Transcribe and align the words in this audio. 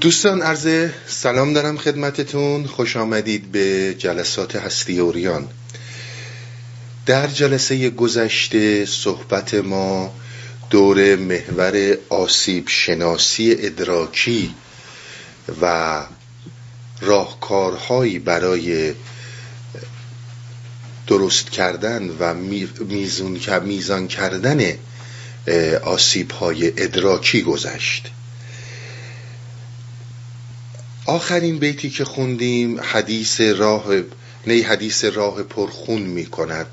دوستان 0.00 0.42
عرض 0.42 0.90
سلام 1.06 1.52
دارم 1.52 1.78
خدمتتون. 1.78 2.66
خوش 2.66 2.96
آمدید 2.96 3.52
به 3.52 3.94
جلسات 3.98 4.56
هستی 4.56 4.98
اوریان. 4.98 5.48
در 7.06 7.26
جلسه 7.26 7.90
گذشته 7.90 8.84
صحبت 8.86 9.54
ما 9.54 10.14
دور 10.70 11.16
محور 11.16 11.96
آسیب 12.08 12.68
شناسی 12.68 13.56
ادراکی 13.58 14.54
و 15.62 16.02
راهکارهایی 17.00 18.18
برای 18.18 18.94
درست 21.06 21.50
کردن 21.50 22.08
و 22.08 22.34
میزان 23.64 24.08
کردن 24.08 24.74
آسیب 25.82 26.30
های 26.30 26.82
ادراکی 26.82 27.42
گذشت. 27.42 28.10
آخرین 31.08 31.58
بیتی 31.58 31.90
که 31.90 32.04
خوندیم 32.04 32.80
حدیث 32.80 33.40
راه 33.40 33.86
نه 34.46 34.62
حدیث 34.62 35.04
راه 35.04 35.42
پرخون 35.42 36.02
می 36.02 36.26
کند 36.26 36.66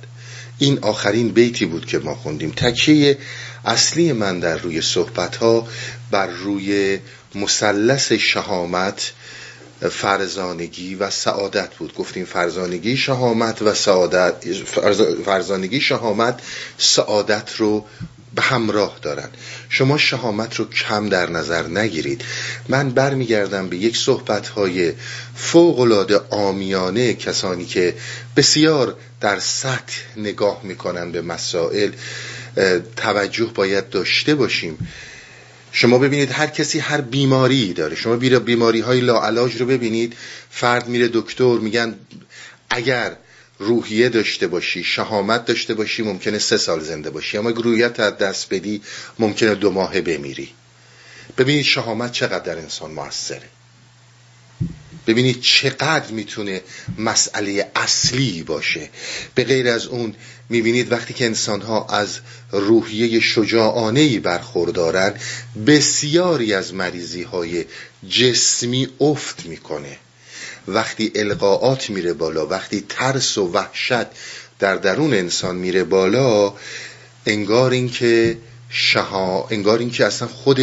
این 0.57 0.79
آخرین 0.81 1.29
بیتی 1.29 1.65
بود 1.65 1.85
که 1.85 1.99
ما 1.99 2.15
خوندیم. 2.15 2.51
تکیه 2.51 3.17
اصلی 3.65 4.13
من 4.13 4.39
در 4.39 4.57
روی 4.57 4.81
صحبت 4.81 5.35
ها 5.35 5.67
بر 6.11 6.27
روی 6.27 6.99
مثلث 7.35 8.11
شهامت 8.11 9.11
فرزانگی 9.91 10.95
و 10.95 11.09
سعادت 11.09 11.75
بود. 11.75 11.95
گفتیم 11.95 12.25
فرزانگی 12.25 12.97
شهامت 12.97 13.61
و 13.61 13.73
سعادت 13.73 14.33
فرزانگی 15.25 15.81
شهامت 15.81 16.39
سعادت 16.77 17.55
رو 17.55 17.85
به 18.35 18.41
همراه 18.41 18.99
دارن. 19.01 19.29
شما 19.69 19.97
شهامت 19.97 20.55
رو 20.55 20.69
کم 20.69 21.09
در 21.09 21.29
نظر 21.29 21.67
نگیرید. 21.67 22.21
من 22.69 22.89
برمیگردم 22.89 23.69
به 23.69 23.77
یک 23.77 23.97
صحبت 23.97 24.47
های 24.47 24.93
فوق 25.35 25.79
آمیانه 26.29 27.13
کسانی 27.13 27.65
که 27.65 27.95
بسیار 28.35 28.95
در 29.21 29.39
سطح 29.39 29.93
نگاه 30.17 30.59
می‌کنن 30.63 31.11
به 31.11 31.21
مسائل. 31.21 31.91
توجه 32.95 33.45
باید 33.45 33.89
داشته 33.89 34.35
باشیم. 34.35 34.87
شما 35.71 35.97
ببینید 35.97 36.31
هر 36.31 36.47
کسی 36.47 36.79
هر 36.79 37.01
بیماری 37.01 37.73
داره. 37.73 37.95
شما 37.95 38.15
بیماری 38.15 38.79
های 38.79 39.01
لاعلاج 39.01 39.55
رو 39.55 39.65
ببینید. 39.65 40.13
فرد 40.51 40.87
میره 40.87 41.09
دکتر 41.13 41.57
میگن 41.57 41.95
اگر 42.69 43.15
روحیه 43.59 44.09
داشته 44.09 44.47
باشی 44.47 44.83
شهامت 44.83 45.45
داشته 45.45 45.73
باشی 45.73 46.03
ممکنه 46.03 46.39
سه 46.39 46.57
سال 46.57 46.79
زنده 46.79 47.09
باشی. 47.09 47.37
اما 47.37 47.49
اگر 47.49 47.61
روحیت 47.61 47.99
از 47.99 48.17
دست 48.17 48.53
بدی 48.53 48.81
ممکنه 49.19 49.55
دو 49.55 49.71
ماهه 49.71 50.01
بمیری. 50.01 50.49
ببینید 51.37 51.65
شهامت 51.65 52.11
چقدر 52.11 52.39
در 52.39 52.57
انسان 52.57 52.91
موثره. 52.91 53.49
ببینید 55.07 55.41
چقدر 55.41 56.11
می‌تونه 56.11 56.61
مسئله 56.97 57.71
اصلی 57.75 58.43
باشه. 58.43 58.89
به 59.35 59.43
غیر 59.43 59.67
از 59.67 59.85
اون 59.85 60.15
می‌بینید 60.49 60.91
وقتی 60.91 61.13
که 61.13 61.25
انسان 61.25 61.61
ها 61.61 61.85
از 61.85 62.19
روحیه 62.51 63.19
شجاعانه 63.19 64.19
برخوردارن 64.19 65.13
بسیاری 65.67 66.53
از 66.53 66.73
مریضی 66.73 67.23
های 67.23 67.65
جسمی 68.09 68.87
افت 68.99 69.45
می‌کنه. 69.45 69.97
وقتی 70.67 71.11
القاعات 71.15 71.89
میره 71.89 72.13
بالا 72.13 72.47
وقتی 72.47 72.85
ترس 72.89 73.37
و 73.37 73.51
وحشت 73.51 74.05
در 74.59 74.75
درون 74.75 75.13
انسان 75.13 75.55
میره 75.55 75.83
بالا 75.83 76.53
انگار 77.25 77.71
اینکه 77.71 78.37
شها 78.69 79.47
انگار 79.51 79.79
اینکه 79.79 80.05
اصلا 80.05 80.27
خود 80.27 80.59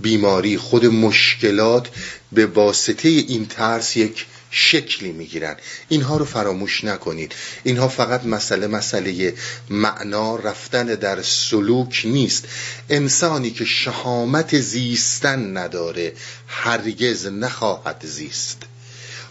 بیماری 0.00 0.56
خود 0.56 0.86
مشکلات 0.86 1.88
به 2.32 2.46
واسطه 2.46 3.08
این 3.08 3.46
ترس 3.46 3.96
یک 3.96 4.26
شکلی 4.54 5.12
می‌گیرن. 5.12 5.56
اینها 5.88 6.16
رو 6.16 6.24
فراموش 6.24 6.84
نکنید. 6.84 7.32
اینها 7.64 7.88
فقط 7.88 8.24
مسئله 8.24 8.66
مسئله 8.66 9.34
معنا 9.70 10.36
رفتن 10.36 10.86
در 10.86 11.22
سلوک 11.22 12.02
نیست. 12.04 12.44
انسانی 12.90 13.50
که 13.50 13.64
شهامت 13.64 14.60
زیستن 14.60 15.56
نداره 15.56 16.12
هرگز 16.46 17.26
نخواهد 17.26 18.02
زیست. 18.06 18.71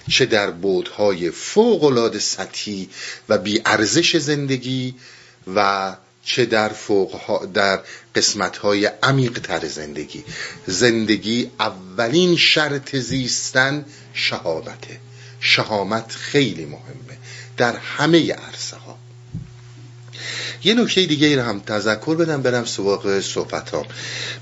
چه 0.09 0.25
در 0.25 0.51
بودهای 0.51 1.31
فوقالعاده 1.31 2.19
سطحی 2.19 2.89
و 3.29 3.37
بیارزش 3.37 4.17
زندگی 4.17 4.95
و 5.55 5.95
چه 6.23 6.45
در 6.45 6.69
فوق 6.69 7.45
در 7.53 7.79
قسمت 8.15 8.57
های 8.57 8.85
عمیق 8.85 9.39
تر 9.39 9.67
زندگی. 9.67 10.23
زندگی 10.67 11.51
اولین 11.59 12.35
شرط 12.37 12.95
زیستن 12.95 13.85
شهامته. 14.13 14.99
شهامت 15.39 16.11
خیلی 16.11 16.65
مهمه. 16.65 17.17
در 17.57 17.75
همه 17.77 18.33
عرصه 18.33 18.77
ها 18.77 18.90
یه 20.63 20.73
نکته 20.73 21.05
دیگه 21.05 21.35
رو 21.35 21.41
هم 21.41 21.59
تذکر 21.59 22.15
بدم 22.15 22.41
برم 22.41 22.65
سواق 22.65 23.19
صحبت 23.19 23.69
ها 23.69 23.85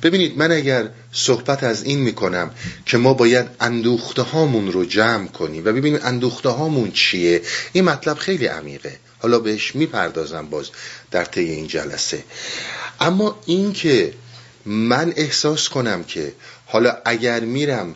ببینید 0.04 0.38
من 0.38 0.52
اگر 0.52 0.90
صحبت 1.12 1.64
از 1.64 1.84
این 1.84 2.00
می‌کنم 2.00 2.52
که 2.86 2.98
ما 2.98 3.14
باید 3.14 3.48
اندوخته 3.60 4.22
هامون 4.22 4.72
رو 4.72 4.86
جمع 4.86 5.28
کنیم. 5.28 5.66
و 5.66 5.72
ببینیم 5.72 6.00
اندوخته 6.04 6.50
هامون 6.50 6.92
چیه؟ 6.92 7.42
این 7.74 7.84
مطلب 7.84 8.18
خیلی 8.18 8.46
عمیقه. 8.46 9.00
حالا 9.20 9.40
بهش 9.40 9.76
می‌پردازم 9.76 10.50
باز 10.50 10.70
در 11.12 11.26
طی 11.26 11.42
این 11.42 11.68
جلسه. 11.68 12.24
اما 13.00 13.40
این 13.46 13.74
که 13.74 14.14
من 14.66 15.14
احساس 15.16 15.70
کنم 15.70 16.04
که 16.04 16.34
حالا 16.66 16.98
اگر 17.06 17.40
میرم 17.40 17.96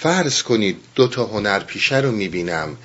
فرض 0.00 0.42
کنید 0.42 0.76
دو 0.94 1.08
تا 1.08 1.26
هنر 1.26 1.58
پیشه 1.58 1.96
رو 1.96 2.12
می‌بینم 2.12 2.76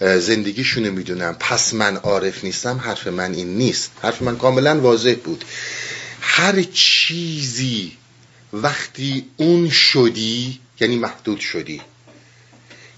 زندگیشونو 0.00 0.92
می‌دونم. 0.92 1.36
پس 1.40 1.74
من 1.74 1.96
عارف 1.96 2.44
نیستم 2.44 2.78
حرف 2.78 3.06
من 3.06 3.34
این 3.34 3.58
نیست. 3.58 3.90
حرف 4.02 4.22
من 4.22 4.36
کاملا 4.36 4.80
واضح 4.80 5.14
بود. 5.24 5.44
هر 6.20 6.62
چیزی 6.62 7.92
وقتی 8.52 9.24
اون 9.36 9.68
شدی 9.70 10.60
یعنی 10.80 10.96
محدود 10.96 11.40
شدی 11.40 11.80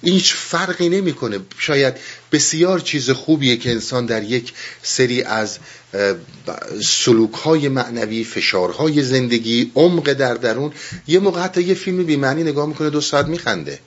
این 0.02 0.14
هیچ 0.14 0.34
فرقی 0.34 0.88
نمی‌کنه. 0.88 1.40
شاید 1.58 1.94
بسیار 2.32 2.80
چیز 2.80 3.10
خوبیه 3.10 3.56
که 3.56 3.70
انسان 3.70 4.06
در 4.06 4.22
یک 4.22 4.52
سری 4.82 5.22
از 5.22 5.58
سلوک 6.84 7.32
های 7.32 7.68
معنوی 7.68 8.24
فشارهای 8.24 9.02
زندگی 9.02 9.72
عمق 9.74 10.12
در 10.12 10.34
درون 10.34 10.72
یه 11.06 11.18
موقع 11.18 11.40
حتی 11.40 11.62
یه 11.62 11.74
فیلم 11.74 12.04
بیمعنی 12.04 12.42
نگاه 12.42 12.66
می‌کنه 12.66 12.90
دو 12.90 13.00
ساعت 13.00 13.26
میخنده. 13.26 13.78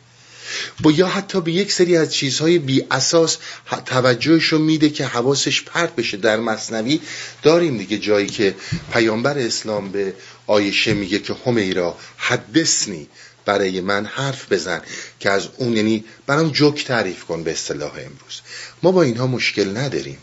با 0.82 0.92
یا 0.92 1.08
حتی 1.08 1.42
به 1.42 1.52
یک 1.52 1.72
سری 1.72 1.98
از 1.98 2.14
چیزهای 2.14 2.60
بی 2.60 2.84
اساس 2.92 3.38
توجهش 3.86 4.46
رو 4.46 4.60
میده 4.60 4.90
که 4.90 5.06
حواسش 5.06 5.62
پرت 5.62 5.96
بشه. 5.96 6.18
در 6.18 6.40
مصنوی 6.40 7.00
داریم 7.44 7.78
دیگه 7.78 7.98
جایی 7.98 8.28
که 8.28 8.56
پیامبر 8.94 9.38
اسلام 9.38 9.92
به 9.92 10.14
آیشه 10.48 10.94
میگه 10.94 11.20
که 11.20 11.36
همیرا 11.46 11.98
حدثنی 12.18 13.08
برای 13.46 13.82
من 13.82 14.06
حرف 14.06 14.52
بزن 14.52 14.82
که 15.20 15.30
از 15.30 15.48
اون 15.58 15.78
یعنی 15.78 16.04
برام 16.28 16.50
جوک 16.50 16.86
تعریف 16.86 17.24
کن 17.24 17.44
به 17.44 17.52
اصطلاح 17.52 17.92
امروز. 17.92 18.42
ما 18.84 18.92
با 18.92 19.04
اینها 19.04 19.28
مشکل 19.28 19.78
نداریم. 19.78 20.18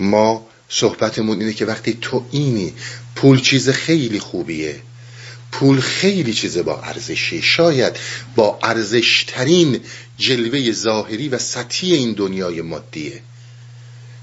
ما 0.00 0.46
صحبتمون 0.68 1.40
اینه 1.40 1.52
که 1.52 1.66
وقتی 1.66 1.98
تو 2.00 2.24
اینی 2.30 2.74
پول 3.16 3.40
چیز 3.40 3.70
خیلی 3.70 4.20
خوبیه. 4.20 4.80
پول 5.52 5.80
خیلی 5.80 6.34
چیز 6.34 6.58
با 6.58 6.80
ارزشی. 6.80 7.42
شاید 7.42 7.96
با 8.36 8.58
ارزشترین 8.62 9.80
جلوه 10.18 10.72
ظاهری 10.72 11.28
و 11.28 11.38
سطحی 11.38 11.94
این 11.94 12.12
دنیای 12.12 12.62
مادیه. 12.62 13.22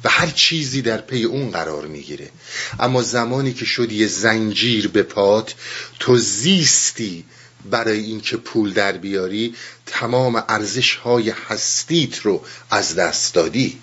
و 0.03 0.09
هر 0.09 0.27
چیزی 0.27 0.81
در 0.81 1.01
پی 1.01 1.23
اون 1.23 1.51
قرار 1.51 1.87
می‌گیره. 1.87 2.29
اما 2.79 3.01
زمانی 3.01 3.53
که 3.53 3.65
شدی 3.65 3.95
یه 3.95 4.07
زنجیر 4.07 4.87
به 4.87 5.03
پات 5.03 5.55
تو 5.99 6.17
زیستی 6.17 7.25
برای 7.71 7.99
اینکه 7.99 8.37
پول 8.37 8.73
در 8.73 8.91
بیاری 8.91 9.55
تمام 9.85 10.43
ارزش 10.49 10.95
های 10.95 11.29
هستیت 11.29 12.19
رو 12.19 12.43
از 12.71 12.95
دست 12.95 13.33
دادی. 13.33 13.77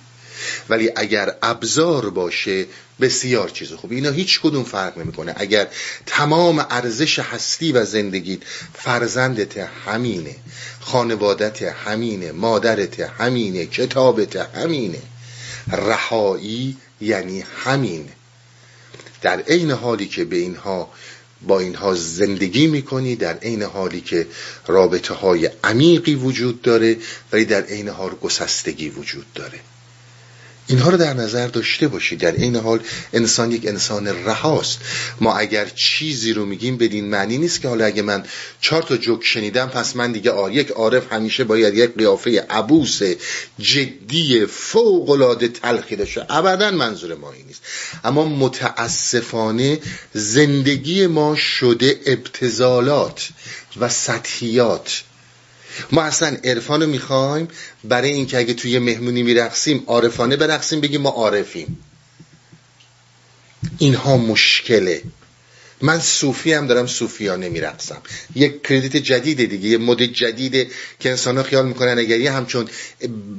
ولی 0.69 0.91
اگر 0.97 1.35
ابزار 1.43 2.11
باشه 2.11 2.67
بسیار 3.01 3.49
چیز 3.49 3.73
خوب 3.73 3.93
اینا 3.93 4.11
هیچ 4.11 4.41
کدوم 4.41 4.65
فرق 4.65 4.99
نمی‌کنه. 4.99 5.35
اگر 5.37 5.69
تمام 6.07 6.67
ارزش 6.71 7.19
هستی 7.19 7.73
و 7.73 7.85
زندگیت 7.85 8.39
فرزندت 8.75 9.59
همینه 9.59 10.37
خانوادت 10.81 11.63
همینه 11.63 12.33
مادرت 12.33 13.01
همینه 13.01 13.67
کتابت 13.67 14.37
همینه 14.37 15.03
رهایی 15.73 16.77
یعنی 17.01 17.45
همین 17.65 18.09
در 19.23 19.41
عین 19.41 19.71
حالی 19.71 20.07
که 20.07 20.25
به 20.25 20.37
اینها 20.37 20.93
با 21.43 21.61
اینها 21.61 21.95
زندگی 21.95 22.67
می‌کنی 22.67 23.17
در 23.17 23.35
عین 23.39 23.63
حالی 23.63 24.01
که 24.01 24.27
رابطه 24.67 25.15
های 25.15 25.51
عمیقی 25.65 26.15
وجود 26.15 26.63
داره 26.63 26.97
ولی 27.33 27.45
در 27.45 27.63
عین 27.63 27.89
حال 27.89 28.15
گسستگی 28.15 28.89
وجود 28.89 29.27
داره. 29.35 29.61
اینها 30.69 30.91
رو 30.91 30.97
در 30.97 31.15
نظر 31.15 31.47
داشته 31.47 31.89
باشید 31.89 32.19
در 32.19 32.33
این 32.33 32.57
حال 32.57 32.81
انسان 33.13 33.53
یک 33.53 33.67
انسان 33.67 34.07
رهاست. 34.07 34.79
ما 35.21 35.37
اگر 35.37 35.67
چیزی 35.75 36.33
رو 36.33 36.47
میگیم 36.47 36.77
بدین 36.77 37.05
معنی 37.05 37.39
نیست 37.39 37.61
که 37.61 37.69
حالا 37.69 37.85
اگه 37.85 38.03
من 38.03 38.25
چهار 38.61 38.83
تا 38.83 38.97
جوک 38.97 39.25
شنیدم 39.25 39.69
پس 39.69 39.97
من 39.97 40.13
دیگه 40.13 40.31
آر 40.31 40.53
یک 40.53 40.71
عارف 40.71 41.13
همیشه 41.13 41.45
باید 41.45 41.75
یک 41.75 41.95
قیافه 41.95 42.47
عبوس 42.51 43.03
جدی 43.59 44.47
فوق 44.47 45.11
العاده 45.11 45.49
تلخی 45.49 45.97
داشته. 45.97 46.27
ابدا 46.29 46.71
منظور 46.71 47.15
ما 47.15 47.33
این 47.33 47.47
نیست. 47.47 47.63
اما 48.05 48.25
متاسفانه 48.25 49.79
زندگی 50.15 51.07
ما 51.07 51.37
شده 51.37 52.01
ابتزالات 52.07 53.29
و 53.81 53.89
سطحیات. 53.89 55.03
ما 55.93 56.03
اصلا 56.03 56.37
عرفان 56.45 56.83
رو 56.83 56.89
می‌خوایم 56.89 57.49
برای 57.85 58.11
اینکه 58.11 58.39
اگه 58.39 58.55
توی 58.55 58.79
مهمونی 58.79 59.23
میرقصیم 59.23 59.83
عارفانه 59.87 60.37
برقصیم 60.37 60.81
بگیم 60.81 61.01
ما 61.01 61.11
عارفیم. 61.11 61.79
اینها 63.79 64.17
مشکله. 64.17 65.03
من 65.81 66.01
صوفی 66.01 66.53
هم 66.53 66.67
دارم 66.67 66.87
صوفیانه 66.87 67.49
میرقصم. 67.49 68.03
یک 68.35 68.63
کردیت 68.63 68.97
جدیده 68.97 69.47
دیگه 69.47 69.69
یه 69.69 69.79
مد 69.79 70.03
جدیده 70.03 70.69
که 71.01 71.11
انسان 71.11 71.37
ها 71.37 71.43
خیال 71.43 71.67
می‌کنن 71.69 71.99
اگر 71.99 72.21
یه 72.21 72.33
همچون 72.33 72.69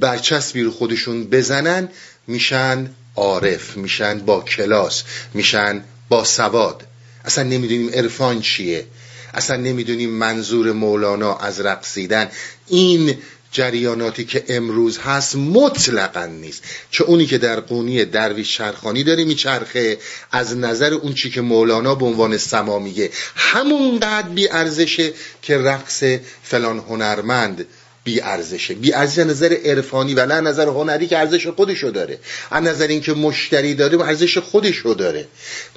برچسبی 0.00 0.62
رو 0.62 0.70
خودشون 0.70 1.24
بزنن 1.24 1.88
میشن 2.26 2.90
عارف 3.16 3.76
میشن 3.76 4.18
با 4.18 4.40
کلاس 4.40 5.02
میشن 5.34 5.84
با 6.08 6.24
سواد. 6.24 6.86
اصلا 7.24 7.44
نمی‌دونیم 7.44 7.90
عرفان 7.90 8.40
چیه. 8.40 8.86
اصلا 9.34 9.56
نمی‌دونیم 9.56 10.10
منظور 10.10 10.72
مولانا 10.72 11.36
از 11.36 11.60
رقصیدن. 11.60 12.30
این 12.68 13.18
جریاناتی 13.52 14.24
که 14.24 14.44
امروز 14.48 14.98
هست 14.98 15.36
مطلقا 15.36 16.26
نیست. 16.26 16.62
چه 16.90 17.04
اونی 17.04 17.26
که 17.26 17.38
در 17.38 17.60
قونی 17.60 18.04
درویش 18.04 18.56
چرخانی 18.56 19.04
داره 19.04 19.24
میچرخه 19.24 19.98
از 20.32 20.56
نظر 20.56 20.94
اون 20.94 21.14
چی 21.14 21.30
که 21.30 21.40
مولانا 21.40 21.94
به 21.94 22.04
عنوان 22.04 22.36
سما 22.36 22.78
میگه. 22.78 23.10
همونقدر 23.36 24.28
بی 24.28 24.48
ارزشه 24.48 25.12
که 25.42 25.58
رقص 25.58 26.04
فلان 26.42 26.78
هنرمند 26.78 27.66
بی 28.04 28.20
ارزشه. 28.20 28.74
بی 28.74 28.92
ارزش 28.92 29.18
نظر 29.18 29.56
عرفانی 29.64 30.14
و 30.14 30.26
نه 30.26 30.40
نظر 30.40 30.68
هنری 30.68 31.06
که 31.06 31.18
ارزش 31.18 31.46
خودشو 31.46 31.90
داره. 31.90 32.18
از 32.50 32.64
نظر 32.64 32.86
اینکه 32.86 33.12
مشتری 33.12 33.74
داره 33.74 34.00
ارزش 34.00 34.38
خودشو 34.38 34.94
داره. 34.98 35.28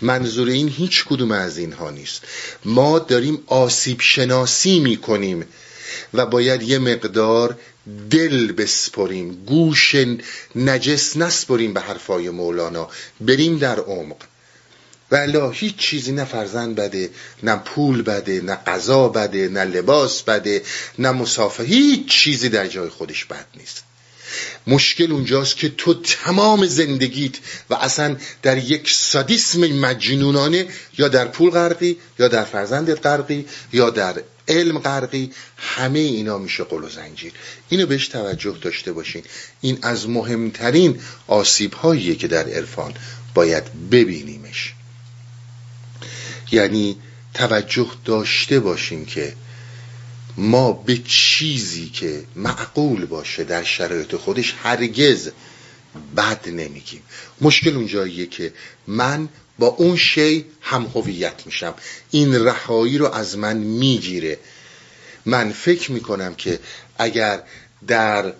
منظور 0.01 0.47
این 0.47 0.69
هیچ 0.69 1.05
کدوم 1.05 1.31
از 1.31 1.57
اینها 1.57 1.89
نیست. 1.89 2.21
ما 2.65 2.99
داریم 2.99 3.43
آسیب 3.47 4.01
شناسی 4.01 4.79
می‌کنیم 4.79 5.45
و 6.13 6.25
باید 6.25 6.61
یه 6.61 6.79
مقدار 6.79 7.57
دل 8.09 8.51
بسپریم 8.51 9.43
گوش 9.45 9.95
نجس 10.55 11.17
نسپریم 11.17 11.73
به 11.73 11.81
حرفای 11.81 12.29
مولانا. 12.29 12.89
بریم 13.21 13.57
در 13.57 13.79
عمق. 13.79 14.17
ولی 15.11 15.39
هیچ 15.53 15.75
چیزی 15.77 16.11
نه 16.11 16.25
فرزند 16.25 16.75
بده 16.75 17.09
نه 17.43 17.55
پول 17.55 18.01
بده 18.01 18.41
نه 18.41 18.55
غذا 18.55 19.09
بده 19.09 19.47
نه 19.47 19.63
لباس 19.63 20.21
بده 20.21 20.61
نه 20.99 21.11
مسافه 21.11 21.63
هیچ 21.63 22.07
چیزی 22.07 22.49
در 22.49 22.67
جای 22.67 22.89
خودش 22.89 23.25
بد 23.25 23.45
نیست. 23.57 23.83
مشکل 24.67 25.11
اونجاست 25.11 25.57
که 25.57 25.69
تو 25.69 25.93
تمام 25.93 26.65
زندگیت 26.65 27.33
و 27.69 27.73
اصلا 27.73 28.15
در 28.41 28.57
یک 28.57 28.91
سادیسم 28.91 29.59
مجنونانه 29.59 30.67
یا 30.97 31.07
در 31.07 31.27
پول 31.27 31.49
غرقی 31.49 31.97
یا 32.19 32.27
در 32.27 32.43
فرزندت 32.43 33.05
غرقی 33.05 33.45
یا 33.73 33.89
در 33.89 34.23
علم 34.47 34.79
غرقی 34.79 35.31
همه 35.57 35.99
اینا 35.99 36.37
میشه 36.37 36.63
قل 36.63 36.83
و 36.83 36.89
زنجیر. 36.89 37.33
اینو 37.69 37.85
بهش 37.85 38.07
توجه 38.07 38.57
داشته 38.61 38.91
باشین. 38.93 39.23
این 39.61 39.79
از 39.81 40.09
مهمترین 40.09 40.99
آسیب 41.27 41.73
هاییه 41.73 42.15
که 42.15 42.27
در 42.27 42.47
عرفان 42.49 42.93
باید 43.33 43.89
ببینیمش 43.91 44.40
یعنی 46.51 46.97
توجه 47.33 47.91
داشته 48.05 48.59
باشیم 48.59 49.05
که 49.05 49.33
ما 50.37 50.71
به 50.71 50.97
چیزی 50.97 51.89
که 51.89 52.23
معقول 52.35 53.05
باشه 53.05 53.43
در 53.43 53.63
شرایط 53.63 54.15
خودش 54.15 54.55
هرگز 54.63 55.29
بد 56.17 56.49
نمیگیم. 56.49 57.01
مشکل 57.41 57.75
اونجاییه 57.75 58.25
که 58.25 58.53
من 58.87 59.29
با 59.59 59.67
اون 59.67 59.95
شی 59.97 60.45
هم 60.61 60.91
هویت 60.95 61.45
میشم. 61.45 61.73
این 62.11 62.45
رهایی 62.45 62.97
رو 62.97 63.13
از 63.13 63.37
من 63.37 63.57
می‌گیره. 63.57 64.37
من 65.25 65.51
فکر 65.51 65.91
می‌کنم 65.91 66.35
که 66.35 66.59
اگر 66.97 67.43
در 67.87 68.33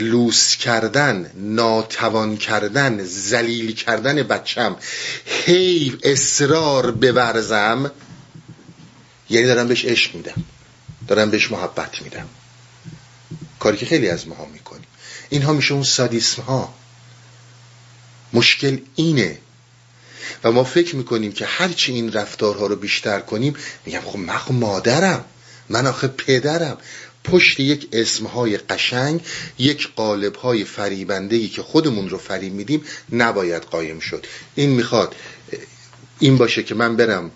لوس 0.00 0.56
کردن 0.56 1.30
ناتوان 1.34 2.36
کردن 2.36 3.04
زلیل 3.04 3.74
کردن 3.74 4.22
بچم 4.22 4.76
هی 5.26 5.98
اصرار 6.02 6.90
بورزم 6.90 7.90
یعنی 9.30 9.46
دارم 9.46 9.68
بهش 9.68 9.84
عشق 9.84 10.14
میدم 10.14 10.44
دارم 11.08 11.30
بهش 11.30 11.50
محبت 11.50 12.02
میدم. 12.02 12.28
کاری 13.58 13.76
که 13.76 13.86
خیلی 13.86 14.08
از 14.08 14.28
ماها 14.28 14.44
می‌کنیم. 14.44 14.86
اینها 15.28 15.52
میشه 15.52 15.74
اون 15.74 15.82
سادیسم 15.82 16.42
ها 16.42 16.74
مشکل 18.32 18.78
اینه. 18.94 19.38
و 20.44 20.52
ما 20.52 20.64
فکر 20.64 20.96
می‌کنیم 20.96 21.32
که 21.32 21.46
هرچی 21.46 21.92
این 21.92 22.12
رفتارها 22.12 22.66
رو 22.66 22.76
بیشتر 22.76 23.20
کنیم 23.20 23.54
میگم 23.86 24.00
خب 24.00 24.18
من 24.18 24.38
خب 24.38 24.52
مادرم 24.52 25.24
من 25.68 25.86
آخه 25.86 26.08
پدرم. 26.08 26.78
پشت 27.30 27.60
یک 27.60 27.88
اسمهای 27.92 28.56
قشنگ 28.56 29.20
یک 29.58 29.88
قالبهای 29.96 30.64
فریبندهی 30.64 31.48
که 31.48 31.62
خودمون 31.62 32.08
رو 32.08 32.18
فریب 32.18 32.52
میدیم 32.52 32.82
نباید 33.12 33.62
قایم 33.62 34.00
شد. 34.00 34.26
این 34.54 34.70
می‌خواد 34.70 35.14
این 36.18 36.36
باشه 36.36 36.62
که 36.62 36.74
من 36.74 36.96
برم 36.96 37.30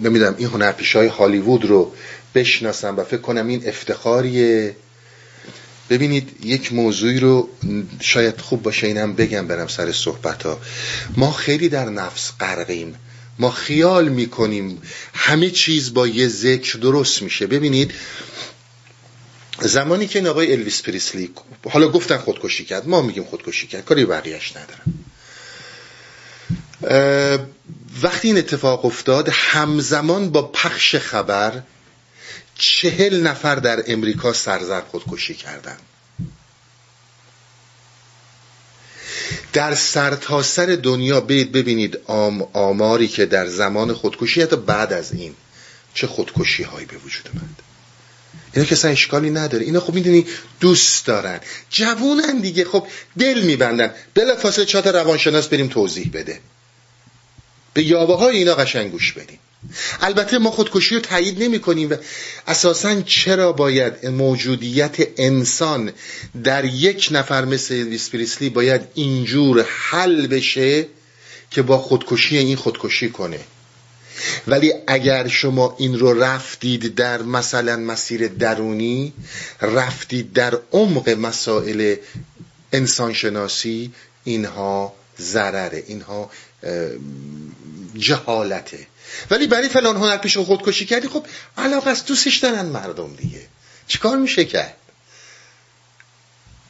نمی‌دونم 0.00 0.34
این 0.38 0.48
هنرپیشه 0.48 0.98
های 0.98 1.08
هالیوود 1.08 1.64
رو 1.64 1.92
بشناسم 2.34 2.96
و 2.96 3.04
فکر 3.04 3.20
کنم 3.20 3.46
این 3.46 3.68
افتخاریه. 3.68 4.76
ببینید 5.90 6.44
یک 6.44 6.72
موضوعی 6.72 7.20
رو 7.20 7.48
شاید 8.00 8.40
خوب 8.40 8.62
باشه 8.62 8.86
اینم 8.86 9.14
بگم 9.14 9.46
برم 9.46 9.66
سر 9.66 9.92
صحبت 9.92 10.42
ها 10.42 10.60
ما 11.16 11.32
خیلی 11.32 11.68
در 11.68 11.88
نفس 11.88 12.32
غرقیم. 12.40 12.94
ما 13.38 13.50
خیال 13.50 14.08
می‌کنیم 14.08 14.82
همه 15.14 15.50
چیز 15.50 15.94
با 15.94 16.06
یه 16.06 16.28
ذکر 16.28 16.78
درست 16.78 17.22
میشه. 17.22 17.46
ببینید 17.46 17.92
زمانی 19.60 20.06
که 20.06 20.18
این 20.18 20.28
آقای 20.28 20.52
الویس 20.52 20.82
پریسلی 20.82 21.30
حالا 21.70 21.88
گفتن 21.88 22.16
خودکشی 22.16 22.64
کرد 22.64 22.88
ما 22.88 23.02
میگیم 23.02 23.24
خودکشی 23.24 23.66
کرد 23.66 23.84
کاری 23.84 24.04
بقیهش 24.04 24.52
ندارم 24.56 25.04
وقتی 28.02 28.28
این 28.28 28.38
اتفاق 28.38 28.84
افتاد 28.84 29.28
همزمان 29.32 30.30
با 30.30 30.42
پخش 30.42 30.96
خبر 30.96 31.62
چهل 32.54 33.22
نفر 33.22 33.54
در 33.54 33.84
امریکا 33.86 34.32
سرزر 34.32 34.80
خودکشی 34.80 35.34
کردند 35.34 35.80
در 39.52 39.74
سرتاسر 39.74 40.66
سر 40.66 40.76
دنیا 40.76 41.20
بید 41.20 41.52
ببینید 41.52 41.98
آم 42.06 42.48
آماری 42.52 43.08
که 43.08 43.26
در 43.26 43.46
زمان 43.46 43.92
خودکشی 43.92 44.42
حتی 44.42 44.56
بعد 44.56 44.92
از 44.92 45.12
این 45.12 45.34
چه 45.94 46.06
خودکشی 46.06 46.62
هایی 46.62 46.86
به 46.86 46.96
وجود 46.96 47.28
آمد 47.34 47.62
اینا 48.52 48.66
که 48.66 48.72
اصلا 48.72 48.90
اشکالی 48.90 49.30
نداره. 49.30 49.64
اینا 49.64 49.80
خب 49.80 49.94
می‌دونی 49.94 50.26
دوست 50.60 51.06
دارن. 51.06 51.40
جوونن 51.70 52.38
دیگه. 52.38 52.64
خب 52.64 52.86
دل 53.18 53.40
میبندن. 53.40 53.94
بلا 54.14 54.36
فاصله 54.36 54.64
چهار 54.64 54.92
روانشناس 54.92 55.48
بریم 55.48 55.68
توضیح 55.68 56.10
بده. 56.12 56.40
به 57.74 57.82
یابه 57.82 58.14
های 58.14 58.36
اینا 58.36 58.54
قشنگ 58.54 58.90
گوش 58.90 59.12
بدیم. 59.12 59.38
البته 60.00 60.38
ما 60.38 60.50
خودکشی 60.50 60.94
رو 60.94 61.00
تایید 61.00 61.42
نمی 61.42 61.58
کنیم 61.58 61.90
و 61.90 61.94
اساسا 62.46 63.02
چرا 63.02 63.52
باید 63.52 64.06
موجودیت 64.06 64.96
انسان 65.16 65.92
در 66.44 66.64
یک 66.64 67.08
نفر 67.10 67.44
مثل 67.44 67.74
ویسپریسلی 67.74 68.50
باید 68.50 68.80
اینجور 68.94 69.66
حل 69.68 70.26
بشه 70.26 70.86
که 71.50 71.62
با 71.62 71.78
خودکشی 71.78 72.38
این 72.38 72.56
خودکشی 72.56 73.10
کنه؟ 73.10 73.40
ولی 74.46 74.72
اگر 74.86 75.28
شما 75.28 75.74
این 75.78 75.98
رو 75.98 76.22
رفتید 76.22 76.94
در 76.94 77.22
مثلا 77.22 77.76
مسیر 77.76 78.28
درونی 78.28 79.12
رفتید 79.60 80.32
در 80.32 80.58
عمق 80.72 81.08
مسائل 81.08 81.96
انسانشناسی 82.72 83.92
اینها 84.24 84.94
ضرره 85.20 85.84
اینها 85.86 86.30
جهالته. 87.98 88.86
ولی 89.30 89.46
برای 89.46 89.68
فلان 89.68 89.96
هنر 89.96 90.16
پیش 90.16 90.38
خودکشی 90.38 90.86
کردی 90.86 91.08
خب 91.08 91.26
علاقه 91.58 91.90
از 91.90 92.04
دوستش 92.04 92.36
دارن 92.36 92.66
مردم 92.66 93.14
دیگه. 93.14 93.40
چیکار 93.88 94.16
میشه 94.16 94.44
کرد؟ 94.44 94.76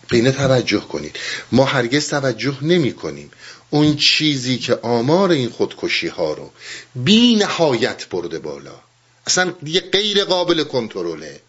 به 0.09 0.33
توجه 0.33 0.81
کنید. 0.81 1.17
ما 1.53 1.65
هرگز 1.65 2.09
توجه 2.09 2.57
نمی 2.63 2.93
کنیم 2.93 3.31
اون 3.71 3.97
چیزی 3.97 4.59
که 4.59 4.79
آمار 4.83 5.31
این 5.31 5.51
خودکشی 5.51 6.09
ها 6.09 6.33
رو 6.33 6.53
بی 6.95 7.35
نهایت 7.35 8.09
برده 8.09 8.39
بالا. 8.39 8.81
اصلا 9.27 9.55
دیگه 9.63 9.81
غیر 9.81 10.25
قابل 10.25 10.65
کنترله. 10.65 11.41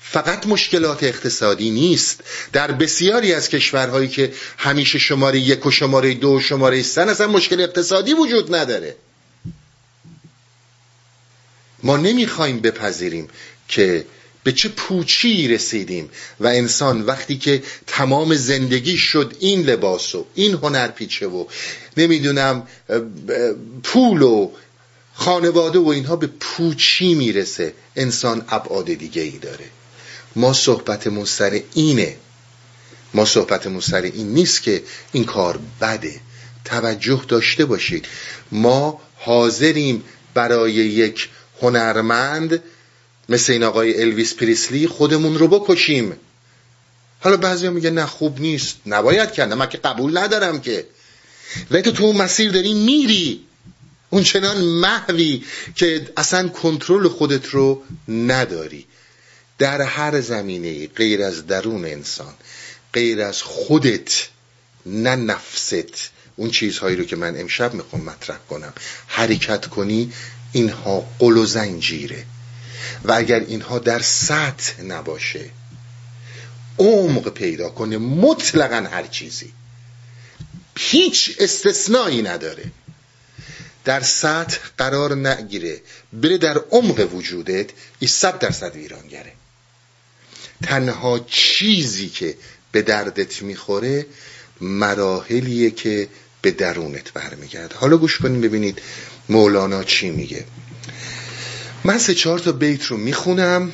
فقط 0.00 0.46
مشکلات 0.46 1.02
اقتصادی 1.02 1.70
نیست. 1.70 2.20
در 2.52 2.72
بسیاری 2.72 3.34
از 3.34 3.48
کشورهایی 3.48 4.08
که 4.08 4.32
همیشه 4.58 4.98
شماره 4.98 5.38
یک 5.38 5.66
و 5.66 5.70
شماره 5.70 6.14
دو 6.14 6.30
و 6.32 6.40
شماره 6.40 6.82
سن 6.82 7.08
اصلا 7.08 7.26
مشکل 7.26 7.60
اقتصادی 7.60 8.14
وجود 8.14 8.54
نداره. 8.54 8.96
ما 11.82 11.96
نمی‌خوایم 11.96 12.60
بپذیریم 12.60 13.28
که 13.68 14.04
به 14.44 14.52
چه 14.52 14.68
پوچی 14.68 15.48
رسیدیم 15.48 16.10
و 16.40 16.46
انسان 16.46 17.02
وقتی 17.02 17.38
که 17.38 17.62
تمام 17.86 18.34
زندگی 18.34 18.98
شد 18.98 19.36
این 19.40 19.62
لباس 19.62 20.14
و 20.14 20.26
این 20.34 20.54
هنرپیچه 20.54 21.26
و 21.26 21.44
نمی‌دونم 21.96 22.66
پول 23.82 24.22
و 24.22 24.50
خانواده 25.14 25.78
و 25.78 25.88
اینها 25.88 26.16
به 26.16 26.26
پوچی 26.26 27.14
می‌رسه 27.14 27.74
انسان 27.96 28.44
ابعاد 28.48 28.94
دیگه 28.94 29.22
ای 29.22 29.38
داره. 29.38 29.64
ما 30.36 30.52
صحبتمون 30.52 31.24
سر 31.24 31.60
اینه. 31.74 32.16
ما 33.14 33.24
صحبتمون 33.24 33.80
سر 33.80 34.02
این 34.02 34.28
نیست 34.28 34.62
که 34.62 34.82
این 35.12 35.24
کار 35.24 35.58
بده. 35.80 36.20
توجه 36.64 37.22
داشته 37.28 37.64
باشید. 37.64 38.06
ما 38.52 39.00
حاضریم 39.16 40.04
برای 40.34 40.72
یک 40.72 41.28
هنرمند 41.62 42.62
مثل 43.28 43.52
این 43.52 43.62
آقای 43.62 44.02
الویس 44.02 44.34
پریسلی 44.34 44.86
خودمون 44.86 45.38
رو 45.38 45.48
بکشیم. 45.48 46.16
حالا 47.20 47.36
بعضی 47.36 47.68
میگه 47.68 47.90
نه 47.90 48.06
خوب 48.06 48.40
نیست. 48.40 48.76
نباید 48.86 49.32
کرد 49.32 49.52
من 49.52 49.68
که 49.68 49.78
قبول 49.78 50.18
ندارم 50.18 50.60
که. 50.60 50.86
و 51.70 51.80
تو 51.80 51.90
تو 51.90 52.12
مسیر 52.12 52.50
داری 52.50 52.74
میری. 52.74 53.44
اون 54.10 54.22
چنان 54.22 54.64
محوی 54.64 55.44
که 55.74 56.06
اصلا 56.16 56.48
کنترل 56.48 57.08
خودت 57.08 57.48
رو 57.48 57.82
نداری. 58.08 58.86
در 59.58 59.82
هر 59.82 60.20
زمینه 60.20 60.86
غیر 60.86 61.22
از 61.22 61.46
درون 61.46 61.84
انسان 61.84 62.34
غیر 62.92 63.22
از 63.22 63.42
خودت 63.42 64.28
نه 64.86 65.16
نفست. 65.16 66.10
اون 66.36 66.50
چیزهایی 66.50 66.96
رو 66.96 67.04
که 67.04 67.16
من 67.16 67.40
امشب 67.40 67.74
می‌خوام 67.74 68.02
مطرح 68.02 68.38
کنم. 68.50 68.72
حرکت 69.06 69.66
کنی 69.66 70.12
اینها 70.52 71.06
قل 71.18 71.36
و 71.36 71.46
زنجیره. 71.46 72.24
و 73.04 73.12
اگر 73.12 73.40
اینها 73.40 73.78
در 73.78 74.00
سطح 74.02 74.82
نباشه 74.82 75.50
عمق 76.78 77.28
پیدا 77.28 77.68
کنه 77.68 77.98
مطلقا 77.98 78.88
هر 78.90 79.06
چیزی. 79.06 79.52
هیچ 80.76 81.36
استثنایی 81.38 82.22
نداره. 82.22 82.64
در 83.84 84.00
سطح 84.00 84.58
قرار 84.78 85.16
نگیره. 85.16 85.80
بره 86.12 86.38
در 86.38 86.58
عمق 86.70 87.14
وجودت 87.14 87.70
این 87.98 88.08
صد 88.08 88.38
درصد 88.38 88.76
ویرانگره. 88.76 89.32
تنها 90.62 91.18
چیزی 91.18 92.08
که 92.08 92.36
به 92.72 92.82
دردت 92.82 93.42
می‌خوره 93.42 94.06
مراحلیه 94.60 95.70
که 95.70 96.08
به 96.42 96.50
درونت 96.50 97.12
برمیگرده. 97.12 97.76
حالا 97.76 97.96
گوش 97.96 98.18
کنیم 98.18 98.40
ببینید 98.40 98.82
مولانا 99.28 99.84
چی 99.84 100.10
میگه. 100.10 100.44
من 101.84 101.98
سه 101.98 102.14
چهار 102.14 102.38
تا 102.38 102.52
بیت 102.52 102.84
رو 102.84 102.96
می‌خونم 102.96 103.72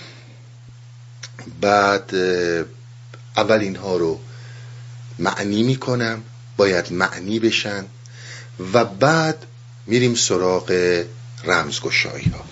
بعد 1.60 2.14
اول 3.36 3.60
اینها 3.60 3.96
رو 3.96 4.20
معنی 5.18 5.62
می‌کنم 5.62 6.22
باید 6.56 6.92
معنی 6.92 7.38
بشن 7.38 7.84
و 8.72 8.84
بعد 8.84 9.46
میریم 9.86 10.14
سراغ 10.14 11.04
رمزگشایی 11.44 12.24
ها 12.28 12.44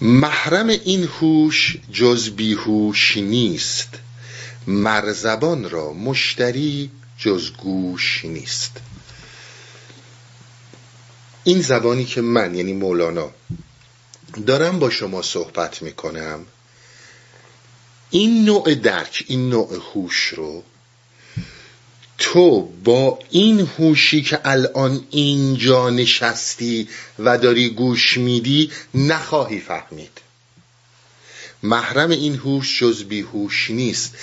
محرم 0.00 0.68
این 0.68 1.04
هوش 1.04 1.76
جز 1.92 2.30
بیهوش 2.30 3.16
نیست 3.16 3.88
مرزبان 4.66 5.70
را 5.70 5.92
مشتری 5.92 6.90
جز 7.18 7.52
گوش 7.52 8.24
نیست. 8.24 8.72
این 11.48 11.60
زبانی 11.60 12.04
که 12.04 12.20
من 12.20 12.54
یعنی 12.54 12.72
مولانا 12.72 13.30
دارم 14.46 14.78
با 14.78 14.90
شما 14.90 15.22
صحبت 15.22 15.82
می‌کنم 15.82 16.46
این 18.10 18.44
نوع 18.44 18.74
درک 18.74 19.24
این 19.26 19.48
نوع 19.48 19.82
هوش 19.94 20.26
رو 20.26 20.62
تو 22.18 22.60
با 22.60 23.18
این 23.30 23.68
هوشی 23.78 24.22
که 24.22 24.40
الان 24.44 25.04
اینجا 25.10 25.90
نشستی 25.90 26.88
و 27.18 27.38
داری 27.38 27.68
گوش 27.68 28.16
میدی 28.16 28.70
نخواهی 28.94 29.60
فهمید. 29.60 30.20
محرم 31.62 32.10
این 32.10 32.34
هوش 32.34 32.80
جز 32.80 33.04
بیهوش 33.04 33.70
نیست. 33.70 34.14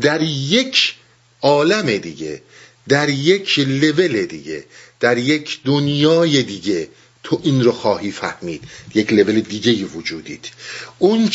در 0.00 0.22
یک 0.22 0.94
عالم 1.42 1.96
دیگه 1.96 2.42
در 2.88 3.08
یک 3.08 3.58
لول 3.58 4.26
دیگه 4.26 4.64
در 5.04 5.18
یک 5.18 5.60
دنیای 5.64 6.42
دیگه 6.42 6.88
تو 7.22 7.40
این 7.42 7.64
رو 7.64 7.72
خواهی 7.72 8.10
فهمید. 8.10 8.62
یک 8.94 9.12
لول 9.12 9.40
دیگه 9.40 9.84
وجودید. 9.84 10.50
اون 10.98 11.30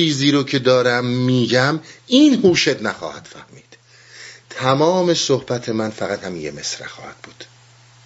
چیزی 0.00 0.30
رو 0.30 0.42
که 0.42 0.58
دارم 0.58 1.04
میگم 1.06 1.80
این 2.06 2.44
هوشت 2.44 2.82
نخواهد 2.82 3.28
فهمید. 3.30 3.76
تمام 4.50 5.14
صحبت 5.14 5.68
من 5.68 5.90
فقط 5.90 6.24
همین 6.24 6.42
یه 6.42 6.50
مصره 6.50 6.86
خواهد 6.86 7.16
بود. 7.22 7.44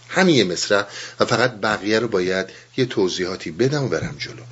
همین 0.08 0.34
یه 0.34 0.44
مصره 0.44 0.86
و 1.20 1.24
فقط 1.24 1.52
بقیه 1.52 1.98
رو 1.98 2.08
باید 2.08 2.46
یه 2.76 2.86
توضیحاتی 2.86 3.50
بدم 3.50 3.84
و 3.84 3.88
برم 3.88 4.16
جلو. 4.18 4.42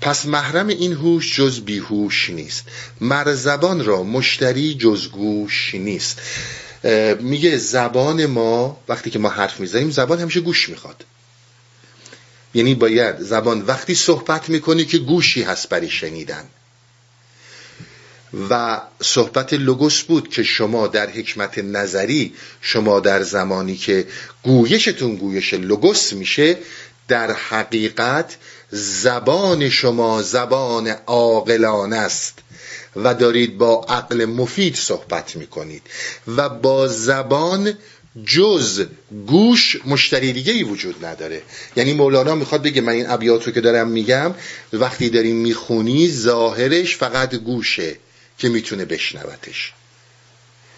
پس 0.00 0.26
محرم 0.26 0.68
این 0.68 0.92
هوش 0.92 1.36
جز 1.36 1.60
بیهوش 1.60 2.30
نیست. 2.30 2.64
مرزبان 3.00 3.84
را 3.84 4.02
مشتری 4.02 4.74
جز 4.74 5.08
گوش 5.08 5.74
نیست. 5.74 6.20
میگه 7.20 7.56
زبان 7.56 8.26
ما 8.26 8.80
وقتی 8.88 9.10
که 9.10 9.18
ما 9.18 9.28
حرف 9.28 9.60
می‌زنیم 9.60 9.90
زبان 9.90 10.20
همیشه 10.20 10.40
گوش 10.40 10.68
می‌خواد. 10.68 11.04
یعنی 12.54 12.74
باید 12.74 13.20
زبان 13.20 13.62
وقتی 13.62 13.94
صحبت 13.94 14.48
می‌کنی 14.48 14.84
که 14.84 14.98
گوشی 14.98 15.42
هست 15.42 15.68
برای 15.68 15.90
شنیدن. 15.90 16.44
و 18.50 18.80
صحبت 19.02 19.52
لوگوس 19.52 20.02
بود 20.02 20.28
که 20.28 20.42
شما 20.42 20.86
در 20.86 21.10
حکمت 21.10 21.58
نظری 21.58 22.34
شما 22.60 23.00
در 23.00 23.22
زمانی 23.22 23.76
که 23.76 24.06
گویشتون 24.42 25.16
گویش 25.16 25.54
لوگوس 25.54 26.12
میشه 26.12 26.58
در 27.08 27.32
حقیقت 27.32 28.36
زبان 28.70 29.68
شما 29.68 30.22
زبان 30.22 30.88
عاقلانه 31.06 31.96
است. 31.96 32.38
و 32.96 33.14
دارید 33.14 33.58
با 33.58 33.86
عقل 33.88 34.24
مفید 34.24 34.76
صحبت 34.76 35.36
می‌کنید 35.36 35.82
و 36.36 36.48
با 36.48 36.88
زبان 36.88 37.74
جز 38.26 38.86
گوش 39.26 39.76
مشتری 39.86 40.32
دیگه 40.32 40.52
ای 40.52 40.62
وجود 40.62 41.04
نداره. 41.04 41.42
یعنی 41.76 41.92
مولانا 41.92 42.34
می‌خواد 42.34 42.62
بگه 42.62 42.80
من 42.80 42.92
این 42.92 43.10
ابیات 43.10 43.46
رو 43.46 43.52
که 43.52 43.60
دارم 43.60 43.88
میگم 43.88 44.34
وقتی 44.72 45.10
داری 45.10 45.32
می‌خونی 45.32 46.08
ظاهرش 46.08 46.96
فقط 46.96 47.34
گوشه 47.34 47.96
که 48.38 48.48
می‌تونه 48.48 48.84
بشنوتش. 48.84 49.72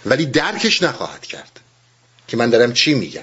ولی 0.06 0.26
درکش 0.26 0.82
نخواهد 0.82 1.26
کرد. 1.26 1.60
که 2.28 2.36
من 2.36 2.50
دارم 2.50 2.72
چی 2.72 2.94
میگم؟ 2.94 3.22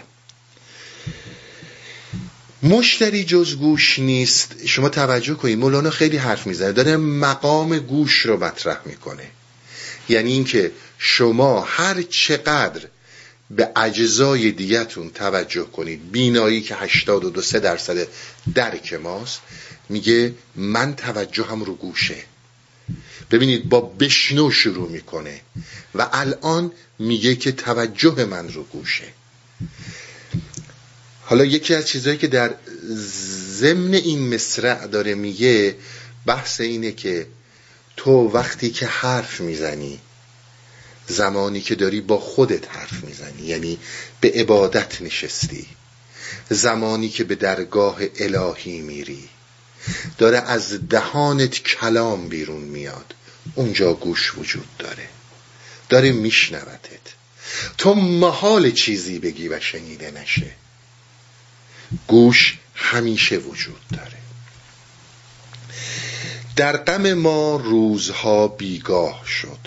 مشتری 2.64 3.24
جز 3.24 3.56
گوش 3.56 4.00
نیست. 4.00 4.66
شما 4.66 4.90
توجه 4.90 5.34
کنید 5.34 5.60
مولانا 5.60 5.90
خیلی 5.90 6.18
حرف 6.18 6.48
می‌زنه. 6.48 6.72
داره 6.72 6.98
مقام 6.98 7.80
گوش 7.80 8.20
رو 8.20 8.44
مطرح 8.44 8.80
می‌کنه. 8.86 9.24
یعنی 10.10 10.32
اینکه 10.32 10.72
شما 10.98 11.62
هر 11.62 12.02
چقدر 12.02 12.82
به 13.50 13.72
اجزای 13.76 14.52
دیگتون 14.52 15.10
توجه 15.10 15.64
کنید 15.64 16.12
بینایی 16.12 16.62
که 16.62 16.76
82 16.76 17.42
سه 17.42 17.60
درصد 17.60 18.08
درک 18.56 18.94
ماست 18.94 19.42
میگه 19.90 20.34
من 20.56 20.96
توجهم 20.96 21.64
رو 21.64 21.76
گوشه. 21.76 22.24
ببینید 23.32 23.70
با 23.70 23.82
بشنو 23.82 24.52
شروع 24.52 24.90
می‌کنه 24.90 25.42
و 25.96 26.10
الان 26.14 26.72
میگه 27.00 27.36
که 27.36 27.52
توجه 27.52 28.26
من 28.26 28.54
رو 28.54 28.64
گوشه. 28.64 29.08
حالا 31.34 31.46
یکی 31.46 31.74
از 31.74 31.88
چیزهایی 31.88 32.18
که 32.18 32.28
در 32.28 32.56
ضمن 33.60 33.94
این 33.94 34.34
مصرع 34.34 34.88
داره 34.88 35.16
میگه 35.16 35.76
بحث 36.26 36.62
اینه 36.62 36.92
که 36.92 37.28
تو 37.98 38.12
وقتی 38.12 38.70
که 38.72 38.86
حرف 38.86 39.42
می‌زنی 39.42 40.00
زمانی 41.08 41.62
که 41.62 41.76
داری 41.76 42.02
با 42.02 42.20
خودت 42.20 42.72
حرف 42.76 43.04
می‌زنی 43.04 43.42
یعنی 43.44 43.80
به 44.22 44.32
عبادت 44.32 45.02
نشستی 45.02 45.68
زمانی 46.50 47.10
که 47.10 47.24
به 47.24 47.36
درگاه 47.36 47.98
الهی 48.20 48.82
میری 48.82 49.30
داره 50.18 50.38
از 50.38 50.88
دهانت 50.90 51.64
کلام 51.64 52.28
بیرون 52.28 52.62
میاد 52.62 53.14
اونجا 53.56 53.94
گوش 53.94 54.38
وجود 54.38 54.78
داره 54.80 55.10
داره 55.90 56.12
میشنوتت. 56.12 57.14
تو 57.78 57.94
محال 57.94 58.72
چیزی 58.72 59.20
بگی 59.20 59.48
و 59.48 59.60
شنیده 59.60 60.12
نشه. 60.12 60.63
گوش 62.08 62.58
همیشه 62.76 63.38
وجود 63.38 63.82
داره. 63.92 64.18
در 66.56 66.78
غم 66.78 67.14
ما 67.14 67.56
روزها 67.56 68.48
بیگاه 68.48 69.24
شد. 69.28 69.60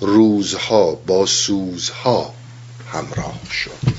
روزها 0.00 0.94
با 0.94 1.26
سوزها 1.26 2.34
همراه 2.92 3.40
شد. 3.50 3.92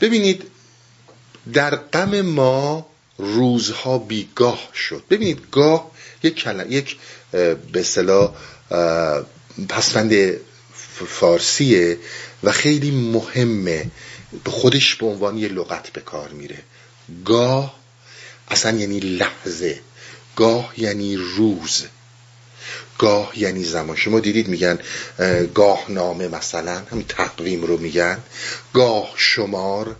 ببینید 0.00 0.42
در 1.52 1.76
غم 1.76 2.20
ما 2.20 2.86
روزها 3.18 3.98
بیگاه 3.98 4.68
شد. 4.74 5.02
ببینید 5.10 5.40
گاه 5.52 5.90
یک 6.22 6.34
کلم 6.34 6.72
یک 6.72 6.96
به 7.72 7.80
اصطلاح 7.80 8.34
پسفند 9.68 10.12
فارسیه 11.08 11.98
و 12.42 12.52
خیلی 12.52 12.90
مهمه. 12.90 13.90
خودش 14.46 14.94
به 14.94 15.06
عنوان 15.06 15.38
یه 15.38 15.48
لغت 15.48 15.90
به 15.90 16.00
کار 16.00 16.28
میره. 16.28 16.58
گاه 17.24 17.78
اصلا 18.48 18.78
یعنی 18.78 19.00
لحظه. 19.00 19.80
گاه 20.36 20.72
یعنی 20.76 21.16
روز. 21.16 21.84
گاه 22.98 23.32
یعنی 23.38 23.64
زمان. 23.64 23.96
شما 23.96 24.20
دیدید 24.20 24.48
میگن 24.48 24.78
گاه 25.54 25.84
نامه 25.88 26.28
مثلا 26.28 26.78
هم 26.90 27.02
تقویم 27.02 27.62
رو 27.62 27.76
میگن. 27.76 28.18
گاه 28.74 29.12
شمار. 29.16 29.96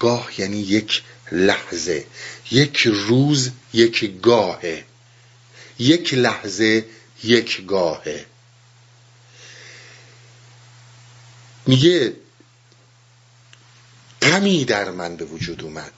گاه 0.00 0.40
یعنی 0.40 0.60
یک 0.60 1.02
لحظه. 1.32 2.04
یک 2.50 2.78
روز 2.86 3.50
یک 3.72 4.20
گاهه. 4.22 4.84
یک 5.78 6.14
لحظه 6.14 6.84
یک 7.24 7.66
گاهه. 7.66 8.26
میگه 11.66 12.12
غمی 14.26 14.64
در 14.64 14.90
من 14.90 15.16
به 15.16 15.24
وجود 15.24 15.62
اومد 15.62 15.92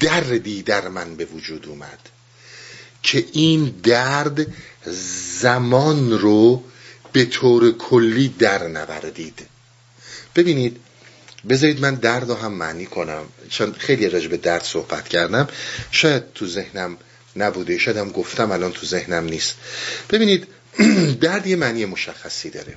دردی 0.00 0.62
در 0.62 0.88
من 0.88 1.16
به 1.16 1.24
وجود 1.24 1.66
اومد 1.68 1.98
که 3.02 3.24
این 3.32 3.64
درد 3.82 4.46
زمان 5.40 6.18
رو 6.18 6.62
به 7.12 7.24
طور 7.24 7.72
کلی 7.72 8.28
در 8.28 8.68
نوردید 8.68 9.46
ببینید 10.36 10.80
بذارید 11.48 11.80
من 11.80 11.94
درد 11.94 12.28
رو 12.28 12.34
هم 12.34 12.52
معنی 12.52 12.86
کنم. 12.86 13.24
چون 13.48 13.72
خیلی 13.72 14.08
راجع 14.08 14.28
به 14.28 14.36
درد 14.36 14.62
صحبت 14.62 15.08
کردم. 15.08 15.48
شاید 15.90 16.32
تو 16.32 16.46
ذهنم 16.46 16.96
نبوده 17.36 17.78
شاید 17.78 17.96
هم 17.96 18.10
گفتم 18.10 18.50
الان 18.50 18.72
تو 18.72 18.86
ذهنم 18.86 19.24
نیست. 19.24 19.54
ببینید 20.10 20.46
درد 21.20 21.46
یه 21.46 21.56
معنی 21.56 21.84
مشخصی 21.84 22.50
داره. 22.50 22.76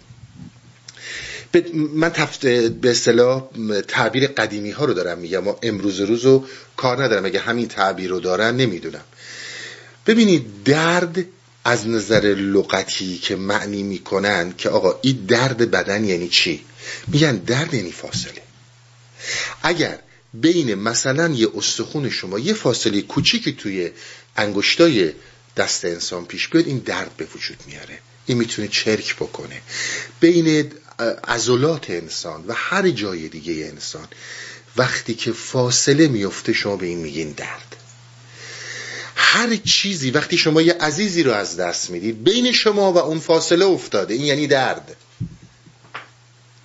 من 1.73 2.09
تفت 2.09 2.45
به 2.47 2.91
اصطلاح 2.91 3.49
تعبیر 3.87 4.27
قدیمی 4.27 4.71
ها 4.71 4.85
رو 4.85 4.93
دارم 4.93 5.17
میگم 5.17 5.47
و 5.47 5.55
امروز 5.63 5.99
روز 5.99 6.25
رو 6.25 6.45
کار 6.77 7.03
ندارم. 7.03 7.25
اگه 7.25 7.39
همین 7.39 7.67
تعبیر 7.67 8.09
رو 8.09 8.19
دارن 8.19 8.57
نمی‌دونم. 8.57 9.03
ببینید 10.07 10.63
درد 10.65 11.25
از 11.65 11.87
نظر 11.87 12.21
لغتی 12.21 13.17
که 13.17 13.35
معنی 13.35 13.83
می‌کنن 13.83 14.53
که 14.57 14.69
آقا 14.69 14.99
این 15.01 15.25
درد 15.27 15.71
بدن 15.71 16.05
یعنی 16.05 16.27
چی؟ 16.27 16.65
میگن 17.07 17.35
درد 17.35 17.73
یعنی 17.73 17.91
فاصله. 17.91 18.41
اگر 19.63 19.99
بین 20.33 20.75
مثلا 20.75 21.27
یه 21.27 21.47
استخون 21.55 22.09
شما 22.09 22.39
یه 22.39 22.53
فاصله 22.53 23.01
کوچیکی 23.01 23.51
توی 23.51 23.91
انگشتای 24.37 25.11
دست 25.57 25.85
انسان 25.85 26.25
پیش 26.25 26.47
بیاد 26.47 26.67
این 26.67 26.77
درد 26.77 27.11
به 27.17 27.27
وجود 27.35 27.57
میاره. 27.67 27.99
این 28.25 28.37
می‌تونه 28.37 28.67
چرک 28.67 29.15
بکنه. 29.15 29.61
بین 30.19 30.71
عضلات 31.27 31.89
انسان 31.89 32.43
و 32.47 32.53
هر 32.55 32.89
جای 32.89 33.27
دیگه 33.29 33.65
انسان 33.65 34.07
وقتی 34.77 35.13
که 35.13 35.31
فاصله 35.31 36.07
میفته 36.07 36.53
شما 36.53 36.75
به 36.75 36.85
این 36.85 36.97
میگین 36.97 37.31
درد. 37.31 37.75
هر 39.15 39.55
چیزی 39.55 40.11
وقتی 40.11 40.37
شما 40.37 40.61
یه 40.61 40.73
عزیزی 40.73 41.23
رو 41.23 41.31
از 41.31 41.57
دست 41.57 41.89
می‌دید 41.89 42.23
بین 42.23 42.51
شما 42.51 42.93
و 42.93 42.97
اون 42.97 43.19
فاصله 43.19 43.65
افتاده. 43.65 44.13
این 44.13 44.25
یعنی 44.25 44.47
درد. 44.47 44.95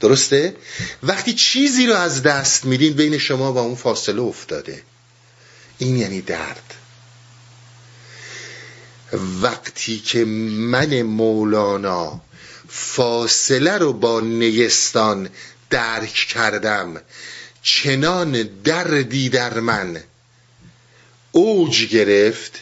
درسته؟ 0.00 0.56
وقتی 1.02 1.32
چیزی 1.32 1.86
رو 1.86 1.94
از 1.94 2.22
دست 2.22 2.64
میدین 2.64 2.92
بین 2.92 3.18
شما 3.18 3.52
و 3.52 3.59
اون 3.59 3.74
فاصله 3.74 4.22
افتاده. 4.22 4.82
این 5.78 5.96
یعنی 5.96 6.20
درد. 6.20 6.74
وقتی 9.42 9.98
که 9.98 10.24
من 10.24 11.02
مولانا 11.02 12.20
فاصله 12.76 13.78
رو 13.78 13.92
با 13.92 14.20
نیستان 14.20 15.28
درک 15.70 16.14
کردم. 16.14 17.00
چنان 17.62 18.42
دردی 18.64 19.28
در 19.28 19.60
من. 19.60 20.02
اوج 21.32 21.87
گرفت 21.87 22.60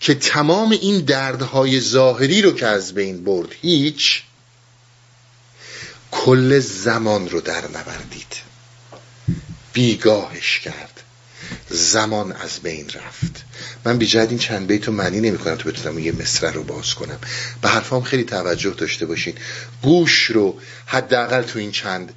که 0.00 0.14
تمام 0.14 0.70
این 0.70 1.00
دردهای 1.00 1.80
ظاهری 1.80 2.42
رو 2.42 2.52
که 2.52 2.66
از 2.66 2.94
بین 2.94 3.24
برد 3.24 3.48
هیچ 3.62 4.22
کل 6.10 6.58
زمان 6.58 7.28
رو 7.28 7.40
در 7.40 7.68
نوردید 7.68 8.36
بیگاهش 9.72 10.58
کرد. 10.60 11.02
زمان 11.70 12.32
از 12.32 12.60
بین 12.62 12.86
رفت. 12.88 13.44
من 13.84 13.98
بی 13.98 14.18
این 14.18 14.38
چند 14.38 14.66
بیت 14.66 14.86
رو 14.86 14.92
معنی 14.92 15.20
نمی 15.20 15.38
کنم 15.38 15.54
تو 15.54 15.68
بتونم 15.68 15.98
یه 15.98 16.12
مصره 16.12 16.50
رو 16.50 16.62
باز 16.62 16.94
کنم. 16.94 17.18
به 17.62 17.68
حرفام 17.68 18.02
خیلی 18.02 18.24
توجه 18.24 18.70
داشته 18.70 19.06
باشین. 19.06 19.34
گوش 19.82 20.22
رو 20.22 20.58
حداقل 20.86 21.42
تو 21.42 21.58
این 21.58 21.70
چند 21.70 22.12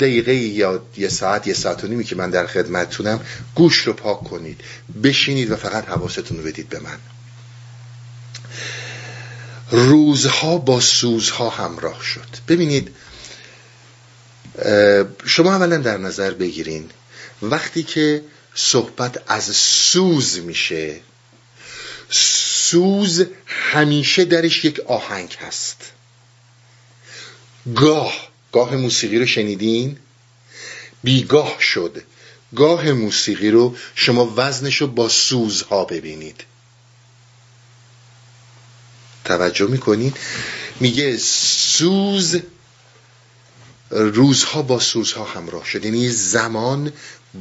دقیقه 0.00 0.34
یا 0.34 0.82
یه 0.96 1.08
ساعت 1.08 1.46
یه 1.46 1.54
ساعت 1.54 1.84
و 1.84 1.86
نیمی 1.86 2.04
که 2.04 2.16
من 2.16 2.30
در 2.30 2.46
خدمتتونم 2.46 3.20
گوش 3.54 3.78
رو 3.78 3.92
پاک 3.92 4.24
کنید. 4.24 4.60
بشینید 5.02 5.50
و 5.50 5.56
فقط 5.56 5.88
حواستون 5.88 6.38
رو 6.38 6.44
بدید 6.44 6.68
به 6.68 6.80
من. 6.80 6.98
روزها 9.70 10.58
با 10.58 10.80
سوزها 10.80 11.50
همراه 11.50 12.02
شد. 12.02 12.26
ببینید 12.48 12.94
شما 15.24 15.54
اولا 15.54 15.76
در 15.76 15.98
نظر 15.98 16.30
بگیرین. 16.30 16.90
وقتی 17.42 17.82
که 17.82 18.22
صحبت 18.54 19.22
از 19.26 19.44
سوز 19.56 20.38
میشه. 20.38 21.00
سوز 22.10 23.26
همیشه 23.46 24.24
درش 24.24 24.64
یک 24.64 24.80
آهنگ 24.80 25.36
هست. 25.40 25.76
گاه 27.74 28.28
گاه 28.52 28.76
موسیقی 28.76 29.18
رو 29.18 29.26
شنیدین؟ 29.26 29.98
بیگاه 31.02 31.56
شد. 31.60 32.02
گاه 32.56 32.92
موسیقی 32.92 33.50
رو 33.50 33.76
شما 33.94 34.32
وزنش 34.36 34.76
رو 34.76 34.86
با 34.86 35.08
سوزها 35.08 35.84
ببینید. 35.84 36.44
توجه 39.24 39.66
می‌کنین؟ 39.66 40.14
میگه 40.80 41.16
سوز 41.18 42.36
روزها 43.90 44.62
با 44.62 44.80
سوزها 44.80 45.24
همراه 45.24 45.64
شد. 45.64 45.84
یعنی 45.84 46.10
زمان 46.10 46.92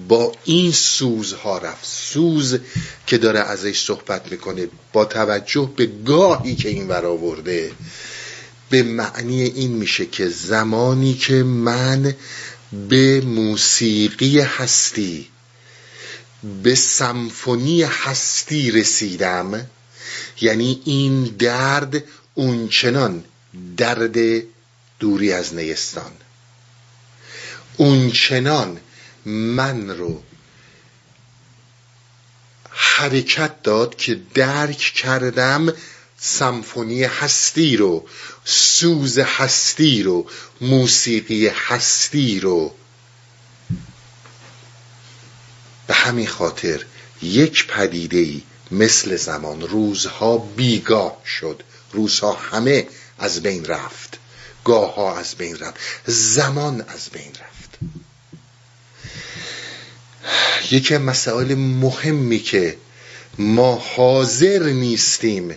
با 0.08 0.32
این 0.44 0.72
سوزها 0.72 1.58
رفت. 1.58 1.86
سوز 1.86 2.60
که 3.08 3.18
داره 3.18 3.40
ازش 3.40 3.80
صحبت 3.84 4.32
می‌کنه 4.32 4.68
با 4.94 5.06
توجه 5.06 5.72
به 5.76 5.86
گاهی 5.86 6.56
که 6.56 6.70
این 6.70 6.88
ورآورده 6.88 7.72
به 8.70 8.84
معنی 8.84 9.42
این 9.42 9.72
میشه 9.72 10.06
که 10.06 10.30
زمانی 10.30 11.14
که 11.14 11.34
من 11.44 12.16
به 12.90 13.22
موسیقی 13.22 14.40
هستی 14.40 15.28
به 16.64 16.76
سمفونی 16.76 17.84
هستی 17.84 18.72
رسیدم 18.72 19.68
یعنی 20.42 20.82
این 20.86 21.24
درد 21.24 22.04
اونچنان 22.34 23.24
درد 23.78 24.44
دوری 25.00 25.32
از 25.34 25.54
نیستان. 25.54 26.12
اونچنان 27.78 28.80
من 29.26 29.90
رو 29.90 30.24
حرکت 32.70 33.62
داد 33.64 33.96
که 33.96 34.22
درک 34.34 34.78
کردم 34.78 35.74
سمفونی 36.18 37.04
هستی 37.04 37.78
رو 37.78 38.08
سوز 38.46 39.20
هستی 39.20 40.04
رو 40.04 40.28
موسیقی 40.62 41.48
هستی 41.48 42.40
رو. 42.40 42.74
به 45.88 45.94
همین 45.94 46.28
خاطر 46.28 46.86
یک 47.22 47.68
پدیده 47.68 48.18
ای 48.18 48.42
مثل 48.72 49.16
زمان 49.16 49.62
روزها 49.62 50.38
بیگاه 50.38 51.18
شد. 51.26 51.64
روزها 51.92 52.34
همه 52.34 52.88
از 53.20 53.42
بین 53.42 53.66
رفت. 53.66 54.18
گاه 54.66 54.96
ها 54.96 55.18
از 55.18 55.36
بین 55.36 55.58
رفت. 55.58 55.76
زمان 56.06 56.82
از 56.82 57.10
بین 57.10 57.32
رفت. 57.32 57.53
یکی 60.72 60.98
مسائل 60.98 61.56
مهمی 61.56 62.40
که 62.40 62.78
ما 63.38 63.76
حاضر 63.96 64.64
نیستیم 64.64 65.56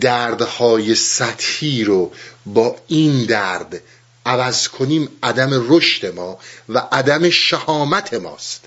دردهای 0.00 0.94
سطحی 0.94 1.84
رو 1.84 2.12
با 2.46 2.76
این 2.88 3.24
درد 3.24 3.82
عوض 4.26 4.68
کنیم 4.68 5.08
عدم 5.22 5.50
رشد 5.68 6.14
ما 6.14 6.38
و 6.68 6.78
عدم 6.92 7.30
شهامت 7.30 8.14
ماست. 8.14 8.64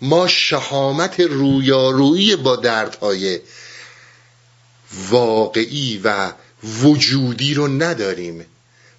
ما 0.00 0.26
شهامت 0.26 1.20
رویارویی 1.20 2.36
با 2.36 2.56
دردهای 2.56 3.40
واقعی 5.10 6.00
و 6.04 6.32
وجودی 6.82 7.54
رو 7.54 7.68
نداریم. 7.68 8.46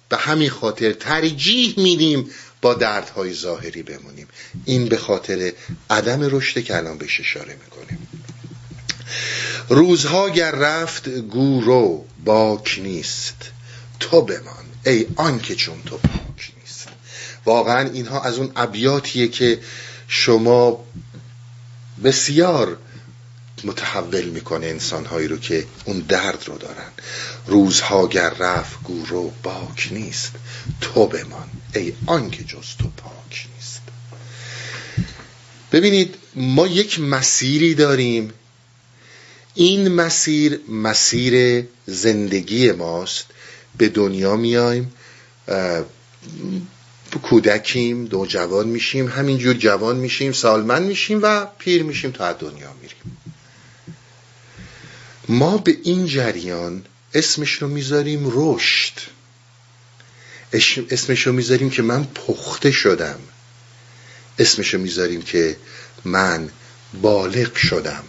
به 0.08 0.16
همین 0.16 0.50
خاطر 0.50 0.92
ترجیح 0.92 1.74
میدیم 1.76 2.30
با 2.62 2.74
دردهای 2.74 3.34
ظاهری 3.34 3.82
بمونیم. 3.82 4.28
این 4.64 4.88
به 4.88 4.96
خاطر 4.96 5.52
عدم 5.90 6.36
رشد 6.36 6.64
که 6.64 6.76
الان 6.76 6.98
بهش 6.98 7.20
اشاره 7.20 7.56
می‌کنیم. 7.64 8.08
روزها 9.68 10.30
گر 10.30 10.50
رفت 10.50 11.08
گورو 11.08 12.04
باک 12.24 12.80
نیست. 12.82 13.36
تو 14.00 14.22
بمان. 14.22 14.64
ای 14.86 15.06
آنکه 15.16 15.54
چون 15.54 15.82
تو 15.86 15.96
پاک 15.96 16.52
نیست. 16.60 16.88
واقعا 17.44 17.90
اینها 17.90 18.22
از 18.22 18.38
اون 18.38 18.52
ابیاتیه 18.56 19.28
که 19.28 19.60
شما 20.08 20.84
بسیار 22.04 22.78
متحول 23.64 24.24
می‌کنه 24.24 24.66
انسانهایی 24.66 25.28
رو 25.28 25.38
که 25.38 25.66
اون 25.84 25.98
درد 25.98 26.44
رو 26.46 26.58
دارن. 26.58 26.92
روزها 27.48 28.06
گر 28.06 28.30
رفت 28.30 28.82
گورو 28.82 29.32
باک 29.42 29.88
نیست 29.90 30.32
تو 30.80 31.06
بمان 31.06 31.48
ای 31.74 31.92
آنکه 32.06 32.44
جز 32.44 32.76
تو 32.78 32.88
پاک 32.96 33.46
نیست. 33.56 33.80
ببینید 35.72 36.14
ما 36.34 36.66
یک 36.66 37.00
مسیری 37.00 37.74
داریم. 37.74 38.32
این 39.54 39.88
مسیر 39.88 40.60
مسیر 40.68 41.66
زندگی 41.86 42.72
ماست. 42.72 43.26
به 43.76 43.88
دنیا 43.88 44.36
میایم 44.36 44.92
کودکیم 47.22 48.04
دو 48.04 48.26
جوان 48.26 48.68
میشیم 48.68 49.08
همینجور 49.08 49.54
جوان 49.54 49.96
میشیم 49.96 50.32
سالمند 50.32 50.86
میشیم 50.86 51.20
و 51.22 51.46
پیر 51.58 51.82
میشیم 51.82 52.10
تا 52.10 52.32
دنیا 52.32 52.72
میریم. 52.82 53.18
ما 55.28 55.58
به 55.58 55.76
این 55.82 56.06
جریان 56.06 56.84
اسمش 57.14 57.52
رو 57.52 57.68
می‌ذاریم 57.68 58.32
رشد. 58.34 58.92
اسمش 60.90 61.26
رو 61.26 61.32
می‌ذاریم 61.32 61.70
که 61.70 61.82
من 61.82 62.04
پخته 62.04 62.70
شدم. 62.70 63.20
اسمش 64.38 64.74
رو 64.74 64.80
می‌ذاریم 64.80 65.22
که 65.22 65.56
من 66.04 66.50
بالغ 67.02 67.56
شدم. 67.56 68.04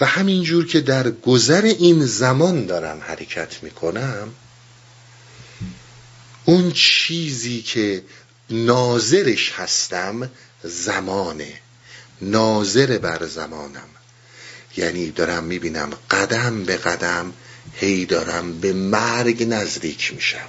و 0.00 0.06
همینجور 0.06 0.66
که 0.66 0.80
در 0.80 1.10
گذر 1.10 1.62
این 1.62 2.06
زمان 2.06 2.66
دارم 2.66 3.00
حرکت 3.00 3.62
می‌کنم 3.62 4.28
اون 6.44 6.72
چیزی 6.72 7.62
که 7.62 8.02
ناظرش 8.50 9.52
هستم 9.52 10.30
زمانه. 10.62 11.60
ناظر 12.22 12.98
بر 12.98 13.26
زمانم. 13.26 13.88
یعنی 14.78 15.10
دارم 15.10 15.44
می‌بینم 15.44 15.90
قدم 16.10 16.64
به 16.64 16.76
قدم 16.76 17.32
هی 17.74 18.04
دارم 18.04 18.60
به 18.60 18.72
مرگ 18.72 19.46
نزدیک 19.48 20.14
میشم. 20.14 20.48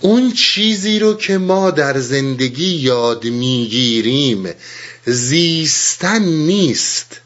اون 0.00 0.32
چیزی 0.32 0.98
رو 0.98 1.14
که 1.14 1.38
ما 1.38 1.70
در 1.70 2.00
زندگی 2.00 2.74
یاد 2.74 3.24
می‌گیریم 3.24 4.54
زیستن 5.06 6.22
نیست. 6.22 7.20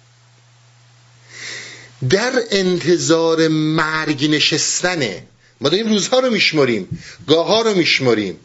در 2.11 2.33
انتظار 2.51 3.49
مرگ 3.49 4.31
نشستنه. 4.31 5.23
ما 5.61 5.69
داریم 5.69 5.89
روزها 5.89 6.19
رو 6.19 6.31
میشماریم 6.31 6.99
گاه 7.29 7.47
ها 7.47 7.63
رو 7.63 7.75
میشماریم 7.75 8.41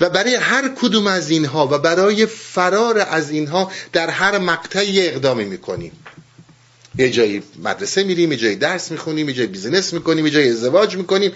و 0.00 0.10
برای 0.10 0.34
هر 0.34 0.68
کدوم 0.68 1.06
از 1.06 1.30
اینها 1.30 1.66
و 1.66 1.78
برای 1.78 2.26
فرار 2.26 2.98
از 2.98 3.30
اینها 3.30 3.72
در 3.92 4.10
هر 4.10 4.38
مقطعی 4.38 5.08
اقدامی 5.08 5.44
می‌کنیم. 5.44 5.92
یه 6.98 7.10
جایی 7.10 7.42
مدرسه 7.62 8.04
میریم 8.04 8.32
یه 8.32 8.38
جایی 8.38 8.56
درس 8.56 8.90
می‌خونیم 8.90 9.28
یه 9.28 9.34
جایی 9.34 9.48
بیزنس 9.48 9.92
می‌کنیم 9.92 10.26
یه 10.26 10.32
جایی 10.32 10.48
ازدواج 10.48 10.96
می‌کنیم. 10.96 11.32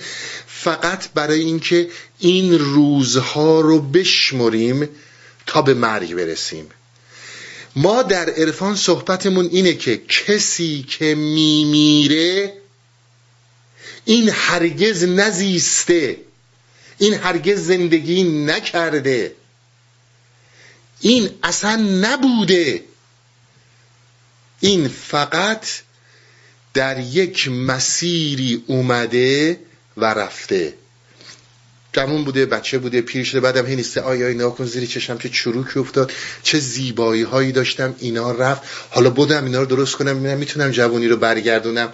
فقط 0.47 1.09
برای 1.15 1.41
اینکه 1.41 1.89
این 2.19 2.59
روزها 2.59 3.61
رو 3.61 3.81
بشمریم 3.81 4.89
تا 5.47 5.63
به 5.63 5.75
مرگ 5.75 6.15
برسیم. 6.15 6.67
ما 7.77 8.03
در 8.03 8.31
عرفان 8.31 8.77
صحبتمون 8.77 9.49
اینه 9.53 9.75
که 9.75 9.97
کسی 9.97 10.87
که 10.89 11.15
میمیره 11.15 12.53
این 14.05 14.29
هرگز 14.29 15.05
نزیسته 15.05 16.17
این 16.99 17.15
هرگز 17.15 17.67
زندگی 17.67 18.25
نکرده. 18.25 19.33
این 21.01 21.31
اصلا 21.43 21.77
نبوده. 21.77 22.85
این 24.61 24.89
فقط 24.89 25.67
در 26.75 27.01
یک 27.01 27.49
مسیری 27.49 28.65
اومده 28.67 29.61
و 29.97 30.05
رفته. 30.05 30.75
جمون 31.93 32.25
بوده 32.25 32.47
بچه 32.47 32.79
بوده 32.79 33.01
پیر 33.01 33.25
شده 33.25 33.41
بعدم 33.41 33.67
هی 33.67 33.77
نیسته. 33.77 34.01
آیا 34.01 34.29
اینا 34.29 34.51
کن 34.51 34.65
زیر 34.65 34.87
چشم 34.87 35.19
چه 35.19 35.29
چروکی 35.29 35.79
افتاد 35.79 36.13
چه 36.43 36.59
زیبایی 36.59 37.23
هایی 37.23 37.53
داشتم. 37.53 37.95
اینا 37.99 38.33
رفت. 38.33 38.63
حالا 38.91 39.11
بودم 39.11 39.45
اینا 39.45 39.61
رو 39.61 39.67
درست 39.67 39.97
کنم 39.97 40.21
ببینم 40.21 40.39
می‌تونم 40.39 40.71
جوانی 40.71 41.09
رو 41.09 41.17
برگردونم. 41.17 41.93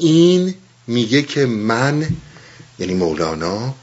این 0.00 0.54
میگه 0.86 1.22
که 1.22 1.46
من 1.46 2.08
یعنی 2.82 2.94
مولانا 2.94 3.74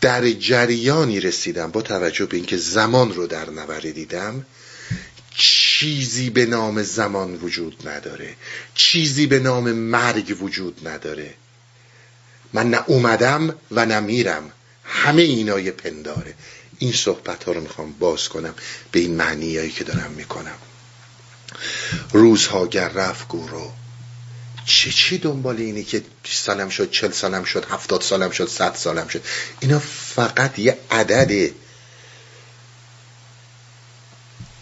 در 0.00 0.30
جریانی 0.30 1.20
رسیدم 1.20 1.70
با 1.70 1.82
توجه 1.82 2.26
به 2.26 2.36
اینکه 2.36 2.56
زمان 2.56 3.14
رو 3.14 3.26
در 3.26 3.50
نوره 3.50 3.92
دیدم 3.92 4.46
چیزی 5.34 6.30
به 6.30 6.46
نام 6.46 6.82
زمان 6.82 7.34
وجود 7.34 7.88
نداره 7.88 8.34
چیزی 8.74 9.26
به 9.26 9.38
نام 9.38 9.72
مرگ 9.72 10.42
وجود 10.42 10.88
نداره. 10.88 11.34
من 12.52 12.70
نه 12.70 12.84
اومدم 12.86 13.54
و 13.70 13.86
نه 13.86 14.00
میرم. 14.00 14.52
همه 14.84 15.22
اینای 15.22 15.70
پنداره. 15.70 16.34
این 16.78 16.92
صحبت 16.92 17.44
ها 17.44 17.52
رو 17.52 17.60
می‌خوام 17.60 17.92
باز 17.92 18.28
کنم 18.28 18.54
به 18.92 19.00
این 19.00 19.14
معنیایی 19.14 19.70
که 19.70 19.84
دارم 19.84 20.10
می‌کنم. 20.10 20.58
روزها 22.12 22.66
گر 22.66 22.88
رفت 22.88 23.28
چه 24.66 24.90
چی 24.90 25.18
دنبال 25.18 25.56
اینه 25.56 25.82
که 25.82 26.02
20 26.22 26.44
سالم 26.44 26.68
شد 26.68 26.90
40 26.90 27.10
سالم 27.10 27.44
شد 27.44 27.64
70 27.64 28.02
سالم 28.02 28.30
شد 28.30 28.48
100 28.48 28.74
سالم 28.74 29.08
شد؟ 29.08 29.24
اینا 29.60 29.78
فقط 30.14 30.58
یه 30.58 30.78
عدده. 30.90 31.54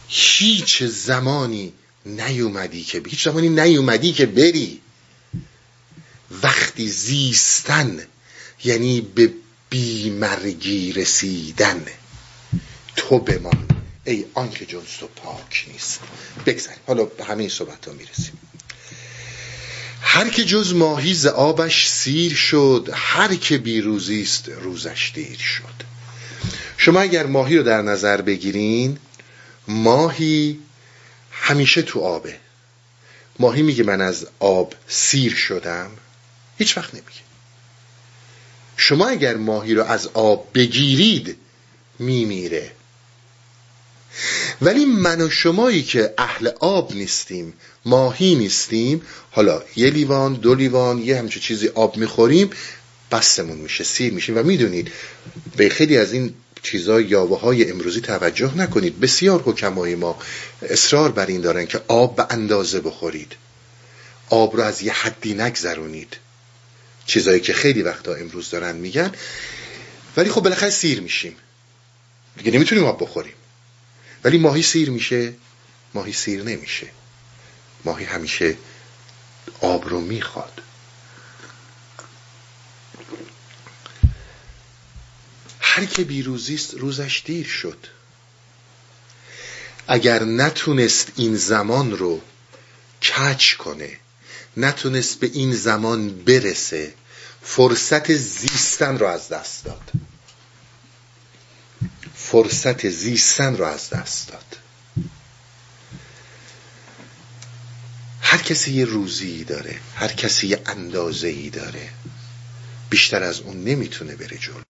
هیچ 0.09 0.83
زمانی 0.83 1.73
نیومدی 2.07 2.85
که 2.85 3.03
هیچ 3.07 3.25
زمانی 3.25 3.49
نیومدی 3.49 4.13
که 4.13 4.27
بری. 4.27 4.81
وقتی 6.43 6.89
زیستن 6.89 8.07
یعنی 8.65 9.01
به 9.01 9.33
بیمرگی 9.71 10.93
رسیدن 10.93 11.87
تو 12.97 13.19
بمان. 13.19 13.69
ای 14.05 14.25
آنکه 14.35 14.67
جنس 14.67 14.97
تو 15.01 15.07
پاک 15.07 15.65
نیست. 15.73 16.01
بگذاریم 16.47 16.81
حالا 16.87 17.05
به 17.05 17.25
همین 17.25 17.49
صحبت 17.49 17.87
ها 17.89 17.93
می‌رسیم. 17.93 18.39
هر 20.01 20.29
که 20.29 20.45
جز 20.45 20.75
ماهی 20.75 21.15
ز 21.15 21.27
آبش 21.27 21.89
سیر 21.89 22.35
شد 22.35 22.89
هر 22.93 23.35
که 23.35 23.59
بیروزی 23.59 24.23
است 24.23 24.49
روزش 24.49 25.13
دیر 25.15 25.39
شد. 25.39 25.91
شما 26.77 27.01
اگر 27.01 27.27
ماهی 27.27 27.57
رو 27.57 27.63
در 27.63 27.83
نظر 27.83 28.21
بگیرین 28.21 28.99
ماهی 29.69 30.59
همیشه 31.31 31.83
تو 31.83 32.01
آبه. 32.01 32.37
ماهی 33.39 33.63
میگه 33.63 33.85
من 33.85 34.01
از 34.01 34.27
آب 34.39 34.75
سیر 34.89 35.35
شدم. 35.35 35.91
هیچ 36.59 36.77
وقت 36.77 36.95
نمیگه. 36.95 37.11
شما 38.77 39.09
اگر 39.09 39.37
ماهی 39.37 39.75
رو 39.75 39.85
از 39.85 40.07
آب 40.07 40.49
بگیرید 40.55 41.37
میمیره. 41.99 42.73
ولی 44.63 44.85
من 44.85 45.21
و 45.21 45.31
شمایی 45.31 45.83
که 45.83 46.15
اهل 46.19 46.51
آب 46.61 46.95
نیستیم 46.95 47.53
ماهی 47.85 48.35
نیستیم. 48.35 49.03
حالا 49.31 49.63
یه 49.77 49.91
لیوان 49.91 50.35
دو 50.35 50.55
لیوان 50.55 50.99
یه 50.99 51.19
همچه 51.19 51.41
چیزی 51.41 51.69
آب 51.69 51.97
می‌خوریم 51.97 52.51
بستمون 53.13 53.59
میشه 53.59 53.85
سیر 53.85 54.13
میشیم 54.13 54.39
و 54.39 54.43
می‌دونید 54.43 54.93
به 55.57 55.69
خیلی 55.69 55.97
از 55.97 56.13
این 56.13 56.35
چیزا 56.63 57.01
یاوه 57.01 57.41
های 57.41 57.71
امروزی 57.71 58.01
توجه 58.01 58.57
نکنید. 58.57 59.01
بسیار 59.01 59.43
حکمای 59.43 59.95
ما 59.95 60.19
اصرار 60.63 61.13
بر 61.13 61.27
این 61.27 61.41
دارن 61.41 61.67
که 61.67 61.81
آب 61.89 62.17
به 62.17 62.27
اندازه 62.31 62.81
بخورید. 62.81 63.37
آب 64.31 64.57
رو 64.57 64.63
از 64.63 64.83
یه 64.83 64.93
حدی 64.93 65.35
نگذرونید. 65.35 66.17
چیزایی 67.07 67.41
که 67.41 67.53
خیلی 67.53 67.83
وقتا 67.83 68.15
امروز 68.15 68.51
دارن 68.51 68.77
میگن. 68.77 69.13
ولی 70.17 70.31
خب 70.31 70.41
بالاخره 70.41 70.71
سیر 70.71 71.01
میشیم. 71.01 71.37
دیگه 72.39 72.51
نمی‌تونیم 72.51 72.85
آب 72.85 73.03
بخوریم. 73.03 73.35
ولی 74.25 74.39
ماهی 74.39 74.63
سیر 74.63 74.91
میشه 74.91 75.33
ماهی 75.95 76.13
سیر 76.13 76.43
نمیشه. 76.43 76.87
ماهی 77.85 78.05
همیشه 78.05 78.57
آب 79.61 79.89
رو 79.89 80.01
می‌خواد. 80.01 80.63
هر 85.61 85.85
که 85.85 86.05
بیروزیست 86.05 86.75
روزش 86.75 87.23
دیر 87.25 87.47
شد. 87.47 87.87
اگر 89.87 90.25
نتونست 90.25 91.13
این 91.17 91.37
زمان 91.37 91.99
رو 91.99 92.21
کچ 93.03 93.55
کنه 93.55 93.99
نتونست 94.57 95.21
به 95.21 95.31
این 95.33 95.55
زمان 95.55 96.25
برسه 96.25 96.95
فرصت 97.43 98.13
زیستن 98.13 98.99
رو 98.99 99.07
از 99.07 99.29
دست 99.29 99.65
داد. 99.65 99.91
فرصت 102.15 102.89
زیستن 102.89 103.57
رو 103.57 103.65
از 103.65 103.91
دست 103.91 104.29
داد. 104.29 104.60
هر 108.31 108.43
کسی 108.43 108.73
یه 108.73 108.85
روزی 108.85 109.45
داره 109.45 109.81
هر 109.95 110.13
کسی 110.13 110.47
یه 110.47 110.63
اندازه 110.67 111.29
ای 111.29 111.51
داره. 111.51 111.89
بیشتر 112.91 113.23
از 113.23 113.41
اون 113.41 113.65
نمی‌تونه 113.65 114.17
بره 114.17 114.39
جلو. 114.39 114.63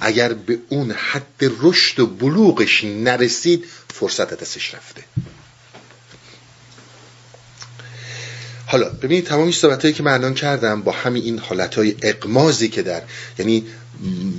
اگر 0.00 0.32
به 0.32 0.58
اون 0.68 0.90
حد 0.92 1.44
رشد 1.60 2.00
و 2.00 2.06
بلوغش 2.06 2.84
نرسید 2.84 3.64
فرصت 3.94 4.34
دستش 4.34 4.74
رفته. 4.74 5.04
حالا 8.70 8.88
ببینید 8.88 9.26
تمام 9.26 9.42
این 9.42 9.52
صحبت 9.52 9.94
که 9.94 10.02
من 10.02 10.12
الان 10.12 10.34
کردم 10.34 10.82
با 10.82 10.92
همین 10.92 11.22
این 11.22 11.38
حالت 11.38 11.74
های 11.74 11.96
اقمازی 12.02 12.68
که 12.68 12.82
در 12.82 13.02
یعنی 13.38 13.66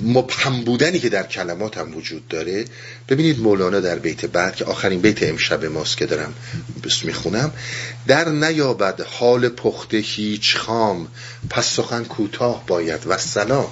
مبهم 0.04 0.64
بودنی 0.64 0.98
که 0.98 1.08
در 1.08 1.22
کلمات 1.22 1.78
هم 1.78 1.96
وجود 1.96 2.28
داره 2.28 2.64
ببینید 3.08 3.40
مولانا 3.40 3.80
در 3.80 3.98
بیت 3.98 4.26
بعد 4.26 4.56
که 4.56 4.64
آخرین 4.64 5.00
بیت 5.00 5.22
امشب 5.22 5.64
ماست 5.64 5.96
که 5.96 6.06
دارم 6.06 6.34
بس 6.84 7.04
می‌خونم 7.04 7.52
در 8.06 8.28
نیابد 8.28 9.00
حال 9.00 9.48
پخته 9.48 9.96
هیچ 9.96 10.56
خام 10.56 11.08
پس 11.50 11.66
سخن 11.66 12.04
کوتاه 12.04 12.66
باید 12.66 13.00
و 13.06 13.18
سلام. 13.18 13.70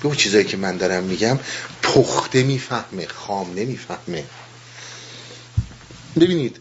به 0.00 0.06
اون 0.06 0.16
چیزایی 0.16 0.44
که 0.44 0.56
من 0.56 0.76
دارم 0.76 1.04
میگم 1.04 1.38
پخته 1.82 2.42
می‌فهمه 2.42 3.06
خام 3.06 3.54
نمی‌فهمه. 3.54 4.24
ببینید 6.20 6.60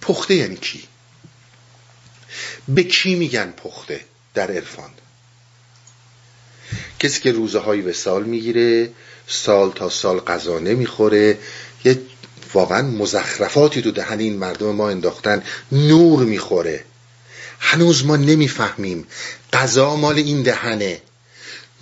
پخته 0.00 0.34
یعنی 0.34 0.56
کی؟ 0.56 0.82
به 2.68 2.82
کی 2.82 3.14
میگن 3.14 3.50
پخته 3.50 4.00
در 4.34 4.50
عرفان؟ 4.50 4.90
کسی 6.98 7.20
که 7.20 7.32
روزه 7.32 7.58
های 7.58 7.80
وسال 7.80 8.24
می‌گیره 8.24 8.90
سال 9.26 9.72
تا 9.72 9.90
سال 9.90 10.20
غذا 10.20 10.58
نمی‌خوره 10.58 11.38
یه 11.84 12.00
واقعا 12.54 12.82
مزخرفاتی 12.82 13.82
تو 13.82 13.90
دهن 13.90 14.18
این 14.18 14.36
مردم 14.36 14.74
ما 14.74 14.90
انداختن 14.90 15.42
نور 15.72 16.24
می‌خوره. 16.24 16.84
هنوز 17.60 18.04
ما 18.04 18.16
نمی‌فهمیم 18.16 19.06
غذا 19.52 19.96
مال 19.96 20.16
این 20.18 20.42
دهنه. 20.42 21.02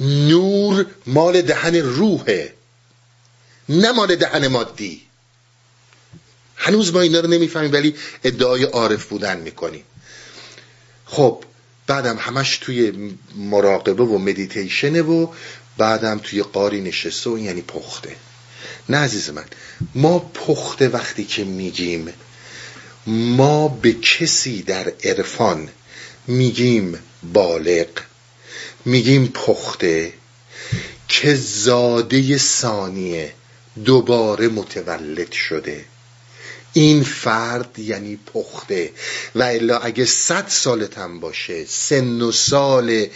نور 0.00 0.86
مال 1.06 1.42
دهن 1.42 1.76
روحه 1.76 2.54
نه 3.68 3.92
مال 3.92 4.16
دهن 4.16 4.46
مادی. 4.46 5.02
هنوز 6.56 6.92
ما 6.92 7.00
اینا 7.00 7.20
رو 7.20 7.28
نمی‌فهمیم 7.28 7.72
ولی 7.72 7.94
ادعای 8.24 8.64
عارف 8.64 9.06
بودن 9.06 9.38
می‌کنیم. 9.40 9.84
خب 11.14 11.44
بعدم 11.86 12.16
همش 12.16 12.58
توی 12.58 13.12
مراقبه 13.36 14.04
و 14.04 14.18
مدیتیشنه 14.18 15.02
و 15.02 15.26
بعدم 15.78 16.20
توی 16.22 16.42
قاری 16.42 16.80
نشسته 16.80 17.30
و 17.30 17.38
یعنی 17.38 17.62
پخته. 17.62 18.16
نه 18.88 18.96
عزیز 18.96 19.30
من 19.30 19.44
ما 19.94 20.18
پخته 20.18 20.88
وقتی 20.88 21.24
که 21.24 21.44
میگیم 21.44 22.12
ما 23.06 23.68
به 23.68 23.92
کسی 23.92 24.62
در 24.62 24.92
عرفان 25.04 25.68
میگیم 26.26 26.98
بالغ 27.32 27.88
میگیم 28.84 29.26
پخته 29.26 30.12
که 31.08 31.34
زاده 31.34 32.38
ثانیه 32.38 33.32
دوباره 33.84 34.48
متولد 34.48 35.32
شده. 35.32 35.84
این 36.74 37.02
فرد 37.02 37.78
یعنی 37.78 38.18
پخته. 38.34 38.92
و 39.34 39.42
الا 39.42 39.78
اگه 39.78 40.04
صد 40.04 40.48
سالتم 40.48 41.20
باشه 41.20 41.64
سن 41.64 42.20
و 42.20 42.32
سال 42.32 43.06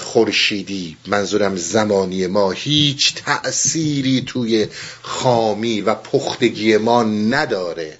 خورشیدی 0.00 0.96
منظورم 1.06 1.56
زمانی 1.56 2.26
ما 2.26 2.50
هیچ 2.50 3.14
تأثیری 3.14 4.20
توی 4.26 4.66
خامی 5.02 5.80
و 5.80 5.94
پختگی 5.94 6.76
ما 6.76 7.02
نداره. 7.02 7.98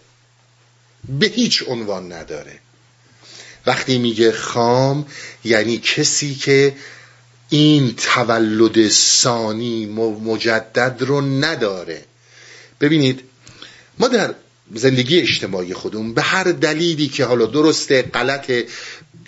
به 1.08 1.26
هیچ 1.26 1.64
عنوان 1.68 2.12
نداره. 2.12 2.58
وقتی 3.66 3.98
میگه 3.98 4.32
خام 4.32 5.06
یعنی 5.44 5.78
کسی 5.78 6.34
که 6.34 6.76
این 7.48 7.94
تولد 7.96 8.88
ثانی 8.88 9.86
مجدد 10.24 10.96
رو 11.02 11.20
نداره. 11.20 12.04
ببینید 12.80 13.20
ما 13.98 14.08
در 14.08 14.34
زندگی 14.74 15.20
اجتماعی 15.20 15.74
خودمون 15.74 16.14
به 16.14 16.22
هر 16.22 16.44
دلیلی 16.44 17.08
که 17.08 17.24
حالا 17.24 17.46
درسته 17.46 18.02
غلطه 18.02 18.66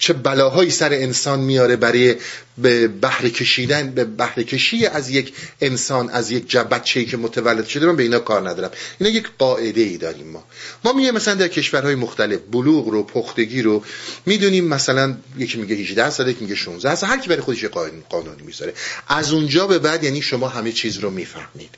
چه 0.00 0.12
بلاهایی 0.12 0.70
سر 0.70 0.92
انسان 0.92 1.40
میاره 1.40 1.76
برای 1.76 2.16
به 2.58 2.88
بهره 2.88 3.30
کشیدن 3.30 3.90
به 3.90 4.04
بهره 4.04 4.44
کشی 4.44 4.86
از 4.86 5.10
یک 5.10 5.32
انسان 5.60 6.10
از 6.10 6.30
یک 6.30 6.56
بچه‌ای 6.56 7.06
که 7.06 7.16
متولد 7.16 7.66
شده 7.66 7.86
من 7.86 7.96
به 7.96 8.02
اینا 8.02 8.18
کار 8.18 8.50
ندارم. 8.50 8.70
اینا 9.00 9.12
یک 9.12 9.28
قاعده 9.38 9.80
ای 9.80 9.96
داریم 9.96 10.26
ما. 10.26 10.44
ما 10.84 10.92
میه 10.92 11.12
مثلا 11.12 11.34
در 11.34 11.48
کشورهای 11.48 11.94
مختلف 11.94 12.40
بلوغ 12.52 12.88
رو 12.88 13.02
پختگی 13.02 13.62
رو 13.62 13.84
می‌دونیم 14.26 14.64
مثلا 14.64 15.16
یکی 15.38 15.58
میگه 15.58 15.74
18 15.74 16.10
سال 16.10 16.28
یکی 16.28 16.40
میگه 16.40 16.54
16 16.54 16.94
سال 16.94 17.10
هر 17.10 17.18
کی 17.18 17.28
برای 17.28 17.40
خودش 17.40 17.64
قانونی 18.08 18.42
می‌ذاره. 18.42 18.74
از 19.08 19.32
اونجا 19.32 19.66
به 19.66 19.78
بعد 19.78 20.04
یعنی 20.04 20.22
شما 20.22 20.48
همه 20.48 20.72
چیز 20.72 20.98
رو 20.98 21.10
می‌فهمید. 21.10 21.70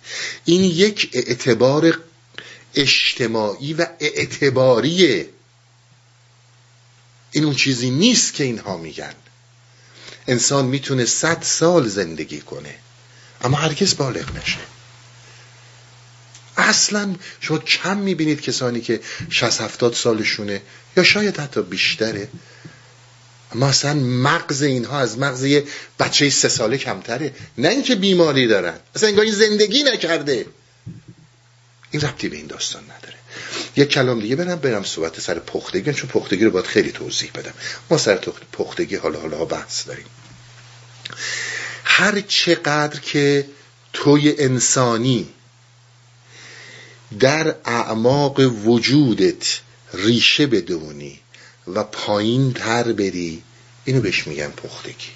این 0.45 0.65
یک 0.65 1.11
اعتبار 1.13 1.99
اجتماعی 2.75 3.75
و 3.75 3.87
اعتباریه 4.01 5.29
این 7.33 7.45
اون 7.45 7.55
چیزی 7.55 7.91
نیست 7.91 8.35
که 8.35 8.45
اینها 8.45 8.77
میگن. 8.77 9.15
انسان 10.27 10.65
می‌تونه 10.65 11.05
صد 11.05 11.43
سال 11.43 11.89
زندگی 11.89 12.41
کنه 12.41 12.75
اما 13.41 13.57
هرگز 13.57 13.97
بالغ 13.97 14.37
نشه. 14.37 14.59
اصلا 16.57 17.15
شما 17.41 17.59
کم 17.59 17.97
می‌بینید 17.97 18.41
کسانی 18.41 18.81
که 18.81 19.01
60 19.31 19.61
70 19.61 19.95
سالشونه 19.95 20.63
یا 20.97 21.03
شاید 21.03 21.41
حتی 21.41 21.63
بیشتره. 21.63 22.29
اما 23.53 23.69
اصلا 23.69 23.95
مغز 23.95 24.63
اینها 24.63 25.01
از 25.01 25.19
مغز 25.19 25.45
یه 25.45 25.65
بچه 25.99 26.31
سه 26.31 26.49
ساله 26.49 26.79
کمتره. 26.79 27.35
نه 27.59 27.69
اینکه 27.69 27.95
بیماری 27.95 28.47
دارن. 28.47 28.79
اصلا 28.95 29.09
انگار 29.09 29.31
زندگی 29.31 29.83
نکرده. 29.83 30.47
این 31.93 32.03
ربطی 32.03 32.29
به 32.29 32.37
این 32.37 32.47
داستان 32.47 32.85
نداره. 32.85 33.15
یک 33.77 33.89
کلام 33.89 34.21
دیگه 34.21 34.37
برم 34.37 34.57
برم 34.57 34.85
صحبت 34.85 35.21
سر 35.21 35.39
پختگی 35.39 35.93
چون 35.93 36.11
پختگی 36.11 36.45
رو 36.45 36.51
باید 36.51 36.67
خیلی 36.67 36.93
توضیح 36.93 37.31
بدم. 37.35 37.53
ما 37.91 37.99
سر 37.99 38.17
پختگی 38.53 38.97
حالا 38.97 39.21
حالا 39.21 39.45
بحث 39.45 39.87
داریم. 39.87 40.07
هر 41.85 42.21
چقدر 42.21 43.01
که 43.01 43.47
توی 43.93 44.35
انسانی 44.39 45.29
در 47.21 47.55
اعماق 47.65 48.41
وجودت 48.41 49.61
ریشه 49.95 50.47
بدونی 50.47 51.21
و 51.75 51.85
پایین 51.85 52.53
تر 52.53 52.93
بری 52.93 53.43
اینو 53.85 54.01
بهش 54.01 54.27
میگن 54.27 54.49
پختگی. 54.49 55.11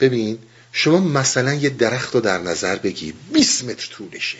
ببین 0.00 0.38
شما 0.72 0.98
مثلا 0.98 1.54
یه 1.54 1.68
درخت 1.68 2.14
رو 2.14 2.20
در 2.20 2.38
نظر 2.38 2.76
بگیر 2.76 3.14
20 3.32 3.64
متر 3.64 3.88
طولشه. 3.90 4.38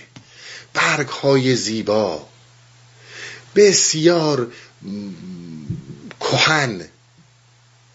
برگ 0.74 1.08
های 1.08 1.56
زیبا. 1.56 2.28
بسیار 3.56 4.52
کهن. 6.20 6.88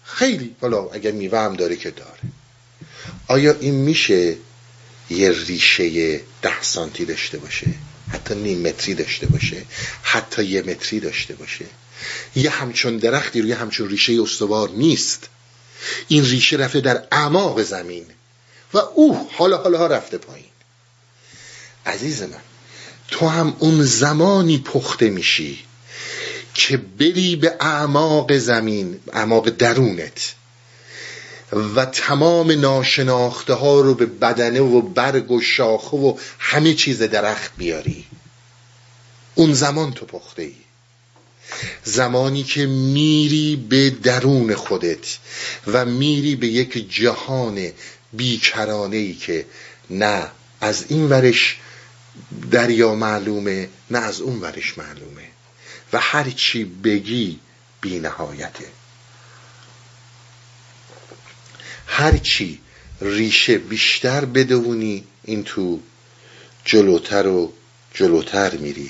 خیلی 0.04 0.56
حالا 0.62 0.90
اگر 0.90 1.12
میوه 1.12 1.40
هم 1.40 1.56
داره 1.56 1.76
که 1.76 1.92
داره. 1.92 2.20
آیا 3.28 3.54
این 3.60 3.76
میشه 3.76 4.36
یه 5.10 5.32
ریشه 5.32 6.18
ده 6.42 6.62
سانتی 6.62 7.06
داشته 7.06 7.38
باشه؟ 7.38 7.68
حتی 8.10 8.36
نیم 8.36 8.62
متری 8.62 8.94
داشته 8.94 9.28
باشه؟ 9.28 9.66
حتی 10.04 10.44
یه 10.44 10.62
متری 10.62 11.00
داشته 11.00 11.36
باشه؟ 11.36 11.66
یه 12.36 12.50
همچون 12.50 12.98
درختی 12.98 13.42
روی 13.42 13.52
همچون 13.52 13.90
ریشه 13.90 14.22
استوار 14.22 14.70
نیست. 14.70 15.30
این 16.08 16.26
ریشه 16.26 16.58
رفته 16.58 16.82
در 16.82 17.08
اعماق 17.12 17.64
زمین 17.64 18.06
و 18.74 18.78
اوه 18.78 19.30
حالا 19.34 19.58
حالا 19.58 19.88
رفته 19.88 20.18
پایین. 20.18 20.46
عزیز 21.86 22.22
من 22.22 22.42
تو 23.14 23.28
هم 23.28 23.56
اون 23.60 23.84
زمانی 23.84 24.58
پخته 24.58 25.10
میشی 25.10 25.60
که 26.54 26.78
بری 26.78 27.36
به 27.36 27.56
اعماق 27.60 28.38
زمین 28.38 29.00
اعماق 29.14 29.50
درونت. 29.50 30.34
و 31.76 31.86
تمام 31.86 32.52
ناشناخته 32.52 33.54
ها 33.54 33.82
رو 33.82 33.94
به 33.94 34.06
بدنه 34.06 34.60
و 34.62 34.82
برگ 34.82 35.32
و 35.32 35.42
شاخه 35.42 35.98
و 35.98 36.18
همه 36.40 36.74
چیز 36.74 37.02
درخت 37.02 37.52
بیاری. 37.58 38.06
اون 39.36 39.54
زمان 39.54 39.94
تو 39.94 40.06
پخته 40.06 40.42
ای. 40.42 40.56
زمانی 41.84 42.44
که 42.44 42.66
میری 42.66 43.56
به 43.56 43.90
درون 43.90 44.56
خودت 44.56 45.18
و 45.68 45.86
میری 45.86 46.36
به 46.36 46.48
یک 46.48 46.92
جهان 46.92 47.72
بیکرانه 48.14 48.98
ای 48.98 49.16
که 49.16 49.46
نه 49.90 50.28
از 50.62 50.86
این 50.90 51.10
ورش 51.10 51.58
دریا 52.52 52.96
معلومه 52.96 53.70
نه 53.92 54.00
از 54.00 54.22
اون 54.22 54.42
ورش 54.42 54.78
معلومه. 54.78 55.28
و 55.94 56.00
هر 56.00 56.30
چی 56.30 56.64
بگی 56.64 57.40
بی 57.82 58.00
نهایته. 58.00 58.66
هر 61.88 62.18
چی 62.18 62.60
ریشه 63.02 63.58
بیشتر 63.58 64.26
بدونی 64.26 65.04
این 65.24 65.44
تو 65.44 65.80
جلوتر 66.66 67.28
و 67.28 67.54
جلوتر 67.94 68.56
میری 68.56 68.90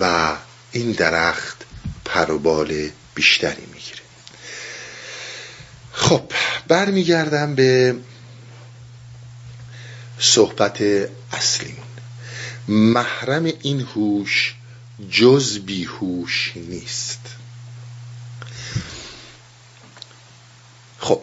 و 0.00 0.36
این 0.72 0.92
درخت 0.92 1.64
پر 2.04 2.30
و 2.30 2.38
بال 2.38 2.90
بیشتری 3.14 3.66
می‌گیره. 3.72 4.02
خب 5.92 6.32
برمیگردم 6.68 7.54
به 7.54 7.96
صحبت 10.18 10.82
اصلیمون 11.32 11.93
محرم 12.68 13.44
این 13.44 13.80
هوش 13.80 14.54
جز 15.10 15.58
بیهوش 15.58 16.52
نیست. 16.56 17.20
خب 20.98 21.20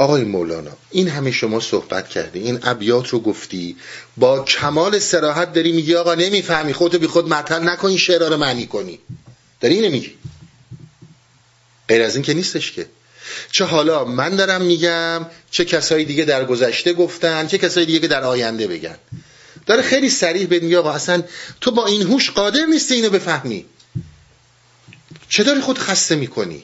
آقای 0.00 0.24
مولانا 0.24 0.70
این 0.90 1.08
همه 1.08 1.30
شما 1.30 1.60
صحبت 1.60 2.08
کردی 2.08 2.38
این 2.38 2.58
ابیات 2.62 3.08
رو 3.08 3.20
گفتی 3.20 3.76
با 4.16 4.44
کمال 4.44 4.98
سراحت 4.98 5.52
داری 5.52 5.72
میگی 5.72 5.94
آقا 5.94 6.14
نمی‌فهمی 6.14 6.72
خودتو 6.72 6.98
بی 6.98 7.06
خود 7.06 7.28
مطل 7.28 7.68
نکنی 7.68 7.98
شعرها 7.98 8.28
رو 8.28 8.36
معنی 8.36 8.66
کنی. 8.66 8.98
داری 9.60 9.74
اینو 9.74 9.90
میگی؟ 9.90 10.14
غیر 11.88 12.02
از 12.02 12.14
این 12.14 12.24
که 12.24 12.34
نیستش 12.34 12.72
که. 12.72 12.86
چه 13.50 13.64
حالا 13.64 14.04
من 14.04 14.36
دارم 14.36 14.62
میگم 14.62 15.26
چه 15.50 15.64
کسایی 15.64 16.04
دیگه 16.04 16.24
در 16.24 16.44
گذشته 16.44 16.92
گفتن 16.92 17.46
چه 17.46 17.58
کسایی 17.58 17.86
دیگه 17.86 18.08
در 18.08 18.24
آینده 18.24 18.66
بگن. 18.66 18.96
داره 19.66 19.82
خیلی 19.82 20.10
سریح 20.10 20.46
به 20.46 20.60
میگه 20.60 20.78
آقا 20.78 20.92
اصلا 20.92 21.22
تو 21.60 21.70
با 21.70 21.86
این 21.86 22.02
هوش 22.02 22.30
قادر 22.30 22.64
نیستی 22.66 22.94
اینو 22.94 23.10
بفهمی. 23.10 23.64
چه 25.28 25.44
داری 25.44 25.60
خود 25.60 25.78
خسته 25.78 26.16
می‌کنی؟ 26.16 26.62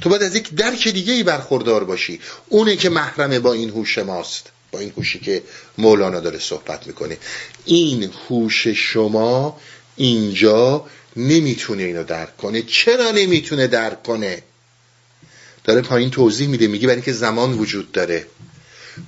تو 0.00 0.08
باید 0.08 0.22
از 0.22 0.36
یک 0.36 0.54
درک 0.54 0.88
دیگه 0.88 1.12
ای 1.12 1.22
برخوردار 1.22 1.84
باشی. 1.84 2.20
اونه 2.48 2.76
که 2.76 2.88
محرمه 2.88 3.38
با 3.38 3.52
این 3.52 3.70
هوش 3.70 3.98
ماست 3.98 4.46
با 4.72 4.78
این 4.78 4.92
هوشی 4.96 5.18
که 5.18 5.42
مولانا 5.78 6.20
داره 6.20 6.38
صحبت 6.38 6.86
می‌کنه. 6.86 7.18
این 7.64 8.12
هوش 8.28 8.66
شما 8.66 9.60
اینجا 9.96 10.86
نمی‌تونه 11.16 11.82
اینو 11.82 12.04
درک 12.04 12.36
کنه. 12.36 12.62
چرا 12.62 13.10
نمی‌تونه 13.10 13.66
درک 13.66 14.02
کنه؟ 14.02 14.42
داره 15.74 15.88
پایین 15.88 16.10
توضیح 16.10 16.48
میده 16.48 16.66
میگه 16.66 16.86
برای 16.86 16.96
اینکه 16.96 17.12
زمان 17.12 17.52
وجود 17.52 17.92
داره. 17.92 18.26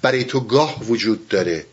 برای 0.03 0.25
تو 0.25 0.41
گاه 0.41 0.85
وجود 0.85 1.29
داره. 1.29 1.67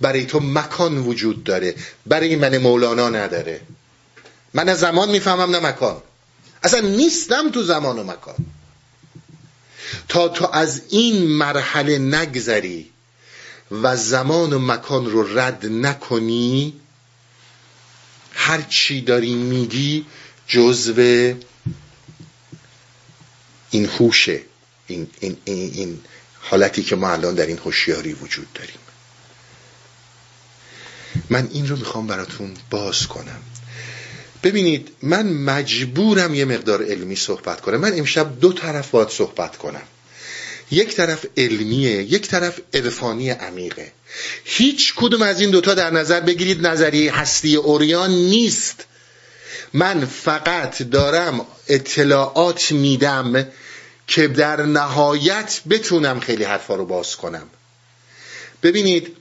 برای 0.00 0.24
تو 0.24 0.40
مکان 0.40 0.98
وجود 0.98 1.44
داره. 1.44 1.74
برای 2.06 2.36
من 2.36 2.58
مولانا 2.58 3.08
نداره. 3.08 3.60
من 4.54 4.68
از 4.68 4.80
زمان 4.80 5.10
می‌فهمم 5.10 5.50
نه 5.50 5.60
مکان. 5.60 6.02
اصلا 6.62 6.80
نیستم 6.80 7.50
تو 7.50 7.62
زمان 7.62 7.98
و 7.98 8.04
مکان. 8.04 8.34
تا 10.08 10.28
تو 10.28 10.48
از 10.52 10.82
این 10.90 11.26
مرحله 11.26 11.98
نگذری 11.98 12.90
و 13.70 13.96
زمان 13.96 14.52
و 14.52 14.58
مکان 14.58 15.06
رو 15.06 15.38
رد 15.38 15.66
نکنی 15.66 16.72
هر 18.32 18.62
چی 18.62 19.00
داری 19.00 19.34
میگی 19.34 20.06
جزو 20.46 20.94
این 23.74 23.86
هوشه 23.86 24.40
این, 24.86 25.06
این, 25.20 25.36
این, 25.44 25.70
این 25.74 26.00
حالتی 26.40 26.82
که 26.82 26.96
ما 26.96 27.10
الان 27.10 27.34
در 27.34 27.46
این 27.46 27.58
هوشیاری 27.58 28.12
وجود 28.12 28.52
داریم. 28.52 28.78
من 31.30 31.48
این 31.52 31.68
رو 31.68 31.76
می‌خوام 31.76 32.06
براتون 32.06 32.54
باز 32.70 33.06
کنم. 33.06 33.42
ببینید 34.42 34.88
من 35.02 35.26
مجبورم 35.28 36.34
یه 36.34 36.44
مقدار 36.44 36.84
علمی 36.84 37.16
صحبت 37.16 37.60
کنم. 37.60 37.76
من 37.76 37.98
امشب 37.98 38.40
دو 38.40 38.52
طرف 38.52 38.90
باید 38.90 39.08
صحبت 39.08 39.56
کنم. 39.56 39.82
یک 40.70 40.94
طرف 40.94 41.26
علمیه 41.36 42.02
یک 42.02 42.28
طرف 42.28 42.60
عرفانی 42.74 43.30
عمیقه. 43.30 43.92
هیچ 44.44 44.94
کدوم 44.96 45.22
از 45.22 45.40
این 45.40 45.50
دوتا 45.50 45.74
در 45.74 45.90
نظر 45.90 46.20
بگیرید 46.20 46.66
نظریه 46.66 47.16
هستی 47.16 47.56
اوریان 47.56 48.10
نیست. 48.10 48.84
من 49.72 50.06
فقط 50.06 50.82
دارم 50.82 51.46
اطلاعات 51.68 52.72
میدم 52.72 53.46
که 54.06 54.28
در 54.28 54.62
نهایت 54.62 55.60
بتونم 55.70 56.20
خیلی 56.20 56.44
حرفا 56.44 56.74
رو 56.74 56.86
باز 56.86 57.16
کنم. 57.16 57.46
ببینید 58.62 59.16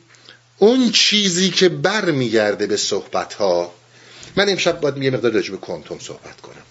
اون 0.57 0.91
چیزی 0.91 1.49
که 1.49 1.69
بر 1.69 2.11
میگرده 2.11 2.67
به 2.67 2.77
صحبت 2.77 3.33
ها 3.33 3.73
من 4.35 4.49
امشب 4.49 4.79
باید 4.79 4.97
یه 4.97 5.09
مقدار 5.09 5.31
راجع 5.31 5.51
به 5.51 5.57
کوانتوم 5.57 5.99
صحبت 5.99 6.41
کنم. 6.41 6.63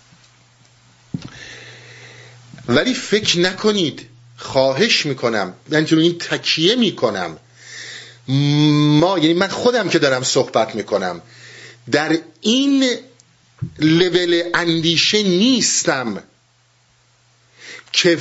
ولی 2.68 2.94
فکر 2.94 3.38
نکنید 3.38 4.08
خواهش 4.36 5.06
می‌کنم 5.06 5.54
من 5.68 5.86
این 5.90 6.18
تکیه 6.18 6.76
می‌کنم. 6.76 7.38
ما 8.98 9.18
یعنی 9.18 9.34
من 9.34 9.48
خودم 9.48 9.88
که 9.88 9.98
دارم 9.98 10.22
صحبت 10.22 10.74
می‌کنم 10.74 11.22
در 11.90 12.18
این 12.40 12.98
لول 13.78 14.42
اندیشه 14.54 15.22
نیستم. 15.22 16.22
که 17.92 18.18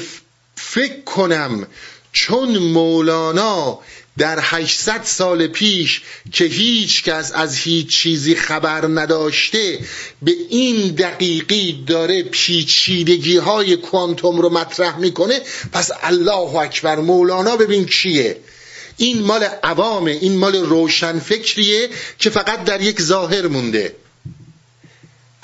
فکر 0.55 1.01
کنم 1.01 1.67
چون 2.13 2.57
مولانا 2.57 3.79
در 4.17 4.39
800 4.41 5.01
سال 5.03 5.47
پیش 5.47 6.01
که 6.31 6.45
هیچ 6.45 7.03
کس 7.03 7.31
از 7.35 7.55
هیچ 7.55 7.87
چیزی 7.87 8.35
خبر 8.35 8.87
نداشته 8.87 9.79
به 10.21 10.31
این 10.49 10.87
دقیقی 10.87 11.83
داره 11.87 12.23
پیچیدگی 12.23 13.37
های 13.37 13.75
کوانتوم 13.75 14.41
رو 14.41 14.49
مطرح 14.49 14.97
می‌کنه 14.97 15.41
پس 15.71 15.91
الله 16.01 16.55
اکبر 16.55 16.95
مولانا 16.95 17.57
ببین 17.57 17.85
چیه. 17.85 18.37
این 18.97 19.21
مال 19.21 19.43
عوامه 19.63 20.11
این 20.11 20.37
مال 20.37 20.55
روشن 20.55 21.19
فکریه 21.19 21.89
که 22.19 22.29
فقط 22.29 22.63
در 22.63 22.81
یک 22.81 23.01
ظاهر 23.01 23.47
مونده. 23.47 23.95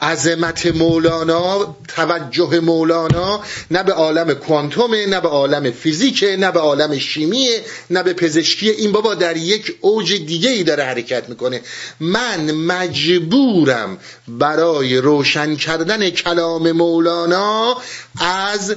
عظمت 0.01 0.65
مولانا 0.65 1.75
توجه 1.87 2.59
مولانا 2.59 3.43
نه 3.71 3.83
به 3.83 3.93
عالم 3.93 4.33
کوانتومه 4.33 5.05
نه 5.05 5.21
به 5.21 5.27
عالم 5.27 5.71
فیزیکه 5.71 6.37
نه 6.37 6.51
به 6.51 6.59
عالم 6.59 6.99
شیمیه 6.99 7.61
نه 7.89 8.03
به 8.03 8.13
پزشکی. 8.13 8.69
این 8.69 8.91
بابا 8.91 9.15
در 9.15 9.37
یک 9.37 9.75
اوج 9.81 10.13
دیگه 10.13 10.49
ای 10.49 10.63
داره 10.63 10.83
حرکت 10.83 11.29
می‌کنه. 11.29 11.61
من 11.99 12.51
مجبورم 12.51 13.97
برای 14.27 14.97
روشن 14.97 15.55
کردن 15.55 16.09
کلام 16.09 16.71
مولانا 16.71 17.77
از 18.19 18.75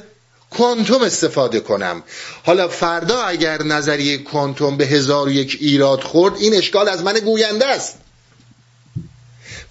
کوانتوم 0.51 1.03
استفاده 1.03 1.61
کنم. 1.61 2.03
حالا 2.45 2.69
فردا 2.69 3.23
اگر 3.23 3.63
نظریه 3.63 4.19
کوانتوم 4.19 4.77
به 4.77 4.87
هزار 4.87 5.31
یک 5.31 5.59
ایراد 5.61 6.01
خورد 6.01 6.35
این 6.39 6.55
اشکال 6.55 6.89
از 6.89 7.03
من 7.03 7.13
گوینده 7.13 7.67
است. 7.67 7.95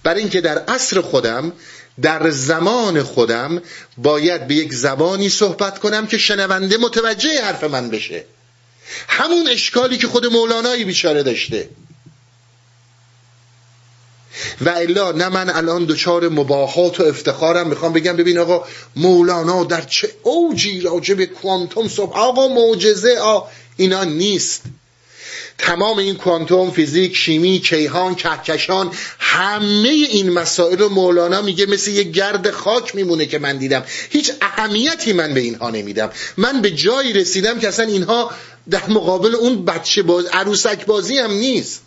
برای 0.02 0.20
اینکه 0.20 0.40
در 0.40 0.58
عصر 0.58 1.00
خودم 1.00 1.52
در 2.02 2.30
زمان 2.30 3.02
خودم 3.02 3.62
باید 3.98 4.46
به 4.46 4.54
یک 4.54 4.72
زبانی 4.72 5.28
صحبت 5.28 5.78
کنم 5.78 6.06
که 6.06 6.18
شنونده 6.18 6.76
متوجه 6.76 7.44
حرف 7.44 7.64
من 7.64 7.90
بشه. 7.90 8.24
همون 9.08 9.48
اشکالی 9.48 9.98
که 9.98 10.08
خود 10.08 10.26
مولانایی 10.26 10.84
بیچاره 10.84 11.22
داشته. 11.22 11.68
و 14.60 14.68
الا 14.68 15.12
نه 15.12 15.28
من 15.28 15.50
الان 15.50 15.84
دچار 15.84 16.28
مباهات 16.28 17.00
و 17.00 17.02
افتخارم. 17.02 17.68
می‌خوام 17.68 17.92
بگم 17.92 18.16
ببین 18.16 18.38
آقا 18.38 18.64
مولانا 18.96 19.64
در 19.64 19.80
چه 19.80 20.10
اوجی 20.22 20.80
راجع 20.80 21.14
به 21.14 21.26
کوانتوم 21.26 21.88
صبح؟ 21.88 22.18
آقا 22.18 22.48
معجزه 22.48 23.18
آ 23.18 23.40
اینا 23.76 24.04
نیست. 24.04 24.62
تمام 25.60 25.98
این 25.98 26.16
کوانتوم 26.16 26.70
فیزیک 26.70 27.16
شیمی 27.16 27.58
کیهان 27.58 28.14
کهکشان 28.14 28.90
همه 29.18 29.88
این 29.88 30.30
مسائل 30.30 30.78
رو 30.78 30.88
مولانا 30.88 31.42
میگه 31.42 31.66
مثل 31.66 31.90
یه 31.90 32.02
گرد 32.02 32.50
خاک 32.50 32.94
میمونه 32.94 33.26
که 33.26 33.38
من 33.38 33.58
دیدم. 33.58 33.84
هیچ 34.10 34.32
اهمیتی 34.40 35.12
من 35.12 35.34
به 35.34 35.40
اینها 35.40 35.70
نمیدم. 35.70 36.10
من 36.36 36.62
به 36.62 36.70
جایی 36.70 37.12
رسیدم 37.12 37.58
که 37.58 37.68
اصلا 37.68 37.86
اینها 37.86 38.30
در 38.70 38.86
مقابل 38.88 39.34
اون 39.34 39.64
بچه 39.64 40.02
باز 40.02 40.26
عروسک 40.26 40.86
بازی 40.86 41.18
هم 41.18 41.32
نیست. 41.32 41.82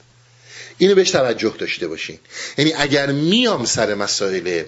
اینو 0.77 0.95
بهش 0.95 1.11
توجه 1.11 1.53
داشته 1.59 1.87
باشین. 1.87 2.19
یعنی 2.57 2.73
اگر 2.73 3.11
میام 3.11 3.65
سر 3.65 3.95
مسائل 3.95 4.63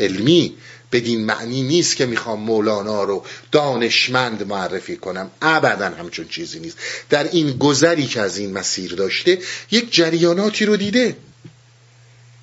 علمی 0.00 0.54
بدین 0.92 1.24
معنی 1.24 1.62
نیست 1.62 1.96
که 1.96 2.06
می‌خوام 2.06 2.40
مولانا 2.40 3.04
رو 3.04 3.24
دانشمند 3.52 4.46
معرفی 4.46 4.96
کنم. 4.96 5.30
ابدا 5.42 5.86
همچون 5.90 6.28
چیزی 6.28 6.60
نیست. 6.60 6.76
در 7.10 7.24
این 7.24 7.52
گذری 7.52 8.06
که 8.06 8.20
از 8.20 8.38
این 8.38 8.52
مسیر 8.52 8.94
داشته 8.94 9.38
یک 9.70 9.92
جریاناتی 9.92 10.64
رو 10.64 10.76
دیده 10.76 11.16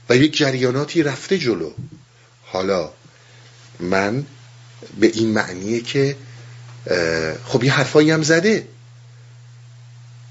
و 0.09 0.17
یک 0.17 0.37
جریاناتی 0.37 1.03
رفته 1.03 1.37
جلو. 1.37 1.71
حالا 2.45 2.91
من 3.79 4.25
به 4.99 5.07
این 5.07 5.29
معنیه 5.29 5.81
که 5.81 6.15
خب 7.45 7.63
یه 7.63 7.73
حرفایی 7.73 8.11
هم 8.11 8.23
زده. 8.23 8.67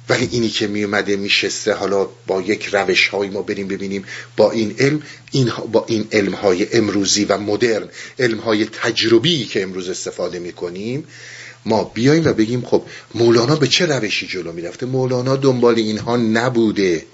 ولی 0.09 0.29
اینی 0.33 0.49
که 0.49 0.67
می 0.67 0.85
اومده 0.85 1.17
میشسته 1.17 1.73
حالا 1.73 2.09
با 2.27 2.43
یک 2.43 2.67
روش 2.73 3.09
های 3.09 3.29
ما 3.29 3.43
بریم 3.43 3.69
ببینیم 3.69 4.05
با 4.37 4.51
این 4.51 4.75
علم 4.79 5.03
این 5.31 5.53
با 5.73 5.85
این 5.89 6.09
علم 6.13 6.35
های 6.35 6.67
امروزی 6.73 7.25
و 7.25 7.39
مدرن 7.39 7.89
علم 8.19 8.39
های 8.39 8.65
تجربی 8.65 9.45
که 9.45 9.63
امروز 9.63 9.89
استفاده 9.89 10.39
می‌کنیم 10.39 11.05
ما 11.67 11.85
بیایم 11.85 12.25
و 12.25 12.33
بگیم 12.33 12.65
خب 12.67 12.83
مولانا 13.15 13.57
به 13.57 13.67
چه 13.67 13.87
روشی 13.87 14.27
جلو 14.27 14.53
می‌رفته؟ 14.53 14.87
مولانا 14.87 15.37
دنبال 15.37 15.75
اینها 15.75 16.17
نبوده. 16.17 17.05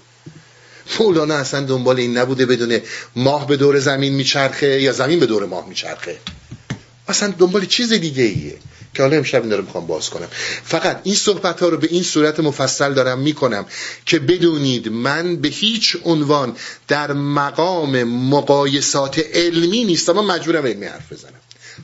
مولانا 1.00 1.34
اصلا 1.34 1.60
دنبال 1.60 1.98
این 1.98 2.18
نبوده 2.18 2.46
بدونه 2.46 2.82
ماه 3.16 3.46
به 3.46 3.56
دور 3.56 3.78
زمین 3.78 4.14
میچرخه 4.14 4.82
یا 4.82 4.92
زمین 4.92 5.20
به 5.20 5.26
دور 5.26 5.46
ماه 5.46 5.68
میچرخه. 5.68 6.16
اصلا 7.08 7.34
دنبال 7.38 7.66
چیز 7.66 7.92
دیگه 7.92 8.22
ایه 8.22 8.56
که 8.94 9.02
حالا 9.02 9.16
امشب 9.16 9.42
این 9.42 9.52
رو 9.52 9.62
می‌خوام 9.62 9.86
باز 9.86 10.10
کنم. 10.10 10.28
فقط 10.64 11.00
این 11.04 11.14
صحبت 11.14 11.60
ها 11.60 11.68
رو 11.68 11.76
به 11.76 11.86
این 11.90 12.02
صورت 12.02 12.40
مفصل 12.40 12.94
دارم 12.94 13.18
می‌کنم 13.18 13.66
که 14.06 14.18
بدونید 14.18 14.88
من 14.88 15.36
به 15.36 15.48
هیچ 15.48 15.96
عنوان 16.04 16.56
در 16.88 17.12
مقام 17.12 18.04
مقایسات 18.04 19.18
علمی 19.18 19.84
نیستم. 19.84 20.12
من 20.12 20.24
مجبورم 20.24 20.66
علمی 20.66 20.86
حرف 20.86 21.12
بزنم. 21.12 21.40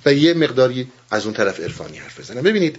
و 0.06 0.14
یه 0.14 0.34
مقداری 0.34 0.88
از 1.10 1.24
اون 1.24 1.34
طرف 1.34 1.60
عرفانی 1.60 1.98
حرف 1.98 2.20
بزنم. 2.20 2.42
ببینید 2.42 2.76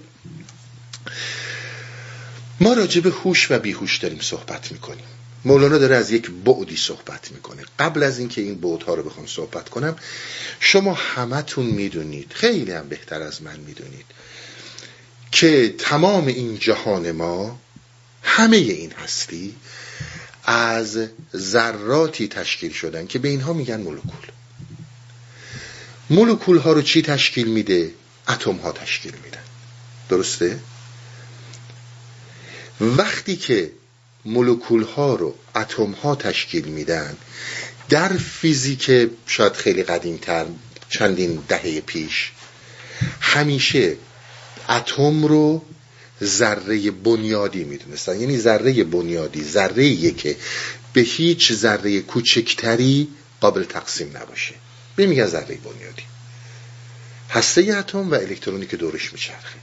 ما 2.60 2.74
راجع 2.74 3.02
به 3.02 3.10
هوش 3.10 3.52
و 3.52 3.60
بیهوش 3.60 3.98
داریم 3.98 4.20
صحبت 4.22 4.72
می‌کنیم. 4.72 5.06
مولانا 5.46 5.78
داره 5.78 5.96
از 5.96 6.12
یک 6.12 6.32
بعدی 6.46 6.78
صحبت 6.78 7.32
می‌کنه. 7.32 7.64
قبل 7.80 8.04
از 8.04 8.20
اینکه 8.20 8.42
این 8.42 8.56
بعدها 8.56 8.94
رو 8.94 9.04
بخوام 9.04 9.28
صحبت 9.28 9.70
کنم 9.70 9.96
شما 10.60 10.94
همتون 10.94 11.66
می‌دونید 11.66 12.32
خیلی 12.34 12.72
هم 12.72 12.90
بهتر 12.90 13.22
از 13.22 13.42
من 13.42 13.60
می‌دونید 13.60 14.06
که 15.32 15.76
تمام 15.78 16.28
این 16.28 16.60
جهان 16.60 17.12
ما 17.12 17.60
همه 18.24 18.58
این 18.58 18.92
هستی 18.92 19.56
از 20.44 21.08
ذراتی 21.36 22.28
تشکیل 22.28 22.72
شدن 22.72 23.08
که 23.08 23.20
به 23.20 23.30
اینها 23.30 23.54
میگن 23.54 23.82
مولکول. 23.82 24.28
مولکول 26.10 26.58
ها 26.58 26.74
رو 26.74 26.82
چی 26.82 27.02
تشکیل 27.02 27.48
میده؟ 27.48 27.92
اتم 28.30 28.56
ها 28.56 28.72
تشکیل 28.72 29.14
میدن. 29.24 29.44
درسته؟ 30.10 30.60
وقتی 32.82 33.36
که 33.36 33.72
مولکول 34.26 34.84
ها 34.84 35.16
رو 35.16 35.36
اتم 35.56 35.92
ها 35.92 36.16
تشکیل 36.16 36.66
میدن 36.66 37.18
در 37.90 38.10
فیزیک 38.10 39.10
شاید 39.28 39.54
خیلی 39.54 39.84
قدیمتر 39.84 40.46
چندین 40.90 41.44
دهه 41.48 41.82
پیش 41.82 42.32
همیشه 43.22 43.96
اتم 44.72 45.26
رو 45.26 45.62
ذره 46.24 46.92
بنیادی 46.92 47.64
می‌دونستن. 47.64 48.22
یعنی 48.22 48.38
ذره 48.38 48.84
بنیادی 48.84 49.44
ذره 49.44 50.12
که 50.12 50.36
به 50.94 51.02
هیچ 51.02 51.54
ذره 51.54 52.02
کوچکتری 52.02 53.08
قابل 53.42 53.64
تقسیم 53.64 54.18
نباشه. 54.18 54.54
به 54.96 55.06
میگن 55.06 55.26
ذره 55.26 55.58
بنیادی. 55.58 56.04
هسته 57.30 57.62
اتم 57.62 58.12
و 58.12 58.14
الکترونی 58.14 58.66
که 58.66 58.78
دورش 58.78 59.14
میچرخه. 59.14 59.60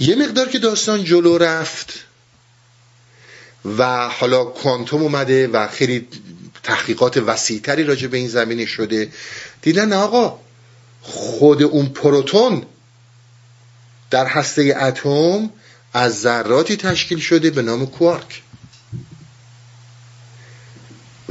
یه 0.00 0.16
مقدار 0.16 0.48
که 0.48 0.58
داستان 0.58 1.04
جلو 1.04 1.38
رفت 1.38 2.04
و 3.78 4.08
حالا 4.08 4.44
کوانتوم 4.44 5.02
اومده 5.02 5.48
و 5.48 5.68
خیلی 5.68 6.08
تحقیقات 6.62 7.16
وسیعتری 7.16 7.84
راجع 7.84 8.06
به 8.06 8.16
این 8.16 8.28
زمینه 8.28 8.66
شده 8.66 9.12
دیدن 9.62 9.92
آقا 9.92 10.38
خود 11.02 11.62
اون 11.62 11.86
پروتون 11.86 12.66
در 14.10 14.26
هسته 14.26 14.76
اتم 14.80 15.50
از 15.92 16.20
ذراتی 16.20 16.76
تشکیل 16.76 17.18
شده 17.18 17.50
به 17.50 17.62
نام 17.62 17.86
کوارک. 17.86 18.42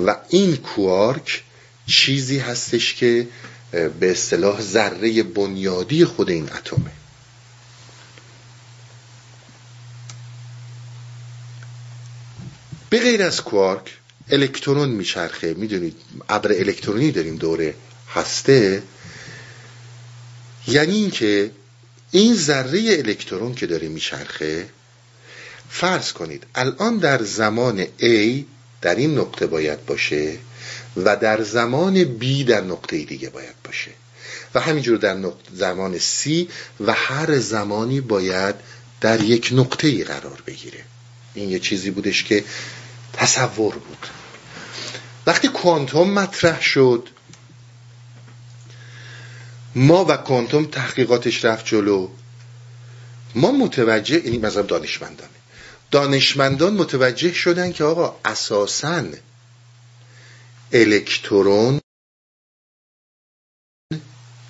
و 0.06 0.16
این 0.30 0.56
کوارک 0.56 1.44
چیزی 1.88 2.40
هستش 2.40 2.94
که 2.94 3.28
به 3.72 4.12
اصطلاح 4.12 4.62
ذره 4.62 5.24
بنیادی 5.24 6.06
خود 6.06 6.30
این 6.30 6.50
اتمه. 6.54 6.92
به 12.90 13.00
غیر 13.00 13.24
از 13.24 13.42
کوارک 13.42 13.98
الکترون 14.32 14.90
میچرخه. 14.90 15.54
می‌دونید 15.54 15.96
ابر 16.30 16.52
الکترونی 16.52 17.12
داریم 17.12 17.36
دوره 17.36 17.76
هسته. 18.14 18.84
یعنی 20.68 20.96
اینکه 20.96 21.52
این 22.12 22.36
ذره 22.36 22.80
الکترون 22.80 23.56
که 23.56 23.68
داره 23.68 23.88
میچرخه 23.88 24.70
فرض 25.70 26.12
کنید 26.12 26.44
الان 26.56 26.98
در 26.98 27.24
زمان 27.24 27.86
A 27.86 28.44
در 28.82 28.96
این 28.96 29.18
نقطه 29.18 29.48
باید 29.48 29.86
باشه 29.86 30.38
و 30.98 31.16
در 31.16 31.44
زمان 31.44 32.20
B 32.20 32.44
در 32.48 32.62
نقطه 32.62 33.04
دیگه 33.04 33.30
باید 33.30 33.56
باشه. 33.64 33.92
و 34.56 34.60
همینجور 34.60 34.98
در 34.98 35.32
زمان 35.54 36.00
C 36.00 36.48
و 36.80 36.94
هر 36.94 37.40
زمانی 37.40 38.02
باید 38.02 38.56
در 39.02 39.22
یک 39.22 39.50
نقطه 39.52 39.88
ای 39.88 40.04
قرار 40.04 40.44
بگیره. 40.48 40.80
این 41.34 41.50
یه 41.50 41.60
چیزی 41.60 41.92
بودش 41.92 42.24
که 42.24 42.44
تصور 43.14 43.74
بود. 43.74 44.08
وقتی 45.28 45.48
کوانتوم 45.48 46.14
مطرح 46.14 46.62
شد 46.62 47.10
ما 49.80 50.06
و 50.10 50.18
کوانتوم 50.18 50.66
تحقیقاتش 50.66 51.46
رفت 51.46 51.66
جلو. 51.66 52.10
ما 53.36 53.52
متوجه 53.52 54.26
یعنی 54.26 54.38
مثلا 54.38 54.62
دانشمندانه. 54.62 55.30
دانشمندان 55.92 56.74
متوجه 56.74 57.34
شدن 57.34 57.72
که 57.72 57.84
آقا 57.84 58.20
اساسا 58.26 59.04
الکترون 60.72 61.80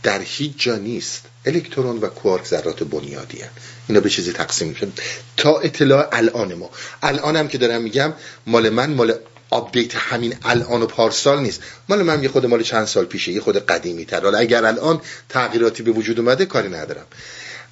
در 0.04 0.22
هیچ 0.22 0.54
جا 0.58 0.76
نیست. 0.76 1.26
الکترون 1.46 1.98
و 1.98 2.08
کوارک 2.08 2.46
ذرات 2.46 2.84
بنیادی 2.84 3.42
هن. 3.42 3.50
اینا 3.88 4.02
به 4.02 4.10
چیزی 4.10 4.34
تقسیم 4.34 4.68
میشن. 4.68 4.92
تا 5.38 5.60
اطلاع 5.60 6.10
الان 6.12 6.54
ما. 6.54 6.70
الان 7.04 7.36
هم 7.36 7.48
که 7.48 7.58
دارم 7.58 7.82
میگم 7.82 8.14
مال 8.48 8.70
من 8.70 8.94
مال 8.94 9.14
update 9.50 9.96
همین 9.96 10.36
الان 10.44 10.82
و 10.82 10.86
پارسال 10.86 11.42
نیست. 11.42 11.62
مال 11.90 12.04
من 12.04 12.24
یه 12.24 12.30
خود 12.30 12.46
مال 12.46 12.64
چند 12.64 12.86
سال 12.86 13.06
پیشه 13.06 13.32
یه 13.32 13.42
خود 13.42 13.58
قدیمی 13.58 14.06
تر 14.06 14.22
حالا 14.22 14.38
اگر 14.38 14.66
الان 14.66 15.02
تغییراتی 15.30 15.84
به 15.84 15.92
وجود 15.92 16.20
اومده 16.20 16.46
کاری 16.46 16.70
ندارم. 16.70 17.06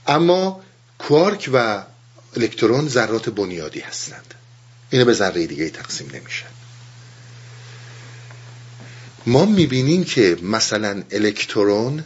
اما 0.07 0.61
کوارک 0.99 1.49
و 1.53 1.83
الکترون 2.37 2.87
ذرات 2.87 3.29
بنیادی 3.29 3.79
هستند. 3.79 4.33
اینا 4.89 5.05
به 5.05 5.13
ذره 5.13 5.47
دیگه 5.47 5.69
تقسیم 5.69 6.07
نمیشن 6.13 6.47
ما 9.25 9.45
می‌بینیم 9.45 10.03
که 10.03 10.37
مثلا 10.41 11.03
الکترون 11.11 12.03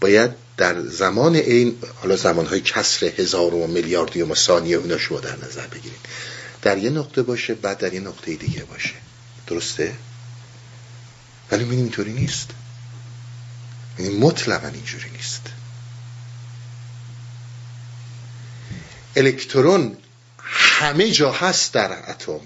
باید 0.00 0.30
در 0.56 0.80
زمان 0.80 1.34
این 1.34 1.76
حالا 2.02 2.16
زمانهای 2.16 2.60
کسر 2.60 3.06
هزار 3.06 3.54
و 3.54 3.66
میلیاردیوم 3.66 4.30
و 4.30 4.34
ثانیه 4.34 4.78
اینا 4.78 4.98
شما 4.98 5.20
در 5.20 5.36
نظر 5.36 5.66
بگیرید. 5.66 6.00
در 6.62 6.78
یه 6.78 6.90
نقطه 6.90 7.22
باشه 7.22 7.54
بعد 7.54 7.78
در 7.78 7.94
یه 7.94 8.00
نقطه 8.00 8.34
دیگه 8.34 8.64
باشه. 8.64 8.94
درسته؟ 9.46 9.96
ولی 11.50 11.62
می‌بینیم 11.64 11.84
اینطوری 11.84 12.12
نیست. 12.12 12.50
یعنی 13.98 14.16
مطلقا 14.16 14.68
اینجوری 14.68 15.10
نیست. 15.10 15.42
الکترون 19.16 19.96
همه 20.42 21.10
جا 21.10 21.32
هست 21.32 21.72
در 21.72 22.10
اتم. 22.10 22.40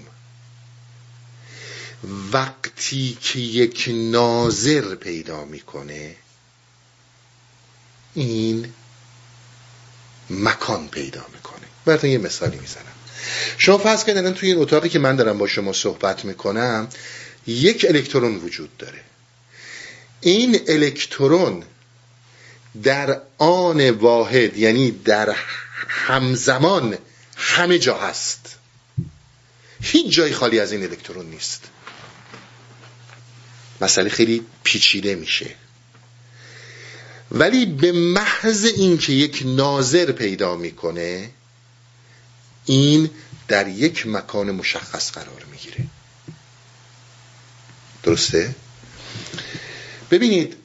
وقتی 2.31 3.17
که 3.21 3.39
یک 3.39 3.89
ناظر 3.93 4.95
پیدا 4.95 5.45
می‌کنه 5.45 6.15
این 8.13 8.73
مکان 10.29 10.87
پیدا 10.87 11.25
می‌کنه. 11.33 11.65
براتون 11.85 12.09
یه 12.09 12.17
مثالی 12.17 12.57
می‌زنم. 12.57 12.94
شما 13.57 13.77
فرض 13.77 14.03
کنید 14.03 14.17
الان 14.17 14.33
توی 14.33 14.51
این 14.51 14.61
اتاقی 14.61 14.89
که 14.89 14.99
من 14.99 15.15
دارم 15.15 15.37
با 15.37 15.47
شما 15.47 15.73
صحبت 15.73 16.25
می‌کنم 16.25 16.87
یک 17.47 17.85
الکترون 17.89 18.35
وجود 18.35 18.77
داره. 18.77 18.99
این 20.21 20.59
الکترون 20.67 21.63
در 22.83 23.21
آن 23.37 23.89
واحد 23.89 24.57
یعنی 24.57 24.91
در 24.91 25.35
همزمان 25.87 26.97
همه 27.37 27.79
جا 27.79 27.97
هست. 27.97 28.55
هیچ 29.81 30.13
جای 30.13 30.33
خالی 30.33 30.59
از 30.59 30.71
این 30.71 30.83
الکترون 30.83 31.25
نیست. 31.25 31.63
مسئله 33.81 34.09
خیلی 34.09 34.45
پیچیده 34.63 35.15
میشه. 35.15 35.55
ولی 37.31 37.65
به 37.65 37.91
محض 37.91 38.65
اینکه 38.65 39.13
یک 39.13 39.43
ناظر 39.45 40.11
پیدا 40.11 40.55
می‌کنه 40.55 41.29
این 42.65 43.09
در 43.47 43.67
یک 43.67 44.07
مکان 44.07 44.51
مشخص 44.51 45.11
قرار 45.11 45.45
می‌گیره. 45.51 45.85
درسته؟ 48.03 48.55
ببینید 50.11 50.55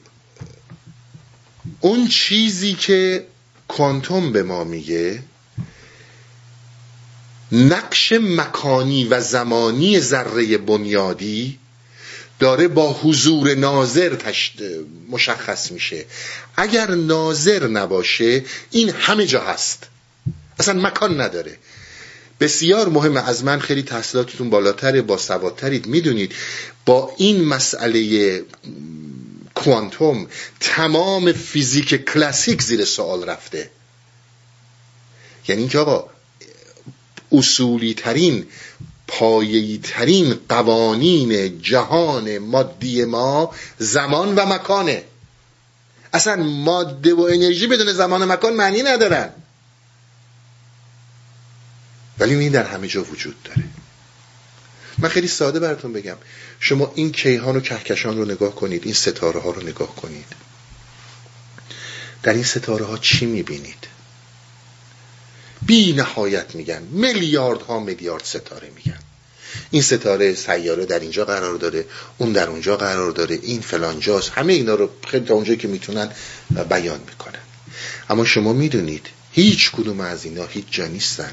اون 1.79 2.07
چیزی 2.07 2.73
که 2.73 3.25
کوانتوم 3.67 4.31
به 4.31 4.43
ما 4.43 4.63
میگه 4.63 5.23
نقش 7.51 8.11
مکانی 8.11 9.05
و 9.05 9.21
زمانی 9.21 9.99
ذره 9.99 10.57
بنیادی 10.57 11.59
داره 12.39 12.67
با 12.67 12.93
حضور 12.93 13.55
ناظر 13.55 14.15
تشت 14.15 14.59
مشخص 15.09 15.71
میشه. 15.71 16.05
اگر 16.57 16.91
ناظر 16.91 17.67
نباشه 17.67 18.43
این 18.71 18.89
همه 18.89 19.25
جا 19.25 19.41
هست. 19.41 19.87
اصلا 20.59 20.81
مکان 20.81 21.21
نداره. 21.21 21.57
بسیار 22.41 22.89
مهمه 22.89 23.29
از 23.29 23.43
من 23.43 23.59
خیلی 23.59 23.83
تحصیلاتتون 23.83 24.49
بالاتره 24.49 25.01
با 25.01 25.17
سوادترید. 25.17 25.87
می‌دونید 25.87 26.35
با 26.85 27.13
این 27.17 27.43
مسئله 27.43 28.43
کوانتوم 29.55 30.27
تمام 30.59 31.31
فیزیک 31.31 32.05
کلاسیک 32.05 32.61
زیر 32.61 32.85
سوال 32.85 33.23
رفته. 33.23 33.69
یعنی 35.47 35.61
اینکه 35.61 35.79
آقا 35.79 36.09
اصولی 37.31 37.93
ترین 37.93 38.45
پایهی 39.07 39.79
ترین 39.83 40.39
قوانین 40.49 41.61
جهان 41.61 42.37
مادی 42.37 43.05
ما 43.05 43.53
زمان 43.79 44.35
و 44.35 44.45
مکانه. 44.45 45.03
اصلا 46.13 46.43
ماده 46.43 47.13
و 47.13 47.21
انرژی 47.21 47.67
بدون 47.67 47.93
زمان 47.93 48.21
و 48.21 48.25
مکان 48.25 48.53
معنی 48.53 48.83
ندارن. 48.83 49.29
ولی 52.21 52.35
این 52.35 52.51
در 52.51 52.65
همه 52.65 52.87
جا 52.87 53.03
وجود 53.03 53.43
داره. 53.43 53.63
من 54.97 55.09
خیلی 55.09 55.27
ساده 55.27 55.59
براتون 55.59 55.93
بگم. 55.93 56.17
شما 56.59 56.91
این 56.95 57.11
کیهان 57.11 57.55
و 57.55 57.59
کهکشان 57.59 58.17
رو 58.17 58.25
نگاه 58.25 58.55
کنید 58.55 58.85
این 58.85 58.93
ستاره 58.93 59.39
ها 59.39 59.51
رو 59.51 59.63
نگاه 59.63 59.95
کنید. 59.95 60.25
در 62.23 62.33
این 62.33 62.43
ستاره 62.43 62.85
ها 62.85 62.97
چی 62.97 63.25
می‌بینید؟ 63.25 63.87
بی 65.61 65.93
نهایت 65.93 66.55
میگن. 66.55 66.81
میلیارد 66.81 67.61
ها 67.61 67.79
میلیارد 67.79 68.23
ستاره 68.23 68.71
میگن. 68.75 68.99
این 69.71 69.81
ستاره 69.81 70.33
سیاره 70.33 70.85
در 70.85 70.99
اینجا 70.99 71.25
قرار 71.25 71.55
داره 71.55 71.85
اون 72.17 72.31
در 72.31 72.47
اونجا 72.47 72.77
قرار 72.77 73.11
داره 73.11 73.39
این 73.41 73.61
فلانجاست 73.61 74.29
همه 74.29 74.53
اینا 74.53 74.75
رو 74.75 74.89
خیلی 75.07 75.25
تا 75.25 75.33
اونجا 75.33 75.55
که 75.55 75.67
می‌تونن 75.67 76.11
بیان 76.69 76.99
می‌کنن. 76.99 77.39
اما 78.09 78.25
شما 78.25 78.53
می‌دونید 78.53 79.07
هیچ 79.31 79.71
کدوم 79.71 79.99
از 79.99 80.25
اینا 80.25 80.45
هیچ 80.45 80.65
جا 80.71 80.87
نیستن. 80.87 81.31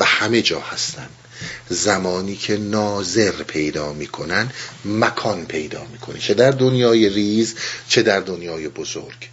و 0.00 0.04
همه 0.04 0.42
جا 0.42 0.60
هستن. 0.60 1.08
زمانی 1.68 2.36
که 2.36 2.56
ناظر 2.56 3.30
پیدا 3.30 3.92
می‌کنن 3.92 4.50
مکان 4.84 5.46
پیدا 5.46 5.86
می‌کنه. 5.92 6.18
چه 6.18 6.34
در 6.34 6.50
دنیای 6.50 7.08
ریز 7.08 7.54
چه 7.88 8.02
در 8.02 8.20
دنیای 8.20 8.68
بزرگ. 8.68 9.28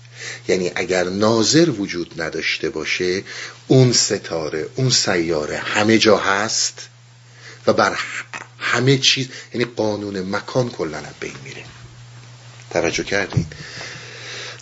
یعنی 0.48 0.72
اگر 0.76 1.04
ناظر 1.04 1.70
وجود 1.70 2.22
نداشته 2.22 2.70
باشه 2.70 3.24
اون 3.68 3.94
ستاره 3.94 4.70
اون 4.76 4.90
سیاره 4.90 5.58
همه 5.58 5.98
جا 5.98 6.18
هست 6.18 6.90
و 7.68 7.74
بر 7.74 7.98
همه 8.60 8.98
چیز 8.98 9.28
یعنی 9.54 9.66
قانون 9.76 10.36
مکان 10.36 10.70
کلا 10.70 11.02
بین 11.20 11.36
میره. 11.44 11.64
توجه 12.70 13.04
کردید 13.04 13.48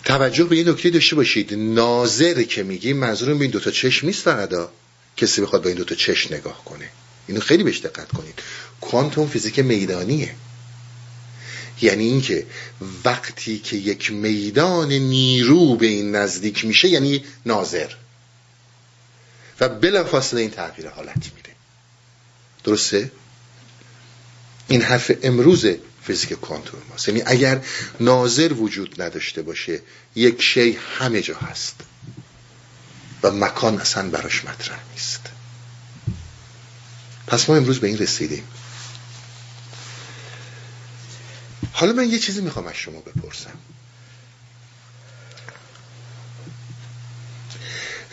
توجه 0.04 0.44
به 0.44 0.56
این 0.56 0.68
نکته 0.68 0.90
داشته 0.90 1.16
باشید. 1.16 1.54
ناظر 1.54 2.42
که 2.42 2.62
میگیم 2.62 2.96
منظور 2.96 3.30
این 3.30 3.50
دوتا 3.50 3.70
چشم 3.70 4.06
نیست 4.06 4.22
فقط 4.22 4.50
کسی 5.16 5.40
بخواد 5.40 5.62
با 5.62 5.68
این 5.68 5.78
دوتا 5.78 5.94
چشم 5.94 6.34
نگاه 6.34 6.64
کنه. 6.64 6.88
اینو 7.26 7.40
خیلی 7.40 7.64
بهش 7.64 7.78
دقت 7.78 8.08
کنید. 8.08 8.42
کوانتوم 8.80 9.28
فیزیک 9.28 9.58
میدانیه. 9.58 10.34
یعنی 11.82 12.04
اینکه 12.04 12.46
وقتی 13.04 13.58
که 13.58 13.76
یک 13.76 14.10
میدان 14.10 14.92
نیرو 14.92 15.76
به 15.76 15.86
این 15.86 16.16
نزدیک 16.16 16.64
میشه 16.64 16.88
یعنی 16.88 17.24
ناظر. 17.46 17.90
و 19.60 19.68
بلافاصله 19.68 20.40
این 20.40 20.50
تغییر 20.50 20.88
حالت 20.88 21.32
میده. 21.36 21.50
درسته؟ 22.64 23.10
این 24.68 24.82
حرف 24.82 25.10
امروز 25.22 25.66
فیزیک 26.02 26.32
کوانتوم 26.32 26.82
ماست. 26.90 27.08
یعنی 27.08 27.22
اگر 27.26 27.64
ناظر 28.00 28.52
وجود 28.52 29.02
نداشته 29.02 29.42
باشه 29.42 29.80
یک 30.14 30.42
شی 30.42 30.78
همه 30.98 31.22
جا 31.22 31.34
هست. 31.34 31.74
و 33.22 33.30
مکان 33.30 33.80
اصلا 33.80 34.10
براش 34.10 34.44
مطرح 34.44 34.78
نیست. 34.92 35.20
پس 37.26 37.48
ما 37.48 37.56
امروز 37.56 37.80
به 37.80 37.86
این 37.86 37.98
رسیدیم. 37.98 38.44
حالا 41.72 41.92
من 41.92 42.10
یه 42.10 42.18
چیزی 42.18 42.40
می‌خوام 42.40 42.66
از 42.66 42.74
شما 42.74 43.00
بپرسم. 43.00 43.58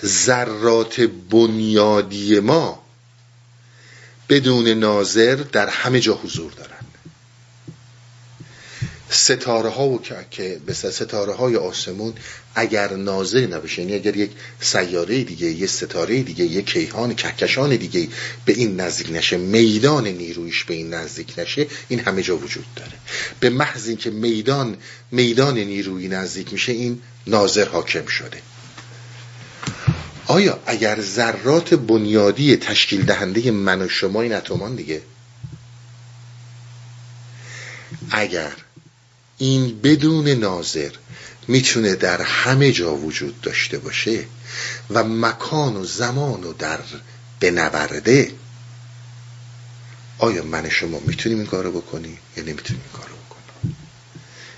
ذرات 0.06 1.01
بنیادی 1.01 2.39
ما 2.39 2.84
بدون 4.30 4.68
ناظر 4.68 5.36
در 5.36 5.70
همه 5.70 5.99
جا 5.99 6.14
حضور 6.14 6.51
دارن. 6.51 6.72
ستاره 9.14 9.70
ها 9.70 9.88
و 9.88 9.99
که 10.32 10.59
به 10.66 10.74
ستاره 10.74 11.34
های 11.34 11.55
آسمون 11.55 12.14
اگر 12.55 12.93
ناظر 12.93 13.39
نباشه 13.39 13.82
یعنی 13.82 13.95
اگر 13.95 14.18
یک 14.18 14.32
سیاره 14.59 15.24
دیگه 15.24 15.47
یه 15.47 15.68
ستاره 15.68 16.22
دیگه 16.22 16.45
یه 16.45 16.61
کیهان 16.61 17.16
کهکشان 17.16 17.76
دیگه 17.76 18.07
به 18.45 18.53
این 18.53 18.82
نزدیک 18.82 19.11
نشه 19.11 19.38
میدان 19.38 20.07
نیرویش 20.07 20.64
به 20.64 20.74
این 20.74 20.93
نزدیک 20.93 21.34
نشه 21.38 21.68
این 21.88 21.99
همه 21.99 22.22
جا 22.22 22.38
وجود 22.38 22.66
داره. 22.76 22.91
به 23.39 23.49
محض 23.49 23.88
اینکه 23.88 24.09
میدان 24.09 24.78
میدان 25.11 25.57
نیرویی 25.57 26.07
نزدیک 26.07 26.53
میشه 26.53 26.72
این 26.72 27.01
ناظر 27.28 27.70
حاکم 27.70 28.05
شده. 28.05 28.41
آیا 30.28 30.59
اگر 30.66 31.01
ذرات 31.01 31.74
بنیادی 31.74 32.57
تشکیل 32.57 33.05
دهنده 33.05 33.51
من 33.51 33.82
و 33.82 33.89
شما 33.89 34.22
این 34.22 34.34
اتمان 34.34 34.76
دیگه؟ 34.76 35.01
اگر 38.11 38.51
این 39.38 39.80
بدون 39.82 40.28
ناظر 40.28 40.92
می‌تونه 41.48 41.96
در 41.96 42.22
همه 42.22 42.72
جا 42.72 42.96
وجود 42.96 43.42
داشته 43.42 43.78
باشه 43.78 44.26
و 44.90 45.04
مکان 45.04 45.76
و 45.76 45.86
زمان 45.86 46.44
و 46.44 46.54
در 46.54 46.80
بنورده. 47.40 48.32
آیا 50.18 50.44
من 50.44 50.70
شما 50.70 51.00
می‌تونیم 51.00 51.38
این 51.38 51.48
کارو 51.48 51.72
بکنیم 51.72 52.18
یا 52.38 52.44
نمی‌تونیم 52.44 52.82
این 52.84 53.02
کارو 53.02 53.16
بکنیم؟ 53.16 53.76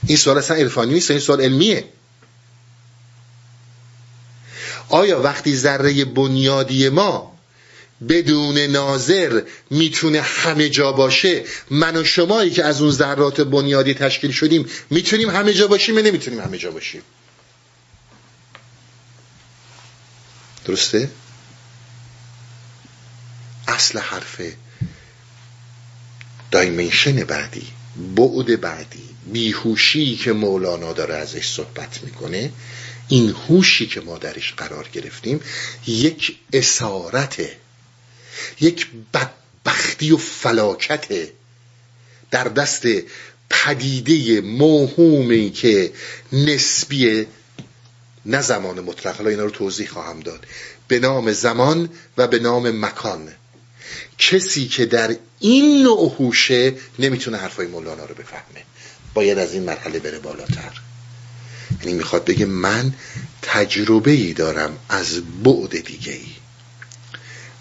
این 0.08 0.18
سوال 0.18 0.38
اصلا 0.38 0.58
عرفانی 0.58 0.94
نیست 0.94 1.12
این 1.12 1.20
سوال 1.20 1.42
علمیه. 1.42 1.90
آیا 4.90 5.22
وقتی 5.22 5.56
ذره 5.56 6.06
بنیادی 6.06 6.90
ما 6.90 7.35
بدون 8.10 8.58
ناظر 8.58 9.42
می‌تونه 9.70 10.22
همه 10.22 10.70
جا 10.70 10.92
باشه. 10.92 11.44
من 11.70 11.96
و 11.96 12.04
شمایی 12.04 12.52
که 12.52 12.64
از 12.64 12.82
اون 12.82 12.92
ذرات 12.92 13.42
بنیادی 13.42 13.94
تشکیل 13.94 14.32
شدیم 14.32 14.66
می‌تونیم 14.90 15.30
همه 15.30 15.54
جا 15.54 15.68
باشیم 15.68 15.96
یا 15.96 16.02
نمی‌تونیم 16.02 16.40
همه 16.40 16.58
جا 16.58 16.72
باشیم؟ 16.72 17.02
درسته؟ 20.66 21.10
اصل 23.68 24.00
حرف 24.00 24.42
دایمنشن 26.52 27.24
بعدی 27.24 27.68
بعد 28.16 28.62
بعدی. 28.62 29.10
بیهوشی 29.34 30.16
که 30.16 30.34
مولانا 30.34 30.94
داره 30.94 31.16
ازش 31.16 31.48
صحبت 31.48 32.04
می‌کنه 32.04 32.52
این 33.08 33.36
هوشی 33.50 33.88
که 33.88 34.02
ما 34.02 34.18
درش 34.18 34.54
قرار 34.54 34.90
گرفتیم 34.94 35.40
یک 35.88 36.38
اسارته 36.54 37.58
یک 38.62 38.88
بدبختی 39.14 40.12
و 40.12 40.18
فلاکت 40.18 41.30
در 42.32 42.44
دست 42.44 42.88
پدیده 43.50 44.42
موهومی 44.42 45.52
که 45.52 45.94
نسبی 46.34 47.28
نه 48.26 48.42
زمان 48.42 48.80
مطلق. 48.80 49.18
حالا 49.18 49.30
اینا 49.30 49.44
رو 49.44 49.50
توضیح 49.50 49.88
خواهم 49.88 50.20
داد. 50.20 50.48
به 50.88 51.00
نام 51.00 51.32
زمان 51.32 51.90
و 52.18 52.28
به 52.28 52.40
نام 52.40 52.86
مکان. 52.86 53.32
کسی 54.18 54.68
که 54.68 54.86
در 54.86 55.16
این 55.40 55.84
نوع 55.84 56.16
هوشه 56.20 56.74
نمی‌تونه 57.00 57.38
حرفای 57.38 57.68
مولانا 57.68 58.06
رو 58.06 58.16
بفهمه. 58.16 58.64
باید 59.14 59.38
از 59.38 59.54
این 59.54 59.64
مرحله 59.64 60.00
بره 60.00 60.20
بالاتر. 60.20 60.82
یعنی 61.82 61.94
می‌خواد 61.94 62.26
بگه 62.26 62.46
من 62.46 62.94
تجربه 63.42 64.12
ای 64.12 64.34
دارم 64.34 64.78
از 64.90 65.22
بعد 65.44 65.86
دیگه 65.86 66.14
ای 66.14 66.28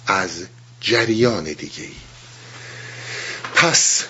از 0.07 0.31
جریان 0.85 1.45
دیگه 1.45 1.82
ای 1.82 1.93
پس 3.55 4.05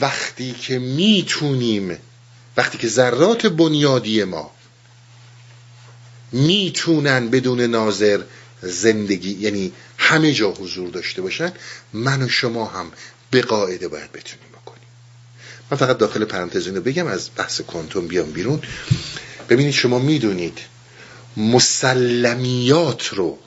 وقتی 0.00 0.52
که 0.52 0.78
می‌تونیم 0.78 1.98
وقتی 2.56 2.78
که 2.78 2.88
ذرات 2.88 3.46
بنیادی 3.46 4.24
ما 4.24 4.50
می‌تونن 6.32 7.28
بدون 7.28 7.60
ناظر 7.60 8.20
زندگی 8.62 9.30
یعنی 9.30 9.72
همه 9.98 10.32
جا 10.32 10.50
حضور 10.50 10.90
داشته 10.90 11.22
باشن 11.22 11.52
من 11.92 12.22
و 12.22 12.28
شما 12.28 12.66
هم 12.66 12.92
به 13.30 13.42
قاعده 13.42 13.88
باید 13.88 14.12
بتونیم 14.12 14.48
بکنیم. 14.62 14.88
من 15.70 15.78
فقط 15.78 15.98
داخل 15.98 16.24
پرانتز 16.24 16.66
اینو 16.66 16.80
بگم 16.80 17.06
از 17.06 17.30
بحث 17.36 17.60
کوانتوم 17.60 18.06
بیام 18.06 18.30
بیرون. 18.30 18.62
ببینید 19.48 19.74
شما 19.74 19.98
می‌دونید 19.98 20.58
مسلمیات 21.36 23.08
رو 23.08 23.38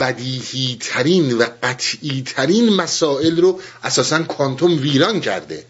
بدیهی 0.00 0.76
ترین 0.80 1.38
و 1.38 1.46
قطعی 1.62 2.22
ترین 2.22 2.68
مسائل 2.68 3.40
رو 3.40 3.60
اساسا 3.84 4.22
کوانتوم 4.22 4.78
ویران 4.78 5.20
کرده. 5.20 5.64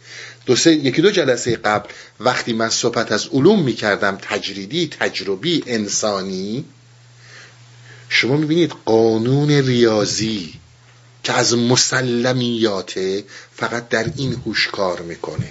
دو 0.46 0.56
سه 0.56 0.74
یکی 0.74 1.02
دو 1.02 1.10
جلسه 1.10 1.56
قبل 1.56 1.88
وقتی 2.20 2.52
من 2.52 2.68
صحبت 2.68 3.12
از 3.12 3.26
علوم 3.26 3.62
می‌کردم 3.62 4.18
تجریدی 4.22 4.88
تجربی 5.00 5.62
انسانی 5.66 6.64
شما 8.08 8.36
می‌بینید 8.36 8.72
قانون 8.84 9.50
ریاضی 9.50 10.54
که 11.22 11.32
از 11.32 11.54
مسلمیاته 11.56 13.24
فقط 13.56 13.88
در 13.88 14.12
این 14.16 14.32
هوش 14.46 14.68
کار 14.68 15.00
می‌کنه. 15.00 15.50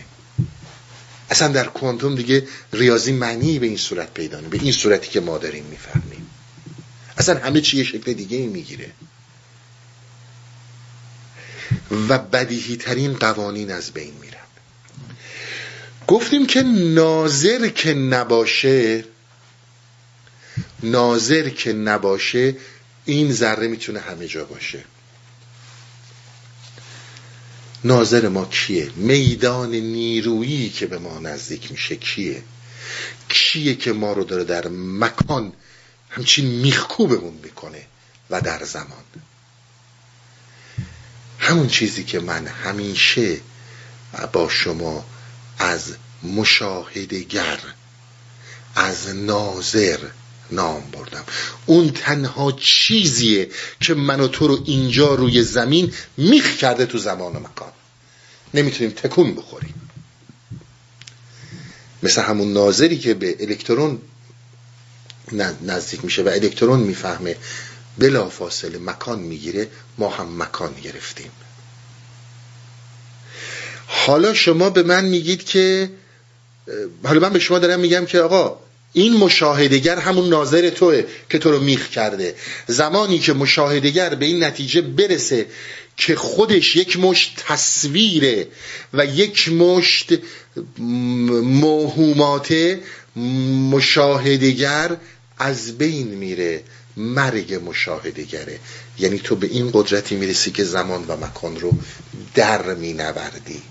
اصلا 1.30 1.47
در 1.47 1.66
کوانتوم 1.66 2.16
دیگه 2.16 2.47
ریاضی 2.74 3.12
معنی 3.12 3.60
به 3.60 3.68
این 3.68 3.78
صورت 3.78 4.14
پیدا 4.14 4.41
به 4.41 4.57
این 4.62 4.72
صورتی 4.72 5.10
که 5.10 5.20
ما 5.20 5.38
داریم 5.38 5.66
می‌فهمیم. 5.66 6.39
اصلا 7.20 7.39
همه 7.39 7.61
چی 7.61 7.78
یه 7.78 7.84
شکل 7.84 8.13
دیگه 8.13 8.38
ای 8.38 8.47
می‌گیره. 8.47 8.91
و 12.09 12.17
بدیهی 12.17 12.78
ترین 12.78 13.13
قوانین 13.13 13.72
از 13.72 13.91
بین 13.91 14.13
میرن. 14.22 14.38
گفتیم 16.07 16.45
که 16.45 16.61
ناظر 16.63 17.67
که 17.67 17.93
نباشه 17.93 19.03
ناظر 20.84 21.49
که 21.49 21.74
نباشه 21.74 22.55
این 23.05 23.34
ذره 23.34 23.67
می‌تونه 23.67 23.99
همه 23.99 24.28
جا 24.28 24.45
باشه. 24.45 24.84
ناظر 27.84 28.28
ما 28.28 28.45
کیه؟ 28.45 28.89
میدان 28.95 29.72
نیرویی 29.72 30.70
که 30.70 30.88
به 30.88 30.97
ما 30.97 31.20
نزدیک 31.20 31.72
میشه 31.72 31.95
کیه؟ 31.95 32.43
کیه 33.30 33.76
که 33.76 33.93
ما 33.93 34.13
رو 34.13 34.24
داره 34.24 34.43
در 34.43 34.67
مکان 34.67 35.53
همچین 36.10 36.45
میخکوبمون 36.45 37.34
می‌کنه 37.43 37.86
و 38.30 38.41
در 38.41 38.64
زمان. 38.64 39.03
همون 41.39 41.68
چیزی 41.68 42.03
که 42.03 42.20
من 42.20 42.47
همیشه 42.47 43.38
با 44.34 44.49
شما 44.49 45.05
از 45.60 45.95
مشاهدگر 46.24 47.60
از 48.76 49.16
ناظر 49.16 49.99
نام 50.51 50.82
بردم. 50.91 51.24
اون 51.66 51.89
تنها 51.89 52.51
چیزیه 52.51 53.49
که 53.80 53.93
من 53.93 54.20
و 54.20 54.28
تو 54.28 54.47
رو 54.47 54.64
اینجا 54.66 55.16
روی 55.16 55.43
زمین 55.43 55.93
میخ 56.18 56.57
کرده 56.57 56.86
تو 56.86 56.97
زمان 56.97 57.36
و 57.36 57.39
مکان. 57.39 57.72
نمی‌تونیم 58.53 58.91
تکون 58.91 59.36
بخوریم. 59.36 59.89
مثل 62.03 62.22
همون 62.22 62.53
ناظری 62.53 62.97
که 62.97 63.14
به 63.14 63.36
الکترون 63.39 64.01
نزدیک 65.61 66.05
میشه 66.05 66.23
و 66.23 66.27
الکترون 66.27 66.80
می‌فهمه 66.80 67.36
بلا 67.97 68.30
فاصله 68.30 68.77
مکان 68.77 69.19
می‌گیره 69.19 69.67
ما 69.97 70.09
هم 70.09 70.41
مکان 70.41 70.73
گرفتیم. 70.84 71.32
حالا 73.88 74.34
شما 74.34 74.69
به 74.69 74.84
من 74.84 75.05
میگید 75.05 75.43
که 75.43 75.89
حالا 77.03 77.19
من 77.19 77.34
به 77.34 77.39
شما 77.39 77.59
دارم 77.59 77.80
میگم 77.80 78.05
که 78.05 78.19
آقا 78.19 78.59
این 78.93 79.17
مشاهدگر 79.17 79.99
همون 79.99 80.30
ناظر 80.30 80.69
توه 80.69 81.03
که 81.30 81.39
تو 81.39 81.51
رو 81.51 81.59
میخ 81.59 81.89
کرده. 81.89 82.36
زمانی 82.67 83.19
که 83.19 83.34
مشاهدگر 83.34 84.15
به 84.15 84.25
این 84.25 84.43
نتیجه 84.43 84.82
برسه 84.82 85.45
که 85.97 86.15
خودش 86.15 86.75
یک 86.75 86.99
مشت 86.99 87.43
تصویره 87.47 88.47
و 88.93 89.05
یک 89.05 89.49
مشت 89.49 90.13
موهومات 90.80 92.77
مشاهدگر 93.71 94.97
از 95.40 95.78
بین 95.78 96.08
میره 96.08 96.64
مرگ 96.98 97.62
مشاهدگره 97.66 98.60
یعنی 99.00 99.20
تو 99.20 99.36
به 99.36 99.48
این 99.48 99.70
قدرتی 99.74 100.16
می‌رسی 100.16 100.52
که 100.52 100.64
زمان 100.64 101.06
و 101.08 101.18
مکان 101.18 101.60
رو 101.60 101.72
در 102.36 102.74
مینوردی. 102.74 103.62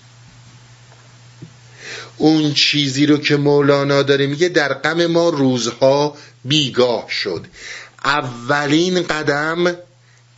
اون 2.16 2.54
چیزی 2.54 3.06
رو 3.06 3.18
که 3.18 3.36
مولانا 3.36 4.02
داره 4.02 4.26
میگه 4.26 4.48
در 4.48 4.74
غم 4.74 5.06
ما 5.06 5.28
روزها 5.28 6.16
بیگاه 6.44 7.10
شد. 7.10 7.46
اولین 8.04 9.02
قدم 9.02 9.76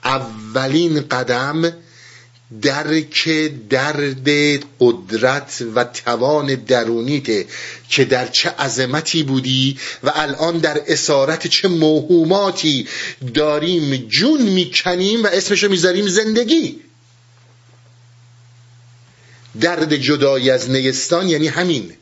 اولین 0.04 1.00
قدم 1.00 1.72
درک 2.62 3.28
درد 3.70 4.28
قدرت 4.80 5.64
و 5.74 5.84
توان 5.84 6.54
درونیته 6.54 7.46
که 7.88 8.04
در 8.04 8.26
چه 8.26 8.50
عظمتی 8.50 9.22
بودی 9.22 9.78
و 10.02 10.12
الان 10.14 10.58
در 10.58 10.80
اسارت 10.86 11.46
چه 11.46 11.68
موهوماتی 11.68 12.88
داریم 13.34 13.96
جون 13.96 14.42
می‌کنیم 14.42 15.24
و 15.24 15.26
اسمشو 15.26 15.68
می‌ذاریم 15.68 16.08
زندگی. 16.08 16.80
درد 19.60 19.96
جدایی 19.96 20.50
از 20.50 20.70
نیستان 20.70 21.28
یعنی 21.28 21.48
همین. 21.48 21.92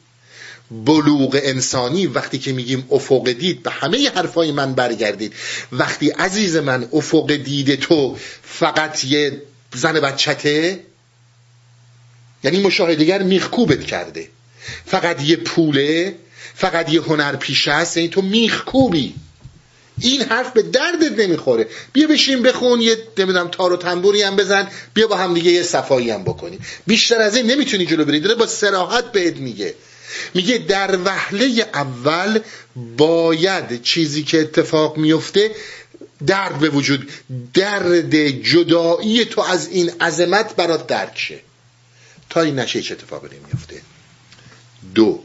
بلوغ 0.70 1.40
انسانی 1.42 2.06
وقتی 2.06 2.38
که 2.38 2.52
میگیم 2.52 2.84
افق 2.90 3.30
دید 3.30 3.62
به 3.62 3.70
همه 3.70 4.10
حرفای 4.10 4.52
من 4.52 4.74
برگردید. 4.74 5.32
وقتی 5.72 6.10
عزیز 6.10 6.56
من 6.56 6.88
افق 6.92 7.32
دید 7.32 7.80
تو 7.80 8.16
فقط 8.42 9.04
یه 9.04 9.42
زن 9.74 10.00
بچته 10.00 10.80
یعنی 12.44 12.60
مشاهدگر 12.60 13.22
میخکوبت 13.22 13.84
کرده. 13.84 14.28
فقط 14.86 15.22
یه 15.22 15.36
پوله 15.36 16.14
فقط 16.54 16.92
یه 16.92 17.00
هنر 17.00 17.36
پیشه 17.36 17.72
است 17.72 17.96
یعنی 17.96 18.08
تو 18.08 18.22
میخکوبی. 18.22 19.14
این 20.00 20.22
حرف 20.22 20.52
به 20.52 20.62
دردت 20.62 21.18
نمی‌خوره. 21.18 21.66
بیا 21.92 22.06
بشین 22.06 22.42
بخون 22.42 22.80
یه 22.80 22.96
نمی‌دونم 23.18 23.48
تار 23.48 23.72
و 23.72 23.76
تنبوری 23.76 24.22
هم 24.22 24.36
بزن 24.36 24.68
بیا 24.94 25.06
با 25.06 25.16
هم 25.16 25.34
دیگه 25.34 25.50
یه 25.50 25.62
صفایی 25.62 26.10
هم 26.10 26.24
بکنی. 26.24 26.58
بیشتر 26.86 27.20
از 27.20 27.36
این 27.36 27.50
نمی‌تونی 27.50 27.86
جلو 27.86 28.04
بری. 28.04 28.20
داره 28.20 28.34
با 28.34 28.46
سراحت 28.46 29.12
بهت 29.12 29.36
میگه. 29.36 29.74
میگه 30.34 30.58
در 30.58 30.98
وهله 31.04 31.66
اول 31.74 32.40
باید 32.96 33.82
چیزی 33.82 34.22
که 34.22 34.40
اتفاق 34.40 34.96
میفته 34.96 35.50
درد 36.26 36.58
به 36.58 36.68
وجود 36.68 37.10
درد 37.54 38.14
جدایی 38.16 39.24
تو 39.24 39.40
از 39.40 39.68
این 39.68 39.90
عظمت 40.00 40.56
برات 40.56 40.86
درک 40.86 41.18
شه. 41.18 41.40
تا 42.30 42.40
این 42.40 42.58
نشه 42.58 42.82
چه 42.82 42.94
اتفاقی 42.94 43.36
نمیفته 43.36 43.82
دو 44.94 45.22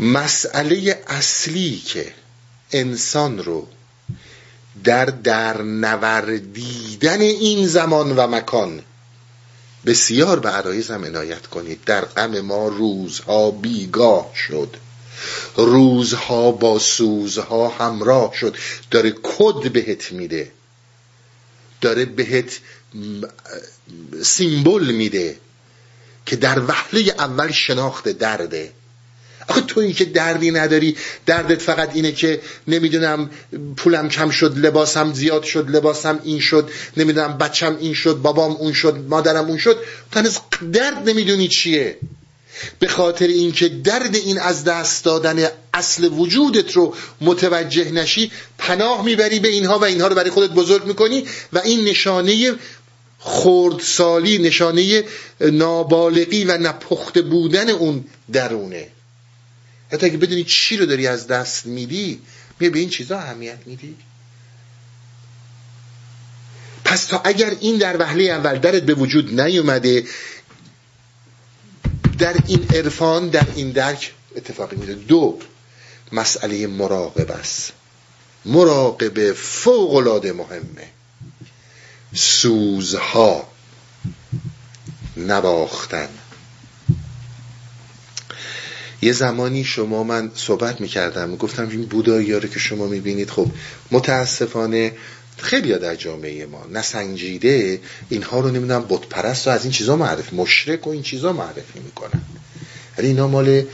مسئله 0.00 1.02
اصلی 1.06 1.78
که 1.78 2.12
انسان 2.72 3.38
رو 3.38 3.68
در 4.84 5.04
در 5.04 5.62
نوردیدن 5.62 7.20
این 7.20 7.66
زمان 7.66 8.16
و 8.16 8.26
مکان 8.26 8.82
بسیار 9.86 10.40
به 10.40 10.48
عرایزم 10.48 11.04
عنایت 11.04 11.46
کنید. 11.46 11.84
در 11.84 12.04
غم 12.04 12.40
ما 12.40 12.68
روزها 12.68 13.50
بیگاه 13.50 14.32
شد. 14.34 14.76
روزها 15.56 16.50
با 16.50 16.78
سوزها 16.78 17.68
همراه 17.68 18.34
شد 18.34 18.56
داره 18.90 19.14
کد 19.22 19.72
بهت 19.72 20.12
میده. 20.12 20.50
داره 21.80 22.04
بهت 22.04 22.60
سیمبل 24.22 24.84
میده 24.84 25.36
که 26.26 26.36
در 26.36 26.62
وحله 26.66 27.14
اول 27.18 27.52
شناخت 27.52 28.08
درده. 28.08 28.72
آخه 29.48 29.60
تو 29.60 29.80
این 29.80 29.92
که 29.92 30.04
دردی 30.04 30.50
نداری 30.50 30.96
دردت 31.26 31.62
فقط 31.62 31.90
اینه 31.94 32.12
که 32.12 32.40
نمی‌دونم 32.68 33.30
پولم 33.76 34.08
کم 34.08 34.30
شد 34.30 34.58
لباسم 34.58 35.12
زیاد 35.12 35.42
شد 35.42 35.70
لباسم 35.70 36.20
این 36.24 36.40
شد 36.40 36.70
نمی‌دونم 36.96 37.38
بچم 37.38 37.76
این 37.80 37.94
شد 37.94 38.14
بابام 38.14 38.52
اون 38.52 38.72
شد 38.72 39.04
مادرم 39.08 39.44
اون 39.44 39.58
شد. 39.58 39.76
تو 40.10 40.22
درد 40.72 41.08
نمی‌دونی 41.08 41.48
چیه. 41.48 41.96
به 42.78 42.88
خاطر 42.88 43.26
اینکه 43.26 43.68
درد 43.68 44.14
این 44.16 44.38
از 44.38 44.64
دست 44.64 45.04
دادن 45.04 45.48
اصل 45.74 46.04
وجودت 46.04 46.72
رو 46.72 46.94
متوجه 47.20 47.90
نشی 47.90 48.32
پناه 48.58 49.04
می‌بری 49.04 49.40
به 49.40 49.48
اینها 49.48 49.78
و 49.78 49.84
اینها 49.84 50.06
رو 50.06 50.14
برای 50.14 50.30
خودت 50.30 50.50
بزرگ 50.50 50.86
می‌کنی 50.86 51.24
و 51.52 51.58
این 51.58 51.84
نشانه 51.84 52.54
خردسالی 53.18 54.38
نشانه 54.38 55.04
نابالغی 55.40 56.44
و 56.44 56.58
نپخته 56.58 57.22
بودن 57.22 57.70
اون 57.70 58.04
درونه. 58.32 58.88
حتی 59.92 60.06
اگه 60.06 60.16
بدونی 60.16 60.44
چی 60.44 60.76
رو 60.76 60.86
داری 60.86 61.06
از 61.06 61.26
دست 61.26 61.66
میدی 61.66 62.20
می 62.60 62.68
به 62.68 62.78
این 62.78 62.88
چیزا 62.88 63.18
اهمیت 63.18 63.58
میدی. 63.66 63.96
پس 66.84 67.04
تا 67.04 67.20
اگر 67.24 67.56
این 67.60 67.76
در 67.76 67.96
وهله 68.00 68.24
اول 68.24 68.58
درت 68.58 68.82
به 68.82 68.94
وجود 68.94 69.40
نیومده 69.40 70.04
در 72.18 72.36
این 72.46 72.66
عرفان 72.74 73.28
در 73.28 73.46
این 73.56 73.70
درک 73.70 74.12
اتفاقی 74.36 74.76
میده 74.76 74.94
دو 74.94 75.38
مسئله 76.12 76.66
مراقب 76.66 77.30
است. 77.30 77.72
مراقبه 78.44 79.32
فوق 79.32 79.94
العاده 79.94 80.32
مهمه. 80.32 80.88
سوزها 82.14 83.48
یه 89.02 89.12
زمانی 89.12 89.64
شما 89.64 90.02
من 90.02 90.30
صحبت 90.34 90.80
می‌کردم 90.80 91.36
گفتم 91.36 91.68
این 91.68 91.82
بودایی 91.86 92.40
که 92.48 92.58
شما 92.58 92.86
می‌بینید 92.86 93.30
خب 93.30 93.46
متاسفانه 93.90 94.92
خیلی 95.36 95.78
در 95.78 95.94
جامعه 95.94 96.46
ما 96.46 96.66
نسنجیده 96.72 97.80
اینها 98.08 98.40
رو 98.40 98.50
نمی‌دونم 98.50 98.86
بتپرست 98.88 99.48
و 99.48 99.50
از 99.50 99.62
این 99.62 99.72
چیزا 99.72 99.96
معرفی 99.96 100.36
مشرک 100.36 100.86
و 100.86 100.90
این 100.90 101.02
چیزا 101.02 101.32
معرفی 101.32 101.78
می‌کنن. 101.84 102.22
ولی 102.98 103.06
اینا 103.06 103.28
مال 103.28 103.64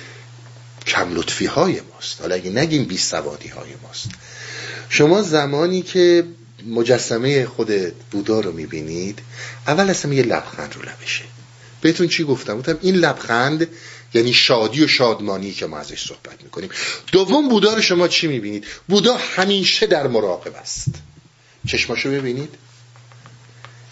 کم 0.86 1.14
لطفی 1.14 1.46
های 1.46 1.80
ماست. 1.94 2.20
حالا 2.20 2.34
اگه 2.34 2.50
نگیم 2.50 2.84
بی 2.84 2.98
سوادی 2.98 3.48
های 3.48 3.70
ماست. 3.82 4.08
شما 4.88 5.22
زمانی 5.22 5.82
که 5.82 6.24
مجسمه 6.66 7.46
خود 7.46 7.70
بودا 8.10 8.40
رو 8.40 8.52
می‌بینید 8.52 9.18
اول 9.66 9.90
اصلا 9.90 10.12
یه 10.12 10.22
لبخند 10.22 10.74
رو 10.74 10.82
لبشه. 10.82 11.24
بهتون 11.80 12.08
چی 12.08 12.24
گفتم؟ 12.24 12.58
گفتم 12.58 12.78
این 12.82 12.94
لبخند 12.94 13.68
یعنی 14.14 14.32
شادی 14.32 14.84
و 14.84 14.88
شادمانی 14.88 15.52
که 15.52 15.66
ما 15.66 15.78
ازش 15.78 16.06
صحبت 16.06 16.42
می‌کنیم. 16.42 16.70
دوم 17.12 17.48
بودا 17.48 17.74
رو 17.74 17.82
شما 17.82 18.08
چی 18.08 18.26
می‌بینید؟ 18.26 18.64
بودا 18.88 19.16
همیشه 19.16 19.86
در 19.86 20.06
مراقب 20.06 20.54
است. 20.54 20.88
چشماشو 21.66 22.10
ببینید. 22.10 22.54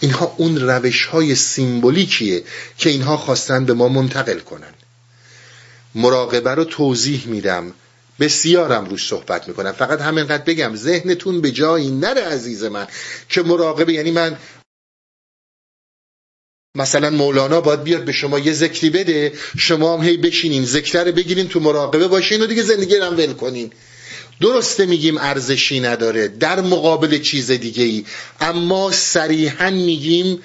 اینها 0.01 0.35
اون 0.37 0.61
روش 0.61 1.05
های 1.05 1.35
سیمبولیکیه 1.35 2.45
که 2.79 2.91
اینها 2.91 3.17
خواستن 3.17 3.65
به 3.65 3.75
ما 3.75 3.89
منتقل 3.89 4.39
کنن. 4.39 4.75
مراقبه 5.95 6.51
رو 6.55 6.65
توضیح 6.65 7.27
میدم. 7.27 7.73
بسیارم 8.21 8.85
روش 8.85 9.09
صحبت 9.09 9.49
می‌کنم. 9.49 9.73
فقط 9.73 10.01
همینقدر 10.01 10.43
بگم 10.43 10.77
ذهنتون 10.77 11.41
به 11.41 11.51
جایی 11.51 11.91
نره 11.91 12.25
عزیز 12.25 12.65
من 12.65 12.87
که 13.29 13.43
مراقبه 13.43 13.93
یعنی 13.93 14.11
من 14.11 14.37
مثلا 16.75 17.11
مولانا 17.11 17.61
باید 17.61 17.83
بیاد 17.83 18.05
به 18.05 18.13
شما 18.13 18.39
یه 18.39 18.53
ذکری 18.53 18.91
بده 18.91 19.33
شما 19.59 19.97
هم 19.97 20.05
هی 20.05 20.17
بشینین 20.17 20.65
ذکر 20.65 21.05
بگیرین 21.05 21.49
تو 21.49 21.61
مراقبه 21.61 22.09
باشین 22.09 22.43
و 22.43 22.47
دیگه 22.47 22.63
زندگی 22.63 22.97
رو 22.97 23.07
ول 23.07 23.33
کنین. 23.33 23.73
درسته 24.41 24.87
میگیم 24.87 25.19
ارزشی 25.19 25.81
نداره 25.81 26.29
در 26.29 26.61
مقابل 26.61 27.19
چیز 27.19 27.51
دیگه 27.51 27.85
ای 27.85 28.05
اما 28.41 28.91
صریحا 28.93 29.71
میگیم 29.71 30.39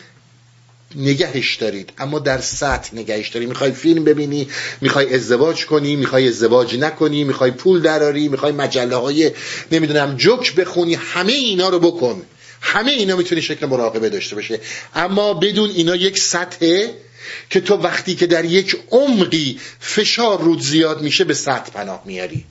نگهش 0.95 1.55
دارید. 1.55 1.93
اما 1.97 2.19
در 2.19 2.41
سطح 2.41 2.95
نگهش 2.95 3.29
دارید 3.29 3.49
می‌خوای 3.49 3.71
فیلم 3.71 4.03
ببینی 4.03 4.47
می‌خوای 4.81 5.15
ازدواج 5.15 5.65
کنی 5.65 5.95
می‌خوای 5.95 6.27
ازدواج 6.27 6.75
نکنی 6.75 7.23
می‌خوای 7.23 7.51
پول 7.51 7.81
دراری 7.81 8.27
می‌خوای 8.27 8.51
مجله 8.51 8.95
های 8.95 9.31
نمی‌دونم 9.71 10.15
جوک 10.15 10.55
بخونی 10.55 10.93
همه 10.93 11.33
اینا 11.33 11.69
رو 11.69 11.79
بکن. 11.79 12.21
همه 12.61 12.91
اینا 12.91 13.15
می‌تونی 13.15 13.41
شکل 13.41 13.65
مراقبه 13.65 14.09
داشته 14.09 14.35
باشه. 14.35 14.59
اما 14.95 15.33
بدون 15.33 15.69
اینا 15.69 15.95
یک 15.95 16.19
سطحه 16.19 16.93
که 17.49 17.61
تو 17.61 17.75
وقتی 17.75 18.15
که 18.15 18.27
در 18.27 18.45
یک 18.45 18.77
عمقی 18.91 19.59
فشار 19.79 20.41
رود 20.41 20.61
زیاد 20.61 21.01
میشه 21.01 21.23
به 21.23 21.33
سطح 21.33 21.71
پناه 21.71 22.01
میاری. 22.05 22.45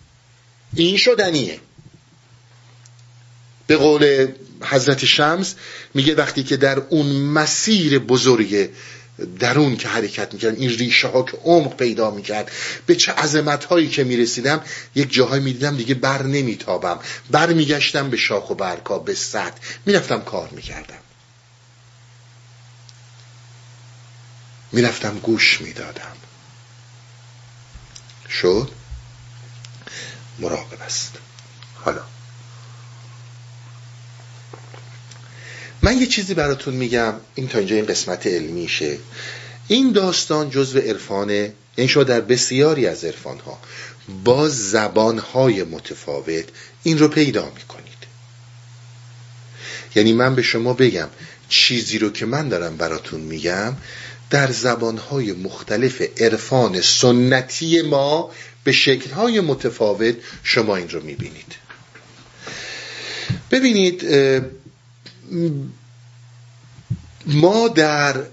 این 0.75 0.97
شدنیه. 0.97 1.61
به 3.66 3.77
قول 3.77 4.29
حضرت 4.62 5.05
شمس 5.05 5.55
میگه 5.95 6.14
وقتی 6.14 6.43
که 6.43 6.57
در 6.57 6.79
اون 6.79 7.07
مسیر 7.07 7.99
بزرگ 7.99 8.70
درون 9.39 9.77
که 9.77 9.89
حرکت 9.89 10.35
می‌کردم 10.35 10.61
این 10.61 10.70
ریشه 10.70 11.09
ها 11.09 11.22
که 11.22 11.37
عمق 11.45 11.77
پیدا 11.77 12.11
می‌کرد 12.11 12.51
به 12.87 12.97
چه 12.97 13.12
عظمت 13.12 13.64
هایی 13.64 13.89
که 13.89 14.05
می‌رسیدم 14.05 14.64
یک 14.95 15.12
جاهای 15.12 15.41
می‌دیدم 15.41 15.77
دیگه 15.77 15.95
بر 15.95 16.22
نمیتابم. 16.22 16.99
بر 17.31 17.53
میگشتم 17.53 18.11
به 18.11 18.16
شاخ 18.16 18.51
و 18.51 18.55
برکا 18.55 18.99
به 18.99 19.14
سطح. 19.14 19.61
می‌رفتم 19.87 20.20
کار 20.20 20.49
می‌کردم. 20.49 20.99
می‌رفتم 24.72 25.18
گوش 25.18 25.61
می‌دادم. 25.61 26.16
شد؟ 28.31 28.70
مراقب 30.39 30.82
است. 30.87 31.12
حالا. 31.74 32.01
من 35.82 35.99
یه 35.99 36.07
چیزی 36.07 36.35
براتون 36.35 36.74
میگم 36.74 37.14
این 37.35 37.49
تا 37.49 37.59
اینجا 37.59 37.76
این 37.76 37.87
قسمت 37.87 38.26
علمیشه 38.26 38.99
این 39.68 39.93
داستان 39.93 40.51
جزو 40.51 40.78
عرفانه 40.78 41.53
این 41.76 41.87
شما 41.87 42.05
در 42.05 42.20
بسیاری 42.20 42.87
از 42.87 43.05
عرفان 43.05 43.39
ها 43.39 43.59
با 44.24 44.49
زبان 44.49 45.18
های 45.18 45.62
متفاوت 45.62 46.45
این 46.82 46.99
رو 46.99 47.09
پیدا 47.09 47.53
می‌کنید. 47.55 47.85
یعنی 49.95 50.12
من 50.12 50.35
به 50.35 50.43
شما 50.43 50.72
بگم 50.72 51.09
چیزی 51.49 51.99
رو 51.99 52.11
که 52.11 52.26
من 52.26 52.49
دارم 52.49 52.76
براتون 52.76 53.20
میگم 53.20 53.76
در 54.30 54.53
زبان 54.53 54.99
های 54.99 55.32
مختلف 55.32 56.03
عرفان 56.20 56.80
سنتی 56.80 57.82
ما 57.82 58.30
به 58.65 58.73
شکل 58.73 59.11
های 59.11 59.41
متفاوت 59.41 60.15
شما 60.43 60.77
این 60.77 60.89
رو 60.89 61.03
می‌بینید. 61.03 61.55
ببینید 63.51 64.07
ما 67.27 67.69
در 67.69 68.25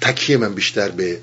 تکیه 0.00 0.36
من 0.36 0.54
بیشتر 0.54 0.88
به 0.88 1.20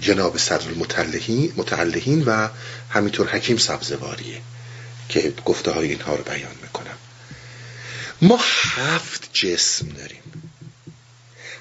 جناب 0.00 0.38
صدر 0.38 0.68
المتعلهین 0.68 2.24
و 2.24 2.48
همینطور 2.90 3.28
حکیم 3.28 3.56
سبزواریه 3.56 4.40
که 5.08 5.34
گفته 5.44 5.70
های 5.70 5.88
اینها 5.88 6.14
رو 6.14 6.24
بیان 6.24 6.54
می‌کنم. 6.62 6.96
ما 8.22 8.40
هفت 8.76 9.30
جسم 9.32 9.88
داریم. 9.88 10.22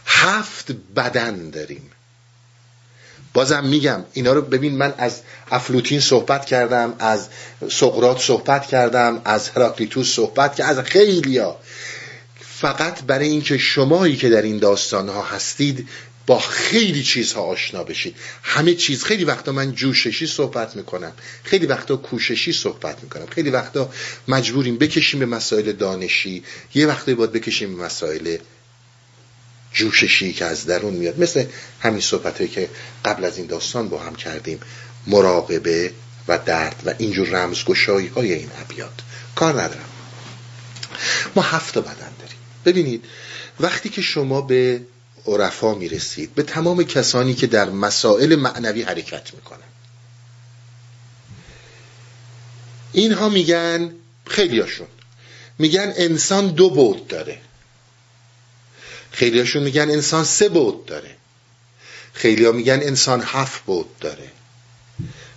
هفت 0.05 0.71
بدن 0.95 1.49
داریم. 1.49 1.90
بازم 3.33 3.65
میگم 3.65 4.03
اینا 4.13 4.33
رو 4.33 4.41
ببین 4.41 4.77
من 4.77 4.93
از 4.97 5.21
افلوتین 5.51 5.99
صحبت 5.99 6.45
کردم 6.45 6.93
از 6.99 7.27
سقرات 7.69 8.21
صحبت 8.21 8.67
کردم 8.67 9.21
از 9.25 9.49
هراکلیتوس 9.49 10.15
صحبت 10.15 10.55
کردم 10.55 10.79
از 10.79 10.85
خیلیا. 10.85 11.57
فقط 12.39 13.03
برای 13.03 13.27
اینکه 13.27 13.57
شمایی 13.57 14.15
که 14.15 14.29
در 14.29 14.41
این 14.41 14.57
داستان 14.57 15.09
ها 15.09 15.21
هستید 15.21 15.87
با 16.27 16.39
خیلی 16.39 17.03
چیزها 17.03 17.41
آشنا 17.41 17.83
بشید. 17.83 18.15
همه 18.43 18.73
چیز 18.73 19.03
خیلی 19.03 19.23
وقتا 19.23 19.51
من 19.51 19.71
جوششی 19.71 20.27
صحبت 20.27 20.75
می‌کنم 20.75 21.11
خیلی 21.43 21.65
وقتا 21.65 21.95
کوششی 21.95 22.53
صحبت 22.53 23.03
می‌کنم 23.03 23.25
خیلی 23.25 23.49
وقتا 23.49 23.89
مجبوریم 24.27 24.77
بکشیم 24.77 25.19
به 25.19 25.25
مسائل 25.25 25.71
دانشی 25.71 26.43
یه 26.75 26.87
وقتی 26.87 27.13
باید 27.13 27.31
بکشیم 27.31 27.77
به 27.77 27.83
مسائل 27.83 28.37
جوششی 29.73 30.33
که 30.33 30.45
از 30.45 30.65
درون 30.65 30.93
میاد. 30.93 31.19
مثل 31.19 31.45
همین 31.79 32.01
صحبت 32.01 32.51
که 32.51 32.69
قبل 33.05 33.25
از 33.25 33.37
این 33.37 33.47
داستان 33.47 33.89
با 33.89 33.99
هم 33.99 34.15
کردیم 34.15 34.59
مراقبه 35.07 35.91
و 36.27 36.37
درد 36.37 36.81
و 36.85 36.93
اینجور 36.97 37.27
رمزگشایی 37.27 38.07
های 38.07 38.33
این 38.33 38.49
ابیات. 38.61 38.91
کار 39.35 39.61
ندارم. 39.61 39.89
ما 41.35 41.41
هفت 41.41 41.77
بدن 41.77 42.11
داریم. 42.19 42.37
ببینید 42.65 43.05
وقتی 43.59 43.89
که 43.89 44.01
شما 44.01 44.41
به 44.41 44.81
عرفا 45.25 45.75
می‌رسید 45.75 46.35
به 46.35 46.43
تمام 46.43 46.83
کسانی 46.83 47.33
که 47.33 47.47
در 47.47 47.69
مسائل 47.69 48.35
معنوی 48.35 48.81
حرکت 48.81 49.33
می‌کنن 49.33 49.59
اینها 52.91 53.29
میگن 53.29 53.91
خیلیاشون. 54.27 54.87
میگن 55.59 55.93
انسان 55.97 56.47
دو 56.47 56.69
بود 56.69 57.07
داره. 57.07 57.37
خیلیاشون 59.11 59.63
میگن 59.63 59.89
انسان 59.89 60.23
سه 60.23 60.49
بود 60.49 60.85
داره. 60.85 61.15
خیلی 62.13 62.45
ها 62.45 62.51
میگن 62.51 62.79
انسان 62.83 63.21
هفت 63.25 63.63
بود 63.65 63.99
داره. 63.99 64.31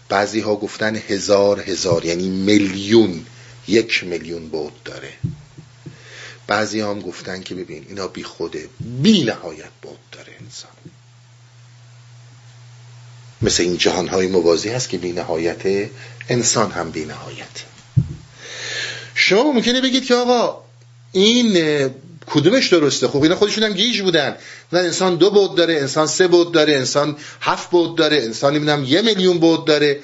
بعضی 0.08 0.40
ها 0.40 0.56
گفتن 0.56 0.96
هزار 0.96 1.60
هزار 1.60 2.04
یعنی 2.04 2.28
میلیون 2.28 3.26
یک 3.68 4.04
میلیون 4.04 4.48
بود 4.48 4.82
داره. 4.84 5.12
بعضی 6.46 6.80
هم 6.80 7.00
گفتن 7.00 7.42
که 7.42 7.54
ببین 7.54 7.86
اینا 7.88 8.08
بی 8.08 8.22
خوده 8.22 8.68
بی 8.80 9.24
نهایت 9.24 9.70
بود 9.82 9.98
داره 10.12 10.32
انسان. 10.40 10.70
مثل 13.42 13.62
این 13.62 13.76
جهان 13.76 14.08
های 14.08 14.26
موازی 14.26 14.68
هست 14.68 14.88
که 14.88 14.98
بی 14.98 15.12
نهایت 15.12 15.90
انسان 16.28 16.70
هم 16.70 16.90
بی 16.90 17.04
نهایت. 17.04 17.64
شما 19.14 19.52
ممکنه 19.52 19.80
بگید 19.80 20.04
که 20.04 20.14
آقا 20.14 20.64
این 21.12 21.56
کدومش 22.34 22.68
درسته؟ 22.68 23.08
خب 23.08 23.22
اینا 23.22 23.36
خودشون 23.36 23.64
هم 23.64 23.72
گیج 23.72 24.02
بودن. 24.02 24.36
نه 24.72 24.78
انسان 24.78 25.16
دو 25.16 25.30
بود 25.30 25.54
داره 25.54 25.74
انسان 25.74 26.06
سه 26.06 26.26
بود 26.26 26.52
داره 26.52 26.72
انسان 26.72 27.16
هفت 27.40 27.70
بود 27.70 27.96
داره 27.96 28.16
انسان 28.16 28.54
نمی‌دونم 28.54 28.84
یه 28.84 29.02
میلیون 29.02 29.38
بود 29.38 29.64
داره. 29.64 30.00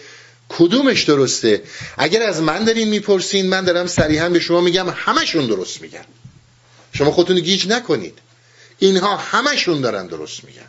کدومش 0.48 1.02
درسته؟ 1.02 1.62
اگر 1.98 2.22
از 2.22 2.42
من 2.42 2.64
دارین 2.64 2.88
می‌پرسین 2.88 3.48
من 3.48 3.64
دارم 3.64 3.86
صریحا 3.86 4.28
به 4.28 4.40
شما 4.40 4.60
میگم 4.60 4.88
همشون 4.96 5.46
درست 5.46 5.82
میگن. 5.82 6.04
شما 6.92 7.10
خودتون 7.10 7.40
گیج 7.40 7.68
نکنید. 7.68 8.18
اینها 8.78 9.16
همشون 9.16 9.80
دارن 9.80 10.06
درست 10.06 10.44
میگن. 10.44 10.68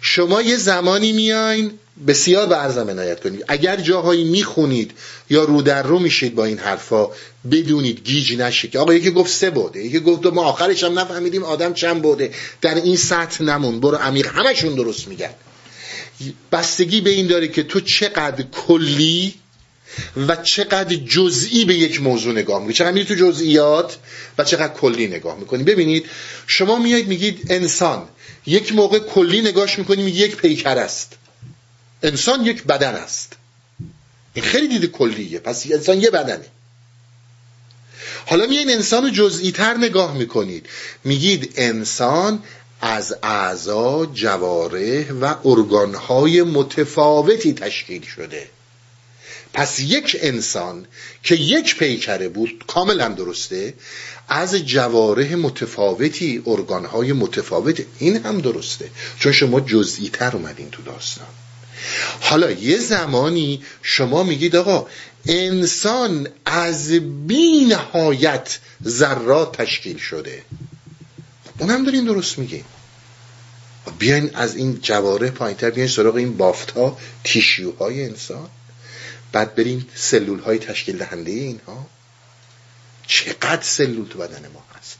شما 0.00 0.42
یه 0.42 0.56
زمانی 0.56 1.12
میاین 1.12 1.72
بسیار 2.06 2.46
به 2.46 2.54
عرضم 2.54 2.90
عنایت 2.90 3.20
کنید. 3.20 3.44
اگر 3.48 3.76
جاهایی 3.76 4.24
می‌خونید 4.24 4.90
یا 5.30 5.44
رو 5.44 5.62
در 5.62 5.82
رو 5.82 5.98
میشید 5.98 6.34
با 6.34 6.44
این 6.44 6.58
حرفا 6.58 7.08
بدونید 7.50 8.00
گیج 8.04 8.38
نشید 8.38 8.76
آقا 8.76 8.94
یکی 8.94 9.10
گفت 9.10 9.30
سه 9.32 9.50
بوده 9.50 9.84
یکی 9.84 10.00
گفت 10.00 10.26
ما 10.26 10.42
آخرش 10.42 10.84
هم 10.84 10.98
نفهمیدیم 10.98 11.42
آدم 11.42 11.72
چند 11.72 12.02
بوده. 12.02 12.30
در 12.60 12.74
این 12.74 12.96
سطح 12.96 13.44
نمون. 13.44 13.80
برو 13.80 13.96
عمیق. 13.96 14.26
همشون 14.26 14.74
درست 14.74 15.08
میگن. 15.08 15.30
بستگی 16.52 17.00
به 17.00 17.10
این 17.10 17.26
داره 17.26 17.48
که 17.48 17.62
تو 17.62 17.80
چقدر 17.80 18.42
کلی 18.42 19.34
و 20.28 20.36
چقدر 20.36 20.96
جزئی 20.96 21.64
به 21.64 21.74
یک 21.74 22.02
موضوع 22.02 22.32
نگاه 22.32 22.58
می‌کنی. 22.58 22.74
چقدر 22.74 22.92
میری 22.92 23.06
تو 23.06 23.14
جزئیات 23.14 23.96
و 24.38 24.44
چقدر 24.44 24.72
کلی 24.72 25.06
نگاه 25.06 25.38
می‌کنی. 25.38 25.62
ببینید 25.62 26.06
شما 26.46 26.78
میایید 26.78 27.08
میگید 27.08 27.46
انسان 27.50 28.08
یک 28.46 28.74
موقع 28.74 28.98
کلی 28.98 29.40
نگاهش 29.40 29.78
می‌کنی 29.78 30.02
میگی 30.02 30.20
یک 30.20 30.36
پیکر 30.36 30.78
است. 30.78 31.12
انسان 32.02 32.46
یک 32.46 32.64
بدن 32.64 32.94
است. 32.94 33.32
این 34.34 34.44
خیلی 34.44 34.78
دید 34.78 34.90
کلیه. 34.90 35.38
پس 35.38 35.66
انسان 35.70 36.00
یه 36.00 36.10
بدنه. 36.10 36.44
حالا 38.26 38.46
میایین 38.46 38.70
انسان 38.70 39.02
رو 39.02 39.10
جزئی 39.10 39.52
تر 39.52 39.76
نگاه 39.76 40.16
می‌کنید. 40.16 40.66
میگید 41.04 41.52
انسان 41.56 42.42
از 42.80 43.14
اعضا 43.22 44.06
جواره 44.14 45.12
و 45.12 45.34
ارگانهای 45.44 46.42
متفاوتی 46.42 47.52
تشکیل 47.52 48.02
شده. 48.02 48.48
پس 49.52 49.80
یک 49.80 50.16
انسان 50.20 50.86
که 51.22 51.34
یک 51.34 51.76
پیکره 51.76 52.28
بود 52.28 52.64
کاملا 52.66 53.08
درسته 53.08 53.74
از 54.28 54.54
جواره 54.54 55.36
متفاوتی 55.36 56.42
ارگانهای 56.46 57.12
متفاوت 57.12 57.82
این 57.98 58.16
هم 58.16 58.40
درسته. 58.40 58.90
چون 59.18 59.32
شما 59.32 59.60
جزئی 59.60 60.08
تر 60.08 60.36
اومدین 60.36 60.70
تو 60.70 60.82
داستان. 60.82 61.26
حالا 62.20 62.50
یه 62.50 62.78
زمانی 62.78 63.62
شما 63.82 64.22
میگید 64.22 64.56
آقا 64.56 64.86
انسان 65.26 66.28
از 66.46 66.90
بی 67.26 67.64
نهایت 67.64 68.58
ذرات 68.86 69.56
تشکیل 69.56 69.98
شده. 69.98 70.42
اون 71.58 71.70
هم 71.70 71.84
داریم 71.84 72.04
درست 72.04 72.38
میگیم 72.38 72.64
بیاین 73.98 74.30
از 74.34 74.56
این 74.56 74.78
جواره 74.82 75.30
پایینتر 75.30 75.70
بیاین 75.70 75.90
سراغ 75.90 76.14
این 76.14 76.36
بافت 76.36 76.70
ها 76.70 76.98
تیشیوهای 77.24 78.04
انسان. 78.04 78.48
بعد 79.32 79.54
بریم 79.54 79.86
سلول 79.94 80.38
های 80.38 80.58
تشکیل 80.58 80.98
دهنده 80.98 81.30
اینها. 81.30 81.86
چقدر 83.06 83.62
سلول 83.62 84.08
تو 84.08 84.18
بدن 84.18 84.50
ما 84.54 84.64
هست. 84.78 84.98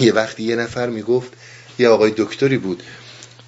یه 0.00 0.12
وقتی 0.12 0.42
یه 0.42 0.56
نفر 0.56 0.88
می‌گفت 0.88 1.32
یه 1.78 1.88
آقای 1.88 2.12
دکتری 2.16 2.58
بود 2.58 2.82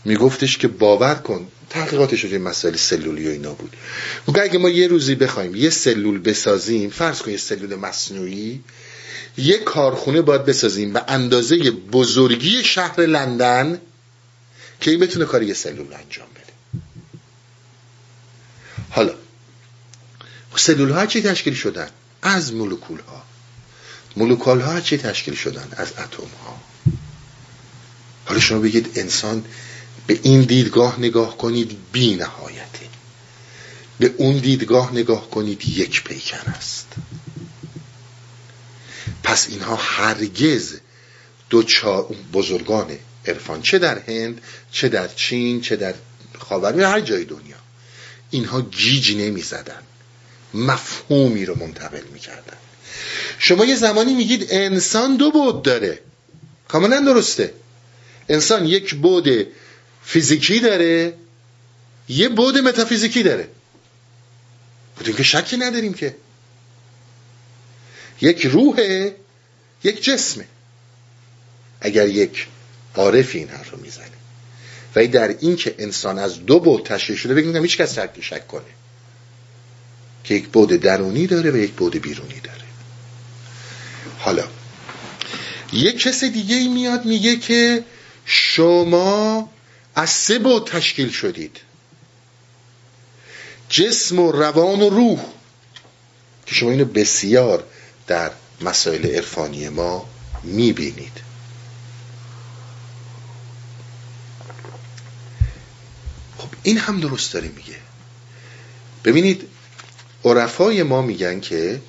میگفتش 0.04 0.58
که 0.58 0.68
باور 0.68 1.14
کن 1.14 1.48
تحقیقاتش 1.70 2.24
روی 2.24 2.38
مسائل 2.38 2.76
سلولی 2.76 3.28
و 3.28 3.30
اینا 3.30 3.52
بود. 3.52 3.76
میگه 4.26 4.42
اگه 4.42 4.58
ما 4.58 4.68
یه 4.68 4.88
روزی 4.88 5.14
بخوایم 5.14 5.54
یه 5.54 5.70
سلول 5.70 6.18
بسازیم 6.18 6.90
فرض 6.90 7.22
کن 7.22 7.30
یه 7.30 7.36
سلول 7.36 7.74
مصنوعی 7.74 8.60
یه 9.38 9.58
کارخونه 9.58 10.22
باید 10.22 10.44
بسازیم 10.44 10.92
به 10.92 11.04
اندازه 11.08 11.70
بزرگی 11.70 12.64
شهر 12.64 13.00
لندن 13.00 13.80
که 14.80 14.90
این 14.90 15.00
بتونه 15.00 15.24
کار 15.24 15.42
یه 15.42 15.54
سلول 15.54 15.92
انجام 15.92 16.28
بده. 16.34 16.52
حالا 18.90 19.14
سلول 20.58 20.90
ها 20.90 21.06
چی 21.06 21.22
تشکیل 21.22 21.54
شدن؟ 21.54 21.88
از 22.22 22.52
مولکول 22.52 22.98
ها 23.00 23.22
مولکول 24.16 24.60
ها 24.60 24.80
چی 24.80 24.98
تشکیل 24.98 25.34
شدن؟ 25.34 25.68
از 25.76 25.92
اتم 25.92 26.30
ها 26.44 26.60
حالا 28.24 28.40
شما 28.40 28.58
بگید 28.58 28.98
انسان 28.98 29.44
به 30.06 30.20
این 30.22 30.42
دیدگاه 30.42 30.98
نگاه 30.98 31.38
کنید 31.38 31.76
بی 31.92 32.14
نهایته 32.14 32.86
به 33.98 34.14
اون 34.16 34.38
دیدگاه 34.38 34.92
نگاه 34.92 35.30
کنید 35.30 35.68
یک 35.68 36.04
پیکر 36.04 36.42
است. 36.46 36.86
پس 39.22 39.48
اینها 39.48 39.76
هرگز 39.76 40.80
دو 41.50 41.64
بزرگان 42.32 42.98
عرفان 43.26 43.62
چه 43.62 43.78
در 43.78 43.98
هند 43.98 44.40
چه 44.72 44.88
در 44.88 45.08
چین 45.08 45.60
چه 45.60 45.76
در 45.76 45.94
خاورمیانه 46.38 46.92
هر 46.92 47.00
جای 47.00 47.24
دنیا 47.24 47.56
اینها 48.30 48.60
گیج 48.60 49.16
نمی 49.16 49.42
زدن 49.42 49.82
مفهومی 50.54 51.46
رو 51.46 51.58
منتقل 51.58 52.02
می‌کردن. 52.12 52.56
شما 53.38 53.64
یه 53.64 53.76
زمانی 53.76 54.14
میگید 54.14 54.46
انسان 54.50 55.16
دو 55.16 55.30
بود 55.30 55.62
داره. 55.62 56.00
کاملا 56.68 57.00
درسته. 57.00 57.54
انسان 58.28 58.66
یک 58.66 58.94
بود 58.94 59.46
فیزیکی 60.04 60.60
داره 60.60 61.14
یه 62.08 62.28
بود 62.28 62.58
متافیزیکی 62.58 63.22
داره. 63.22 63.48
بودیم 64.96 65.14
که 65.14 65.22
شکی 65.22 65.56
نداریم 65.56 65.94
که. 65.94 66.16
یک 68.20 68.46
روحه 68.46 69.16
یک 69.84 70.02
جسمه 70.02 70.46
اگر 71.80 72.08
یک 72.08 72.46
عارفی 72.94 73.38
این 73.38 73.48
حرف 73.48 73.70
رو 73.70 73.80
می‌زنه 73.80 74.06
و 74.96 75.06
در 75.06 75.28
این 75.28 75.56
که 75.56 75.74
انسان 75.78 76.18
از 76.18 76.46
دو 76.46 76.60
بود 76.60 76.84
تشکیل 76.84 77.16
شده 77.16 77.34
بگیم 77.34 77.56
هیچ 77.56 77.76
کس 77.76 77.98
شک 78.20 78.48
کنه. 78.48 78.62
که 80.26 80.34
یک 80.34 80.48
بود 80.48 80.68
درونی 80.68 81.26
داره 81.26 81.50
و 81.50 81.56
یک 81.56 81.72
بود 81.72 81.96
بیرونی 81.96 82.40
داره. 82.40 82.64
حالا 84.18 84.44
یک 85.72 85.98
کس 86.02 86.24
دیگه 86.24 86.68
میاد 86.68 87.04
میگه 87.04 87.36
که 87.36 87.84
شما 88.24 89.50
از 89.94 90.10
سه 90.10 90.38
بود 90.38 90.66
تشکیل 90.66 91.10
شدید. 91.10 91.60
جسم 93.68 94.18
و 94.18 94.32
روان 94.32 94.80
و 94.80 94.88
روح 94.88 95.20
که 96.46 96.54
شما 96.54 96.70
اینو 96.70 96.84
بسیار 96.84 97.64
در 98.06 98.30
مسائل 98.60 99.06
عرفانی 99.06 99.68
ما 99.68 100.08
می‌بینید. 100.42 101.20
خب 106.38 106.48
این 106.62 106.78
هم 106.78 107.00
درست 107.00 107.32
داره 107.32 107.48
میگه. 107.48 107.76
ببینید 109.04 109.48
عرفای 110.24 110.82
ما 110.82 111.02
میگن 111.02 111.40
که 111.40 111.80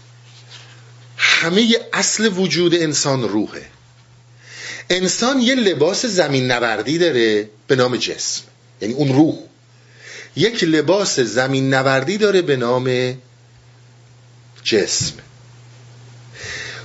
همه 1.17 1.67
اصل 1.93 2.33
وجود 2.37 2.75
انسان 2.75 3.29
روحه. 3.29 3.65
انسان 4.89 5.41
یه 5.41 5.55
لباس 5.55 6.05
زمین 6.05 6.51
نوردی 6.51 6.97
داره 6.97 7.49
به 7.67 7.75
نام 7.75 7.97
جسم 7.97 8.43
یعنی 8.81 8.93
اون 8.93 9.13
روح. 9.13 9.35
یک 10.35 10.63
لباس 10.63 11.19
زمین 11.19 11.73
نوردی 11.73 12.17
داره 12.17 12.41
به 12.41 12.55
نام 12.55 13.17
جسم. 14.63 15.13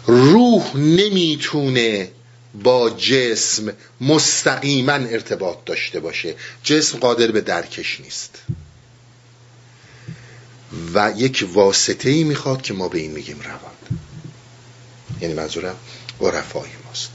روح 0.06 0.76
نمی‌تونه 0.76 2.10
با 2.54 2.90
جسم 2.90 3.72
مستقیما 4.00 4.92
ارتباط 4.92 5.56
داشته 5.66 6.00
باشه. 6.00 6.34
جسم 6.64 6.98
قادر 6.98 7.26
به 7.26 7.40
درکش 7.40 8.00
نیست. 8.00 8.38
و 10.94 11.12
یک 11.16 11.48
واسطه 11.52 12.10
ای 12.10 12.24
می‌خواد 12.24 12.62
که 12.62 12.74
ما 12.74 12.88
به 12.88 12.98
این 12.98 13.10
میگیم 13.10 13.40
روان. 13.40 14.00
یعنی 15.20 15.34
منظورم 15.34 15.76
عرفای 16.20 16.68
ماست. 16.86 17.10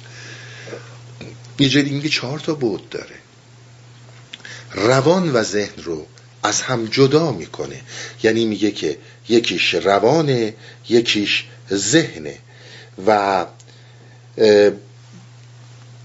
یه 1.60 1.70
جدی 1.70 1.90
میگه 1.90 2.10
چهار 2.10 2.40
تا 2.40 2.54
بود 2.54 2.90
داره. 2.90 3.16
روان 4.72 5.34
و 5.34 5.44
ذهن 5.44 5.84
رو 5.84 6.06
از 6.44 6.62
هم 6.62 6.86
جدا 6.86 7.32
می‌کنه. 7.32 7.82
یعنی 8.24 8.46
میگه 8.46 8.72
که 8.72 8.98
یکیش 9.30 9.74
روانه 9.74 10.54
یکیش 10.90 11.46
ذهنه. 11.74 12.38
و 13.08 13.46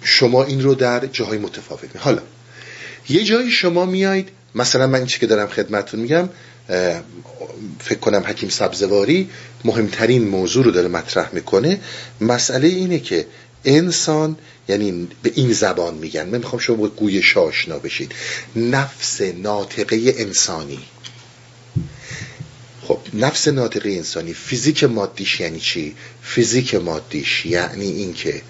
شما 0.03 0.45
این 0.45 0.63
رو 0.63 0.75
در 0.75 1.07
جاهای 1.07 1.39
متفاوت 1.39 1.97
حالا 1.97 2.23
یه 3.09 3.25
جایی 3.25 3.51
شما 3.51 3.87
میایید 3.87 4.29
مثلا 4.55 4.87
من 4.87 4.99
این 4.99 5.07
که 5.07 5.27
دارم 5.27 5.49
خدمتتون 5.49 6.01
میگم 6.01 6.29
فکر 7.81 7.99
کنم 8.01 8.23
حکیم 8.27 8.49
سبزواری 8.49 9.31
مهمترین 9.65 10.29
موضوع 10.29 10.65
رو 10.65 10.71
داره 10.71 10.89
مطرح 10.89 11.31
می‌کنه. 11.33 11.81
مسئله 12.21 12.69
اینه 12.69 12.99
که 12.99 13.27
انسان 13.65 14.37
یعنی 14.69 15.09
به 15.23 15.33
این 15.35 15.53
زبان 15.53 15.95
میگن. 15.95 16.29
من 16.29 16.39
می‌خوام 16.39 16.61
شما 16.63 16.89
گویش 16.89 17.37
آشنا 17.37 17.79
بشید 17.79 18.13
نفس 18.57 19.21
ناطقه 19.21 20.15
انسانی. 20.17 20.79
خب 22.83 22.99
نفس 23.15 23.49
ناطقه 23.49 23.91
انسانی 23.91 24.33
فیزیک 24.33 24.85
مادیش 24.85 25.41
یعنی 25.41 25.61
چی؟ 25.61 25.95
فیزیک 26.23 26.75
مادیش 26.75 27.47
یعنی 27.47 27.87
اینکه 27.87 28.43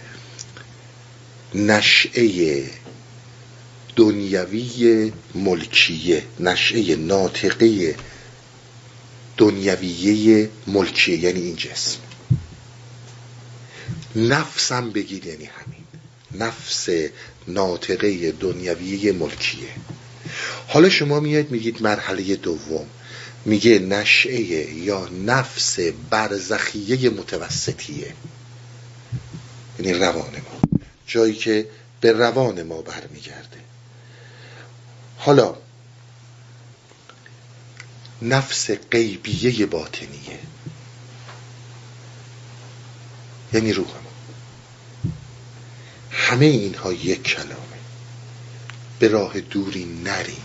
نشعه 1.54 2.64
دنیوی 3.96 5.12
ملکیه 5.34 6.22
نشعه 6.40 6.96
ناطقه 6.96 7.96
دنیویه 9.36 10.50
ملکیه 10.66 11.18
یعنی 11.18 11.40
این 11.40 11.56
جسم. 11.56 11.98
نفسم 14.16 14.90
بگید 14.90 15.26
یعنی 15.26 15.44
همین. 15.44 15.84
نفس 16.46 16.88
ناطقه 17.48 18.32
دنیویه 18.32 19.12
ملکیه. 19.12 19.68
حالا 20.68 20.88
شما 20.88 21.20
میاد 21.20 21.50
میگید 21.50 21.82
مرحله 21.82 22.36
دوم. 22.36 22.86
میگه 23.44 23.78
نشعه 23.78 24.40
یا 24.74 25.08
نفس 25.08 25.78
برزخیه 26.10 27.10
متوسطیه. 27.10 28.14
یعنی 29.78 29.94
روان 29.94 30.32
ما. 30.32 30.78
جایی 31.06 31.34
که 31.34 31.66
به 32.00 32.12
روان 32.12 32.62
ما 32.62 32.82
برمیگرده. 32.82 33.58
حالا 35.24 35.54
نفس 38.22 38.70
غیبیه 38.70 39.66
باطنیه. 39.66 40.38
یعنی 43.52 43.72
روح 43.72 43.90
همه 46.10 46.46
اینها 46.46 46.92
یک 46.92 47.22
کلامه. 47.22 47.78
به 48.98 49.08
راه 49.08 49.40
دوری 49.40 49.84
نریم. 49.84 50.44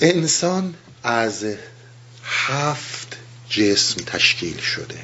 انسان 0.00 0.74
از 1.02 1.44
هفت 2.24 3.16
جسم 3.48 4.04
تشکیل 4.06 4.60
شده. 4.60 5.00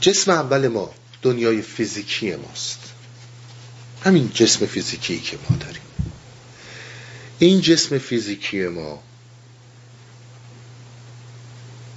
جسم 0.00 0.30
اول 0.30 0.68
ما 0.68 0.94
دنیای 1.22 1.62
فیزیکی 1.62 2.36
ماست. 2.36 2.85
همین 4.04 4.30
جسم 4.34 4.66
فیزیکی 4.66 5.20
که 5.20 5.38
ما 5.50 5.56
داریم. 5.56 5.82
این 7.38 7.60
جسم 7.60 7.98
فیزیکی 7.98 8.66
ما 8.66 9.02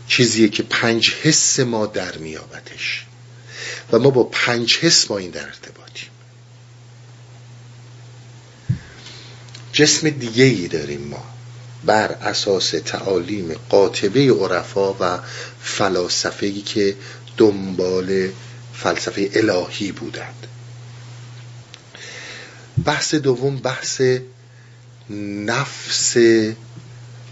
چیزیه 0.08 0.50
که 0.50 0.64
پنج 0.64 1.14
حس 1.24 1.60
ما 1.60 1.86
در 1.86 2.18
میابتش 2.18 3.06
و 3.92 4.00
ما 4.00 4.10
با 4.10 4.24
پنج 4.24 4.78
حس 4.78 5.06
با 5.06 5.18
این 5.18 5.32
در 5.32 5.46
ارتباطیم. 5.46 6.10
جسم 9.74 10.10
دیگه 10.10 10.44
ای 10.44 10.68
داریم 10.68 11.02
ما 11.02 11.24
بر 11.86 12.12
اساس 12.12 12.70
تعالیم 12.70 13.56
قاطبه 13.70 14.32
عرفا 14.32 14.94
و 14.94 15.20
فلاسفه 15.62 16.62
که 16.62 16.96
دنبال 17.38 18.30
فلسفه 18.74 19.30
الهی 19.34 19.92
بودند. 19.92 20.48
بحث 22.86 23.16
دوم 23.16 23.58
بحث 23.58 24.02
نفس 25.10 26.18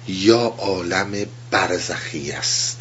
یا 0.07 0.39
عالم 0.39 1.25
برزخی 1.51 2.31
است 2.31 2.79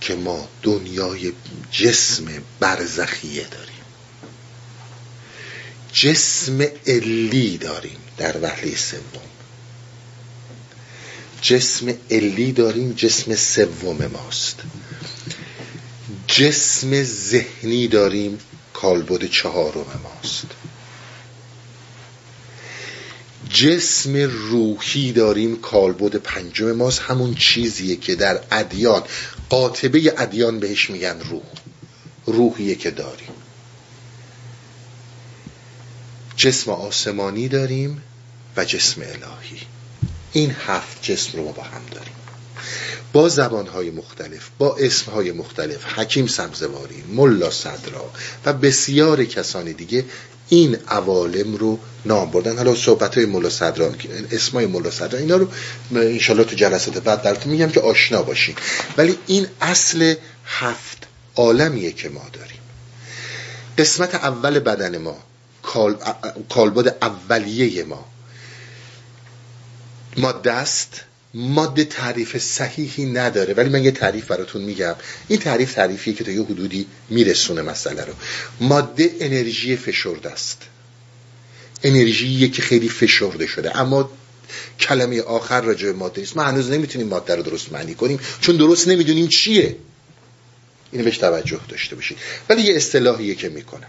که 0.00 0.14
ما 0.14 0.48
دنیای 0.62 1.32
جسم 1.70 2.24
برزخیه 2.60 3.46
داریم. 3.50 3.74
جسم 5.92 6.60
علی 6.86 7.58
داریم 7.58 7.98
در 8.16 8.40
وحله 8.42 8.76
سوم. 8.76 9.28
جسم 11.42 11.94
علی 12.10 12.52
داریم 12.52 12.92
جسم 12.92 13.34
سوم 13.34 14.06
ماست. 14.06 14.60
جسم 16.26 17.02
ذهنی 17.02 17.88
داریم 17.88 18.38
کالبد 18.80 19.24
چهارم 19.24 20.00
ماست. 20.02 20.46
جسم 23.50 24.16
روحی 24.16 25.12
داریم 25.12 25.60
کالبد 25.60 26.16
پنجم 26.16 26.72
ماست. 26.72 27.00
همون 27.00 27.34
چیزیه 27.34 27.96
که 27.96 28.14
در 28.14 28.40
ادیان 28.52 29.02
قاطبه 29.48 30.14
ادیان 30.18 30.60
بهش 30.60 30.90
میگن 30.90 31.20
روح. 31.20 31.42
روحیه 32.26 32.74
که 32.74 32.90
داریم. 32.90 33.28
جسم 36.36 36.70
آسمانی 36.70 37.48
داریم 37.48 38.02
و 38.56 38.64
جسم 38.64 39.00
الهی. 39.00 39.60
این 40.32 40.54
هفت 40.66 41.02
جسم 41.02 41.38
رو 41.38 41.44
ما 41.44 41.52
با 41.52 41.62
هم 41.62 41.82
داریم. 41.90 42.27
با 43.12 43.28
زبانهای 43.28 43.90
مختلف 43.90 44.48
با 44.58 44.76
اسمهای 44.76 45.32
مختلف 45.32 45.84
حکیم 45.84 46.26
سبزواری 46.26 47.04
ملا 47.12 47.50
صدرا 47.50 48.10
و 48.44 48.52
بسیار 48.52 49.24
کسانی 49.24 49.72
دیگه 49.72 50.04
این 50.48 50.78
عوالم 50.88 51.56
رو 51.56 51.78
نام 52.04 52.30
بردن. 52.30 52.56
حالا 52.56 52.74
صحبت 52.74 53.14
های 53.14 53.26
ملا 53.26 53.50
صدرا 53.50 53.92
اسمای 54.32 54.66
ملا 54.66 54.90
صدرا 54.90 55.18
اینا 55.18 55.36
رو 55.36 55.48
انشالله 55.94 56.44
تو 56.44 56.56
جلسات 56.56 56.98
بعد 56.98 57.22
براتون 57.22 57.52
میگم 57.52 57.68
که 57.68 57.80
آشنا 57.80 58.22
باشین. 58.22 58.54
ولی 58.96 59.18
این 59.26 59.46
اصل 59.60 60.14
هفت 60.46 61.06
عالمیه 61.36 61.92
که 61.92 62.08
ما 62.08 62.26
داریم. 62.32 62.60
قسمت 63.78 64.14
اول 64.14 64.58
بدن 64.58 64.98
ما 64.98 65.16
کالبد 66.48 66.96
اولیه 67.02 67.84
ما. 67.84 68.04
ماده 70.16 70.52
است 70.52 71.00
ماده 71.34 71.84
تعریف 71.84 72.38
صحیحی 72.38 73.04
نداره. 73.04 73.54
ولی 73.54 73.68
من 73.68 73.84
یه 73.84 73.90
تعریف 73.90 74.26
براتون 74.26 74.62
میگم. 74.62 74.94
این 75.28 75.38
تعریف 75.38 75.74
تعریفیه 75.74 76.14
که 76.14 76.24
تا 76.24 76.30
یه 76.30 76.42
حدودی 76.42 76.86
میرسونه 77.10 77.62
مسئله 77.62 78.04
رو. 78.04 78.12
ماده 78.60 79.10
انرژی 79.20 79.76
فشرده 79.76 80.30
است. 80.30 80.62
انرژی 81.82 82.48
که 82.48 82.62
خیلی 82.62 82.88
فشرده 82.88 83.46
شده. 83.46 83.76
اما 83.76 84.10
کلمه 84.80 85.22
آخر 85.22 85.60
راجع 85.60 85.86
به 85.86 85.92
ماده 85.92 86.22
است 86.22 86.36
ما 86.36 86.42
هنوز 86.42 86.70
نمی‌تونیم 86.70 87.08
ماده 87.08 87.34
رو 87.34 87.42
درست 87.42 87.72
معنی 87.72 87.94
کنیم. 87.94 88.20
چون 88.40 88.56
درست 88.56 88.88
نمی‌دونیم 88.88 89.28
چیه. 89.28 89.76
اینو 90.92 91.04
بهش 91.04 91.18
توجه 91.18 91.60
داشته 91.68 91.96
باشید. 91.96 92.18
ولی 92.48 92.62
یه 92.62 92.76
اصطلاحیه 92.76 93.34
که 93.34 93.48
می‌کنم. 93.48 93.88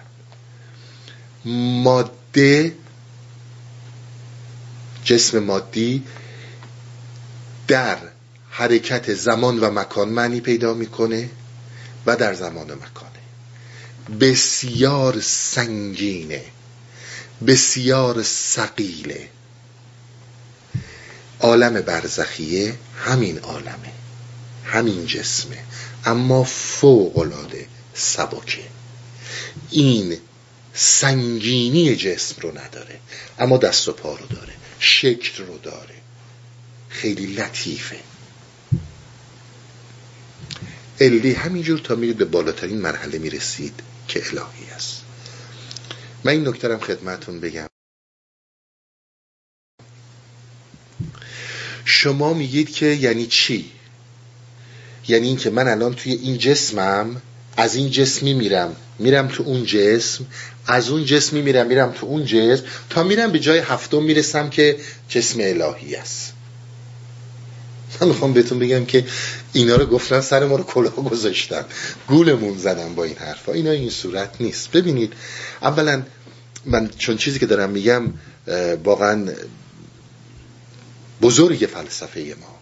ماده 1.83 2.73
جسم 5.03 5.39
مادی 5.39 6.03
در 7.69 7.97
حرکت 8.49 9.13
زمان 9.13 9.59
و 9.59 9.71
مکان 9.71 10.09
معنی 10.09 10.41
پیدا 10.41 10.73
می‌کنه 10.73 11.29
و 12.05 12.15
در 12.15 12.33
زمان 12.33 12.69
و 12.69 12.75
مکانه 12.75 13.19
بسیار 14.19 15.19
سنگینه. 15.21 16.45
بسیار 17.47 18.23
سقیله 18.23 19.29
عالم 21.39 21.81
برزخیه 21.81 22.75
همین 22.97 23.39
عالمه. 23.39 23.91
همین 24.65 25.05
جسمه. 25.05 25.57
اما 26.05 26.43
فوق 26.43 27.17
العاده 27.17 27.67
سبکه. 27.93 28.63
این 29.71 30.17
سنگینی 30.73 31.95
جسم 31.95 32.35
رو 32.41 32.57
نداره 32.57 32.99
اما 33.39 33.57
دست 33.57 33.87
و 33.87 33.91
پا 33.91 34.15
رو 34.15 34.25
داره 34.35 34.53
شکل 34.79 35.45
رو 35.45 35.57
داره. 35.57 35.95
خیلی 36.89 37.25
لطیفه. 37.25 37.99
الی 40.99 41.33
همینجور 41.33 41.79
تا 41.79 41.95
میرید 41.95 42.17
به 42.17 42.25
بالاترین 42.25 42.77
مرحله 42.81 43.17
می‌رسید 43.17 43.73
که 44.07 44.19
الهی 44.19 44.69
است. 44.75 45.01
من 46.23 46.31
این 46.31 46.47
نکترم 46.47 46.79
خدمتون 46.79 47.39
بگم. 47.39 47.67
شما 51.85 52.33
میگید 52.33 52.73
که 52.73 52.85
یعنی 52.85 53.27
چی؟ 53.27 53.71
یعنی 55.07 55.27
اینکه 55.27 55.49
من 55.49 55.67
الان 55.67 55.95
توی 55.95 56.13
این 56.13 56.37
جسمم 56.37 57.21
از 57.57 57.75
این 57.75 57.89
جسمی 57.89 58.33
میرم. 58.33 58.75
میرم 58.99 59.27
تو 59.27 59.43
اون 59.43 59.65
جسم 59.65 60.25
از 60.67 60.89
اون 60.89 61.05
جسمی 61.05 61.41
میرم 61.41 61.67
میرم 61.67 61.91
تو 61.91 62.05
اون 62.05 62.25
جسم 62.25 62.63
تا 62.89 63.03
میرم 63.03 63.31
به 63.31 63.39
جای 63.39 63.59
هفتم 63.59 64.03
می‌رسم 64.03 64.49
که 64.49 64.79
جسم 65.09 65.39
الهی 65.39 65.95
است. 65.95 66.33
من 68.01 68.07
می‌خوام 68.07 68.33
بهتون 68.33 68.59
بگم 68.59 68.85
که 68.85 69.05
اینا 69.53 69.75
رو 69.75 69.85
گفتن 69.85 70.21
سر 70.21 70.45
ما 70.45 70.55
رو 70.55 70.63
کلاه 70.63 70.95
گذاشتن. 70.95 71.65
گولمون 72.07 72.57
زدن 72.57 72.95
با 72.95 73.03
این 73.03 73.15
حرفا. 73.15 73.51
اینا 73.53 73.71
این 73.71 73.89
صورت 73.89 74.35
نیست. 74.39 74.71
ببینید 74.71 75.13
اولا 75.61 76.03
من 76.65 76.89
چون 76.97 77.17
چیزی 77.17 77.39
که 77.39 77.45
دارم 77.45 77.69
میگم 77.69 78.13
واقعا 78.83 79.31
بزرگ 81.21 81.69
فلسفه 81.73 82.35
ما 82.41 82.59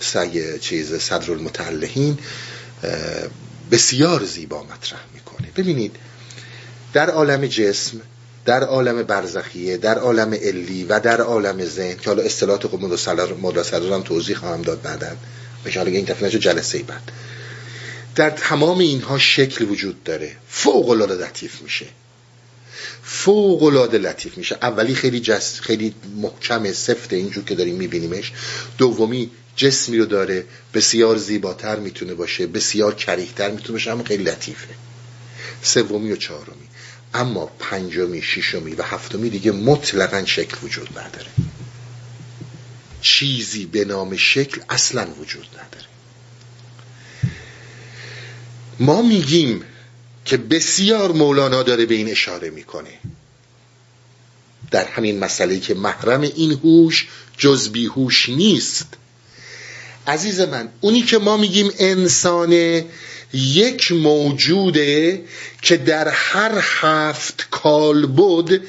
سگ 0.00 0.58
چیز 0.60 0.94
صدر 0.94 1.30
المتعلهین 1.30 2.18
بسیار 3.70 4.24
زیبا 4.24 4.62
مطرح 4.62 5.00
می‌کنه. 5.14 5.48
ببینید 5.56 5.96
در 6.92 7.10
عالم 7.10 7.46
جسم 7.46 8.00
در 8.44 8.64
عالم 8.64 9.02
برزخیه 9.02 9.76
در 9.76 9.98
عالم 9.98 10.34
علی 10.34 10.84
و 10.84 11.00
در 11.00 11.20
عالم 11.20 11.64
ذهن 11.64 11.96
که 11.96 12.10
حالا 12.10 12.22
اصطلاحات 12.22 12.66
خود 12.66 12.80
مدرسه 13.42 13.76
هم 13.76 14.02
توضیح 14.02 14.36
خواهم 14.36 14.62
داد 14.62 14.82
بعدن 14.82 15.16
به 15.64 15.72
حالا 15.74 15.90
این 15.90 16.04
دفعه 16.04 16.30
جلسه 16.30 16.82
بعد. 16.82 17.12
در 18.14 18.30
تمام 18.30 18.78
اینها 18.78 19.18
شکل 19.18 19.64
وجود 19.64 20.04
داره. 20.04 20.36
فوق 20.48 20.88
العاده 20.88 21.14
لطیف 21.14 21.62
میشه. 21.62 21.86
فوق 23.02 23.62
العاده 23.62 23.98
لطیف 23.98 24.38
میشه. 24.38 24.58
اولی 24.62 24.94
خیلی 24.94 25.20
جس 25.20 25.60
خیلی 25.60 25.94
محکم 26.16 26.72
سفت 26.72 27.12
اینجور 27.12 27.44
که 27.44 27.54
داریم 27.54 27.74
میبینیمش. 27.74 28.32
دومی 28.78 29.30
جسمی 29.56 29.98
رو 29.98 30.04
داره. 30.04 30.44
بسیار 30.74 31.16
زیباتر 31.16 31.76
می‌تونه 31.76 32.14
باشه. 32.14 32.46
بسیار 32.46 32.94
کریهتر 32.94 33.50
می‌تونه 33.50 33.72
باشه. 33.72 33.90
اما 33.90 34.04
خیلی 34.04 34.24
لطیفه. 34.24 34.68
سومی 35.62 36.12
و 36.12 36.16
چهارمی. 36.16 36.68
اما 37.14 37.46
پنجمی 37.46 38.22
ششمی 38.22 38.74
و 38.74 38.82
هفتمی 38.82 39.30
دیگه 39.30 39.52
مطلقا 39.52 40.24
شکل 40.24 40.56
وجود 40.62 40.98
نداره. 40.98 41.30
چیزی 43.00 43.66
به 43.66 43.84
نام 43.84 44.16
شکل 44.16 44.60
اصلا 44.68 45.06
وجود 45.20 45.46
نداره. 45.52 45.86
ما 48.80 49.02
میگیم 49.02 49.64
که 50.24 50.36
بسیار 50.36 51.12
مولانا 51.12 51.62
داره 51.62 51.86
به 51.86 51.94
این 51.94 52.10
اشاره 52.10 52.50
می‌کنه. 52.50 52.98
در 54.70 54.84
همین 54.84 55.18
مسئله 55.18 55.60
که 55.60 55.74
محرم 55.74 56.20
این 56.20 56.52
هوش 56.52 57.08
جز 57.38 57.68
بیهوش 57.68 58.28
نیست. 58.28 58.86
عزیز 60.06 60.40
من 60.40 60.68
اونی 60.80 61.02
که 61.02 61.18
ما 61.18 61.36
میگیم 61.36 61.70
انسان 61.78 62.82
یک 63.34 63.92
موجوده 63.92 65.24
که 65.62 65.76
در 65.76 66.08
هر 66.08 66.58
هفت 66.62 67.48
بود 68.14 68.62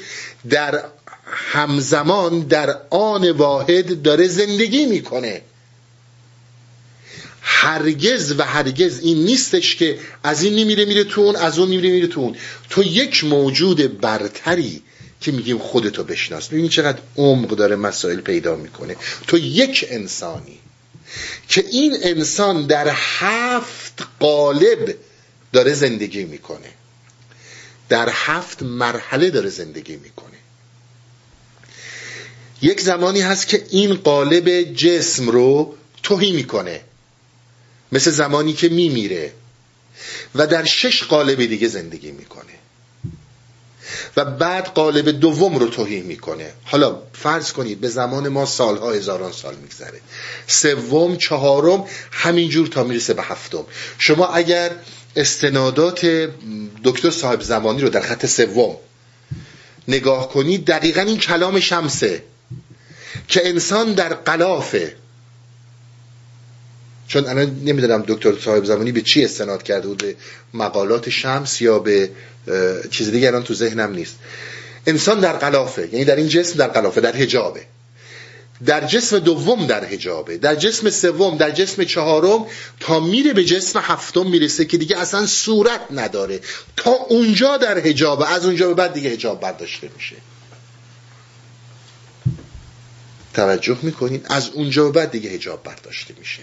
در 0.50 0.84
همزمان 1.26 2.40
در 2.40 2.76
آن 2.90 3.30
واحد 3.30 4.02
داره 4.02 4.28
زندگی 4.28 4.86
می‌کنه. 4.86 5.42
هرگز 7.40 8.34
و 8.38 8.42
هرگز 8.42 9.00
این 9.00 9.24
نیستش 9.24 9.76
که 9.76 9.98
از 10.22 10.42
این 10.42 10.54
نمیره 10.54 10.84
میره 10.84 11.04
تو 11.04 11.20
اون 11.20 11.36
از 11.36 11.58
اون 11.58 11.68
نمیره 11.68 11.90
میره 11.90 12.06
تو 12.06 12.20
اون. 12.20 12.36
تو 12.70 12.82
یک 12.82 13.24
موجود 13.24 14.00
برتری 14.00 14.82
که 15.20 15.32
میگیم 15.32 15.58
خودتو 15.58 16.04
بشناس. 16.04 16.48
ببینید 16.48 16.70
چقدر 16.70 16.98
عمق 17.16 17.48
داره 17.48 17.76
مسائل 17.76 18.20
پیدا 18.20 18.56
می‌کنه. 18.56 18.96
تو 19.26 19.38
یک 19.38 19.86
انسانی 19.90 20.58
که 21.48 21.64
این 21.70 21.96
انسان 22.02 22.66
در 22.66 22.88
هفت 22.94 23.83
قالب 24.20 24.96
داره 25.52 25.74
زندگی 25.74 26.24
می‌کنه. 26.24 26.70
در 27.88 28.08
هفت 28.12 28.62
مرحله 28.62 29.30
داره 29.30 29.50
زندگی 29.50 29.96
می‌کنه. 29.96 30.36
یک 32.62 32.80
زمانی 32.80 33.20
هست 33.20 33.48
که 33.48 33.66
این 33.70 33.94
قالب 33.94 34.62
جسم 34.74 35.28
رو 35.28 35.76
توهی 36.02 36.32
می‌کنه. 36.32 36.80
مثل 37.92 38.10
زمانی 38.10 38.52
که 38.52 38.68
میمیره. 38.68 39.32
و 40.34 40.46
در 40.46 40.64
شش 40.64 41.02
قالب 41.02 41.44
دیگه 41.44 41.68
زندگی 41.68 42.10
می‌کنه. 42.10 42.52
و 44.16 44.24
بعد 44.24 44.66
قالب 44.66 45.08
دوم 45.08 45.58
رو 45.58 45.68
توهی 45.68 46.00
می‌کنه. 46.00 46.52
حالا 46.64 46.98
فرض 47.12 47.52
کنید 47.52 47.80
به 47.80 47.88
زمان 47.88 48.28
ما 48.28 48.46
سالها 48.46 48.92
هزاران 48.92 49.32
سال 49.32 49.54
میگذره. 49.54 50.00
سوم 50.46 51.16
چهارم 51.16 51.84
همینجور 52.10 52.66
تا 52.66 52.84
می‌رسه 52.84 53.14
به 53.14 53.22
هفتم. 53.22 53.64
شما 53.98 54.26
اگر 54.26 54.70
استنادات 55.16 56.06
دکتر 56.84 57.10
صاحب 57.10 57.42
زمانی 57.42 57.82
رو 57.82 57.88
در 57.88 58.00
خط 58.00 58.26
سوم 58.26 58.76
نگاه 59.88 60.28
کنید 60.28 60.64
دقیقا 60.64 61.00
این 61.00 61.18
کلام 61.18 61.60
شمسه 61.60 62.22
که 63.28 63.48
انسان 63.48 63.92
در 63.92 64.14
قلافه. 64.14 64.96
چون 67.08 67.26
الان 67.26 67.60
نمی‌دونم 67.64 68.04
دکتر 68.08 68.32
صاحب 68.44 68.64
زمانی 68.64 68.92
به 68.92 69.00
چی 69.00 69.24
استناد 69.24 69.62
کرده 69.62 69.88
بود 69.88 69.98
به 69.98 70.16
مقالات 70.54 71.10
شمس 71.10 71.60
یا 71.60 71.78
به 71.78 72.10
چیز 72.90 73.10
دیگه 73.10 73.28
الان 73.28 73.42
تو 73.42 73.54
ذهنم 73.54 73.92
نیست. 73.92 74.14
انسان 74.86 75.20
در 75.20 75.32
قلافه 75.32 75.88
یعنی 75.92 76.04
در 76.04 76.16
این 76.16 76.28
جسم 76.28 76.58
در 76.58 76.68
قلافه 76.68 77.00
در 77.00 77.16
حجابه. 77.16 77.60
در 78.66 78.86
جسم 78.86 79.18
دوم 79.18 79.66
در 79.66 79.84
حجابه 79.84 80.36
در 80.36 80.54
جسم 80.54 80.90
سوم 80.90 81.36
در 81.36 81.50
جسم 81.50 81.84
چهارم 81.84 82.46
تا 82.80 83.00
میره 83.00 83.32
به 83.32 83.44
جسم 83.44 83.78
هفتم 83.78 84.26
می‌رسه 84.26 84.64
که 84.64 84.78
دیگه 84.78 84.98
اصلا 84.98 85.26
صورت 85.26 85.80
نداره. 85.90 86.40
تا 86.76 86.90
اونجا 86.90 87.56
در 87.56 87.78
حجابه 87.78 88.32
از 88.32 88.44
اونجا 88.44 88.68
به 88.68 88.74
بعد 88.74 88.92
دیگه 88.92 89.10
حجاب 89.10 89.40
برداشته 89.40 89.90
میشه. 89.96 90.16
توجه 93.34 93.78
می‌کنین؟ 93.82 94.20
از 94.24 94.50
اونجا 94.50 94.84
به 94.84 94.90
بعد 94.90 95.10
دیگه 95.10 95.30
حجاب 95.30 95.62
برداشته 95.62 96.14
میشه. 96.18 96.42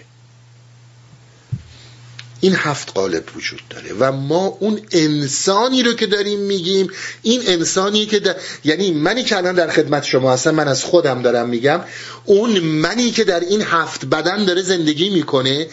این 2.44 2.54
هفت 2.56 2.92
قالب 2.94 3.24
وجود 3.36 3.60
داره 3.70 3.92
و 3.98 4.12
ما 4.12 4.56
اون 4.60 4.80
انسانی 4.92 5.82
رو 5.82 5.92
که 5.92 6.06
داریم 6.06 6.40
میگیم 6.40 6.88
این 7.22 7.42
انسانی 7.46 8.06
که 8.06 8.18
در... 8.18 8.36
یعنی 8.64 8.92
منی 8.92 9.24
که 9.24 9.36
الان 9.36 9.54
در 9.54 9.70
خدمت 9.70 10.04
شما 10.04 10.32
هستم 10.32 10.50
من 10.50 10.68
از 10.68 10.84
خودم 10.84 11.22
دارم 11.22 11.48
میگم 11.48 11.80
اون 12.24 12.60
منی 12.60 13.10
که 13.10 13.24
در 13.24 13.40
این 13.40 13.62
هفت 13.62 14.04
بدن 14.04 14.44
داره 14.44 14.62
زندگی 14.62 15.10
می‌کنه 15.10 15.66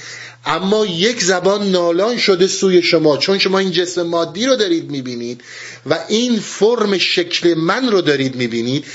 اما 0.45 0.85
یک 0.85 1.23
زبان 1.23 1.71
نالان 1.71 2.17
شده 2.17 2.47
سوی 2.47 2.81
شما 2.81 3.17
چون 3.17 3.37
شما 3.37 3.59
این 3.59 3.71
جسم 3.71 4.01
مادی 4.01 4.45
رو 4.45 4.55
دارید 4.55 4.91
می‌بینید 4.91 5.41
و 5.85 5.99
این 6.07 6.39
فرم 6.39 6.97
شکل 6.97 7.53
من 7.53 7.91
رو 7.91 8.01
دارید 8.01 8.35
می‌بینید 8.35 8.85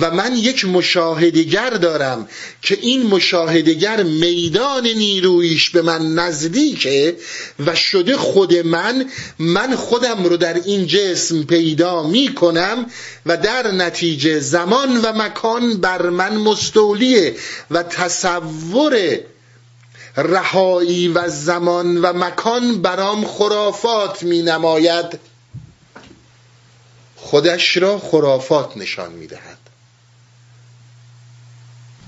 و 0.00 0.10
من 0.10 0.36
یک 0.36 0.64
مشاهدگر 0.64 1.70
دارم 1.70 2.28
که 2.62 2.78
این 2.80 3.06
مشاهدگر 3.06 4.02
میدان 4.02 4.86
نیرویش 4.86 5.70
به 5.70 5.82
من 5.82 6.14
نزدیکه 6.14 7.16
و 7.66 7.74
شده 7.74 8.16
خود 8.16 8.54
من 8.54 9.04
من 9.38 9.76
خودم 9.76 10.24
رو 10.24 10.36
در 10.36 10.54
این 10.54 10.86
جسم 10.86 11.42
پیدا 11.42 12.08
می‌کنم 12.08 12.86
و 13.26 13.36
در 13.36 13.70
نتیجه 13.70 14.40
زمان 14.40 14.96
و 14.96 15.12
مکان 15.12 15.80
بر 15.80 16.10
من 16.10 16.36
مستولیه 16.36 17.34
و 17.70 17.82
تصور 17.82 19.18
رهایی 20.16 21.08
و 21.08 21.28
زمان 21.28 21.98
و 21.98 22.12
مکان 22.12 22.82
برام 22.82 23.26
خرافات 23.26 24.22
می 24.22 24.42
نماید 24.42 25.20
خودش 27.16 27.76
را 27.76 27.98
خرافات 27.98 28.76
نشان 28.76 29.12
می 29.12 29.26
دهد 29.26 29.58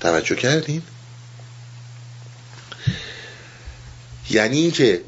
توجه 0.00 0.36
کردین؟ 0.36 0.82
یعنی 4.30 4.58
اینکه 4.58 5.02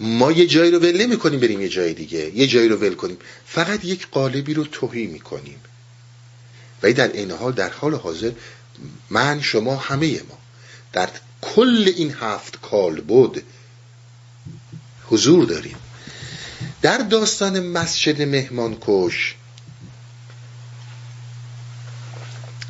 ما 0.00 0.32
یه 0.32 0.46
جایی 0.46 0.70
رو 0.70 0.78
ول 0.78 1.02
نمی 1.02 1.16
کنیم 1.18 1.40
بریم 1.40 1.60
یه 1.60 1.68
جای 1.68 1.94
دیگه. 1.94 2.30
یه 2.34 2.46
جایی 2.46 2.68
رو 2.68 2.76
ول 2.76 2.94
کنیم. 2.94 3.18
فقط 3.46 3.84
یک 3.84 4.08
قالبی 4.10 4.54
رو 4.54 4.64
توهی 4.64 5.06
می 5.06 5.20
کنیم 5.20 5.60
و 6.82 6.92
در 6.92 7.12
این 7.12 7.30
حال 7.30 7.52
در 7.52 7.70
حال 7.70 7.94
حاضر 7.94 8.32
من 9.10 9.40
شما 9.40 9.76
همه 9.76 10.22
ما 10.28 10.38
در 10.92 11.08
کل 11.44 11.92
این 11.96 12.14
هفت 12.20 12.60
کال 12.60 13.00
بود. 13.00 13.42
حضور 15.06 15.44
داریم. 15.44 15.76
در 16.82 16.98
داستان 16.98 17.60
مسجد 17.60 18.22
مهمانکش 18.22 19.34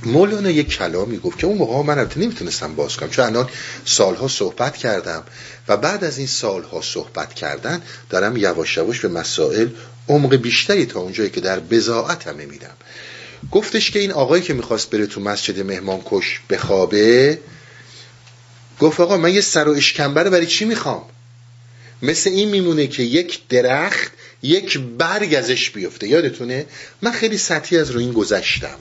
مولانا 0.06 0.50
یک 0.50 0.68
کلامی 0.68 1.18
گفت 1.18 1.38
که 1.38 1.46
اون 1.46 1.58
موقع 1.58 1.82
من 1.82 1.98
البته 1.98 2.20
نمی‌تونستم 2.20 2.74
باز 2.74 2.96
کنم 2.96 3.10
چون 3.10 3.24
الان 3.24 3.48
سالها 3.84 4.28
صحبت 4.28 4.76
کردم 4.76 5.22
و 5.68 5.76
بعد 5.76 6.04
از 6.04 6.18
این 6.18 6.26
سالها 6.26 6.80
صحبت 6.82 7.34
کردن 7.34 7.82
دارم 8.10 8.36
یواش 8.36 8.76
یواش 8.76 9.00
به 9.00 9.08
مسائل 9.08 9.68
عمق 10.08 10.36
بیشتری 10.36 10.86
تا 10.86 11.00
اونجایی 11.00 11.30
که 11.30 11.40
در 11.40 11.60
بزاعت 11.60 12.26
همه 12.26 12.46
میدم 12.46 12.74
گفتش 13.50 13.90
که 13.90 13.98
این 13.98 14.12
آقایی 14.12 14.42
که 14.42 14.54
می‌خواست 14.54 14.90
بره 14.90 15.06
تو 15.06 15.20
مسجد 15.20 15.60
مهمانکش 15.60 16.40
بخوابه 16.50 17.38
گفت 18.80 19.00
آقا 19.00 19.16
من 19.16 19.34
یه 19.34 19.40
سر 19.40 19.68
و 19.68 19.72
اشکنبر 19.72 20.28
برای 20.28 20.46
چی 20.46 20.64
می‌خوام؟ 20.64 21.02
مثل 22.02 22.30
این 22.30 22.48
میمونه 22.48 22.86
که 22.86 23.02
یک 23.02 23.48
درخت 23.48 24.12
یک 24.42 24.78
برگ 24.78 25.34
ازش 25.34 25.70
بیفته. 25.70 26.08
یادتونه؟ 26.08 26.66
من 27.02 27.12
خیلی 27.12 27.38
سطحی 27.38 27.78
از 27.78 27.90
رو 27.90 28.00
این 28.00 28.12
گذشتم. 28.12 28.78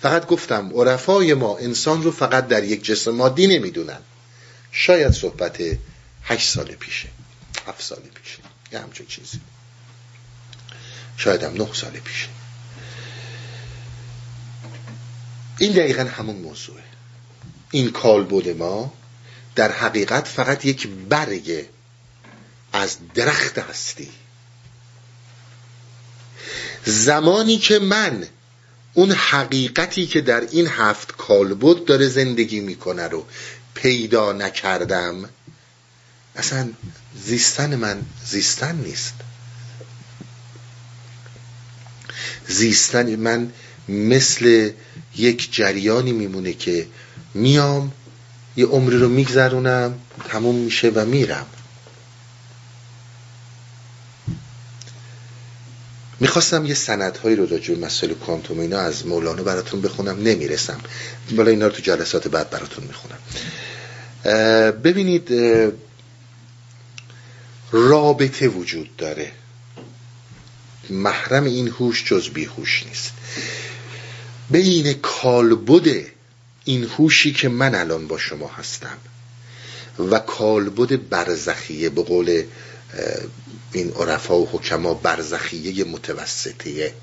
فقط 0.00 0.26
گفتم 0.26 0.72
عرفای 0.74 1.34
ما 1.34 1.58
انسان 1.58 2.02
رو 2.02 2.10
فقط 2.10 2.48
در 2.48 2.64
یک 2.64 2.84
جسم 2.84 3.10
مادی 3.10 3.46
نمی‌دونن. 3.46 3.98
شاید 4.72 5.12
صحبت 5.12 5.60
هشت 6.22 6.48
سال 6.48 6.66
پیشه 6.66 7.08
هفت 7.66 7.82
سال 7.82 7.98
پیشه 7.98 8.38
یه 8.72 8.78
همچون 8.78 9.06
چیزی. 9.06 9.40
شاید 11.16 11.42
هم 11.42 11.52
نه 11.52 11.68
سال 11.72 11.90
پیشه. 11.90 12.28
این 15.58 15.72
دقیقا 15.72 16.02
همون 16.02 16.36
موضوعه. 16.36 16.82
این 17.70 17.90
کالبد 17.90 18.48
ما 18.48 18.92
در 19.56 19.72
حقیقت 19.72 20.28
فقط 20.28 20.64
یک 20.64 20.88
برگ 21.08 21.66
از 22.72 22.96
درخت 23.14 23.58
هستی. 23.58 24.08
زمانی 26.84 27.58
که 27.58 27.78
من 27.78 28.26
اون 28.94 29.12
حقیقتی 29.12 30.06
که 30.06 30.20
در 30.20 30.40
این 30.40 30.66
هفت 30.66 31.16
کالبد 31.16 31.84
داره 31.84 32.08
زندگی 32.08 32.60
می‌کنه 32.60 33.08
رو 33.08 33.26
پیدا 33.74 34.32
نکردم 34.32 35.28
اصلا 36.36 36.70
زیستن 37.24 37.74
من 37.76 38.02
زیستن 38.26 38.76
نیست. 38.76 39.14
زیستن 42.48 43.16
من 43.16 43.52
مثل 43.88 44.70
یک 45.16 45.52
جریانی 45.54 46.12
میمونه 46.12 46.52
که 46.52 46.86
میام 47.34 47.92
یه 48.56 48.66
عمری 48.66 48.98
رو 48.98 49.08
میگذرونم 49.08 49.98
تموم 50.28 50.54
میشه 50.54 50.90
و 50.94 51.04
میرم. 51.04 51.46
می‌خواستم 56.20 56.64
یه 56.64 56.74
سندهایی 56.74 57.36
رو 57.36 57.46
راجع 57.46 57.74
به 57.74 57.86
مسائل 57.86 58.14
کوانتوم 58.14 58.58
اینا 58.58 58.78
از 58.78 59.06
مولانا 59.06 59.42
براتون 59.42 59.80
بخونم 59.80 60.22
نمی‌رسم. 60.22 60.80
بالا 61.36 61.50
اینا 61.50 61.66
رو 61.66 61.72
تو 61.72 61.82
جلسات 61.82 62.28
بعد 62.28 62.50
براتون 62.50 62.84
می‌خونم. 62.84 63.18
ببینید 64.70 65.32
رابطه 67.72 68.48
وجود 68.48 68.96
داره. 68.96 69.32
محرم 70.90 71.44
این 71.44 71.68
هوش 71.68 72.04
جز 72.04 72.28
بیهوش 72.28 72.86
نیست. 72.86 73.12
بین 74.50 74.92
کالبد 74.92 76.15
این 76.66 76.84
هوشی 76.84 77.32
که 77.32 77.48
من 77.48 77.74
الان 77.74 78.06
با 78.08 78.18
شما 78.18 78.48
هستم 78.48 78.98
و 79.98 80.18
کالبد 80.18 81.08
برزخیه 81.08 81.88
به 81.88 82.02
قول 82.02 82.44
این 83.72 83.90
عرفا 83.90 84.38
و 84.38 84.48
حکما 84.52 84.94
برزخیه 84.94 85.84
متوسطیه 85.84 86.94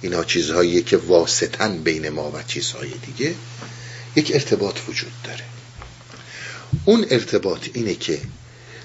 اینا 0.00 0.24
چیزهایی 0.24 0.82
که 0.82 0.96
واسطن 0.96 1.78
بین 1.78 2.08
ما 2.08 2.30
و 2.30 2.42
چیزهای 2.42 2.90
دیگه. 3.06 3.34
یک 4.16 4.30
ارتباط 4.34 4.78
وجود 4.88 5.12
داره. 5.24 5.44
اون 6.84 7.06
ارتباط 7.10 7.68
اینه 7.72 7.94
که 7.94 8.20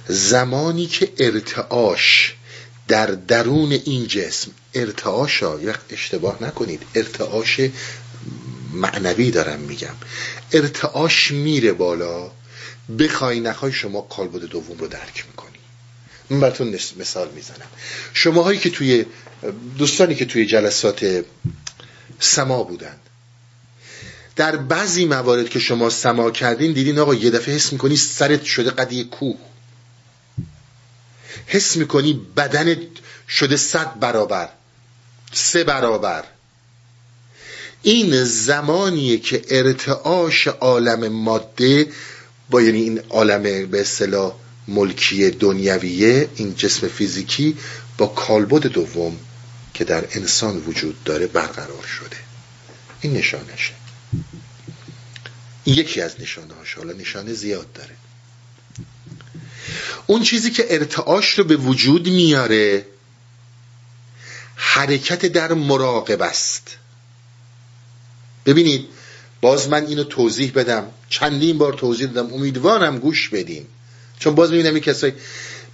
زمانی 0.08 0.86
که 0.86 1.12
ارتعاش 1.18 2.36
در 2.88 3.06
درون 3.08 3.72
این 3.72 4.08
جسم 4.08 4.52
ارتعاش 4.74 5.44
ها 5.44 5.60
اشتباه 5.90 6.44
نکنید 6.44 6.82
ارتعاش 6.96 7.60
معنوی 8.72 9.32
دارم 9.32 9.60
میگم. 9.60 9.96
ارتعاش 10.52 11.32
میره 11.32 11.74
بالا. 11.74 12.32
بخوای 13.00 13.40
نخوای 13.40 13.72
شما 13.72 14.02
کالبد 14.02 14.42
دوم 14.42 14.78
رو 14.78 14.88
درک 14.88 15.26
می‌کنی. 15.28 15.58
من 16.30 16.40
براتون 16.40 16.68
مثال 16.98 17.30
می‌زنم. 17.36 17.68
شماهایی 18.14 18.60
که 18.60 18.70
توی 18.70 19.06
دوستانی 19.78 20.16
که 20.16 20.26
توی 20.26 20.46
جلسات 20.46 21.24
سما 22.20 22.64
بودن. 22.64 22.96
در 24.36 24.56
بعضی 24.56 25.06
موارد 25.06 25.50
که 25.50 25.60
شما 25.60 25.90
سما 25.90 26.32
کردین 26.32 26.74
دیدین 26.74 27.00
آقا 27.00 27.16
یه 27.16 27.30
دفعه 27.30 27.56
حس 27.56 27.74
می‌کنی 27.74 27.98
سرت 27.98 28.44
شده 28.44 28.70
قدی 28.70 29.04
کوه. 29.04 29.38
حس 31.48 31.78
می‌کنی 31.78 32.14
بدنت 32.38 32.78
شده 33.30 33.58
صد 33.58 34.00
برابر. 34.00 34.50
سه 35.34 35.64
برابر. 35.64 36.24
این 37.84 38.24
زمانیه 38.24 39.18
که 39.18 39.42
ارتعاش 39.50 40.48
عالم 40.48 41.08
ماده 41.08 41.88
با 42.50 42.62
یعنی 42.62 42.82
این 42.82 43.00
عالم 43.10 43.44
به 43.44 43.82
اصطلاح 43.82 44.34
ملکی 44.68 45.30
دنیویه 45.30 46.30
این 46.36 46.56
جسم 46.56 46.88
فیزیکی 46.88 47.58
با 47.98 48.08
کالبد 48.08 48.68
دوم 48.68 49.18
که 49.74 49.84
در 49.84 50.08
انسان 50.12 50.58
وجود 50.58 51.04
داره 51.04 51.28
برقرار 51.28 51.84
شده. 51.84 52.18
این 53.02 53.14
نشانشه. 53.14 53.74
این 55.64 55.76
یکی 55.76 56.02
از 56.02 56.22
نشانه 56.22 56.54
هاش 56.54 56.74
حالا 56.74 56.94
نشانه 56.94 57.34
زیاد 57.34 57.74
داره. 57.74 57.96
اون 60.08 60.24
چیزی 60.24 60.52
که 60.52 60.66
ارتعاش 60.70 61.30
رو 61.40 61.44
به 61.44 61.56
وجود 61.56 62.08
میاره 62.08 62.86
حرکت 64.56 65.26
در 65.26 65.54
مراقب 65.54 66.22
است. 66.22 66.78
ببینید 68.46 68.88
باز 69.42 69.70
من 69.70 69.86
اینو 69.86 70.04
توضیح 70.04 70.52
بدم. 70.56 70.88
چندین 71.10 71.58
بار 71.58 71.74
توضیح 71.74 72.08
دادم. 72.08 72.34
امیدوارم 72.34 73.00
گوش 73.00 73.30
بدین. 73.30 73.66
چون 74.20 74.36
باز 74.36 74.52
می‌بینم 74.52 74.74
این 74.74 74.84
کسایی 74.84 75.14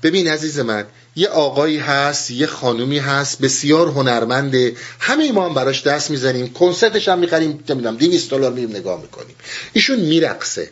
ببین 0.04 0.28
عزیز 0.28 0.60
من 0.60 0.86
یه 1.16 1.28
آقایی 1.28 1.78
هست 1.78 2.32
یه 2.32 2.48
خانومی 2.48 3.00
هست 3.00 3.40
بسیار 3.40 3.88
هنرمنده 3.88 4.76
همه 5.00 5.32
ما 5.32 5.46
هم 5.46 5.54
براش 5.54 5.84
دست 5.84 6.12
می‌زنیم 6.12 6.54
کنسرتش 6.54 7.08
هم 7.08 7.20
می‌خریم 7.20 7.64
نمی‌دونم 7.70 7.98
200 7.98 8.30
دلار 8.30 8.54
میریم 8.54 8.70
نگاه 8.70 9.02
می‌کنیم. 9.02 9.36
ایشون 9.74 10.00
میرقصه. 10.00 10.72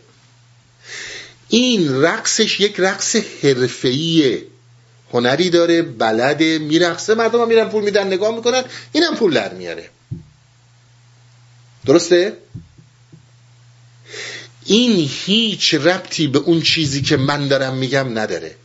این 1.50 2.02
رقصش 2.02 2.60
یک 2.60 2.76
رقص 2.78 3.16
حرفه‌ایه. 3.16 4.44
هنری 5.14 5.50
داره 5.50 5.82
بلده 5.82 6.60
میرقصه 6.60 7.16
مردم 7.16 7.42
هم 7.42 7.48
میرن 7.48 7.70
پول 7.70 7.84
میدن 7.84 8.08
نگاه 8.08 8.36
می‌کنن 8.36 8.64
اینم 8.92 9.16
پول 9.16 9.34
در 9.34 9.54
میاره. 9.54 9.90
درسته؟ 11.86 12.38
این 14.66 15.10
هیچ 15.26 15.74
ربطی 15.74 16.28
به 16.28 16.40
اون 16.40 16.62
چیزی 16.62 17.02
که 17.02 17.18
من 17.18 17.48
دارم 17.48 17.74
میگم 17.74 18.20
نداره. 18.20 18.56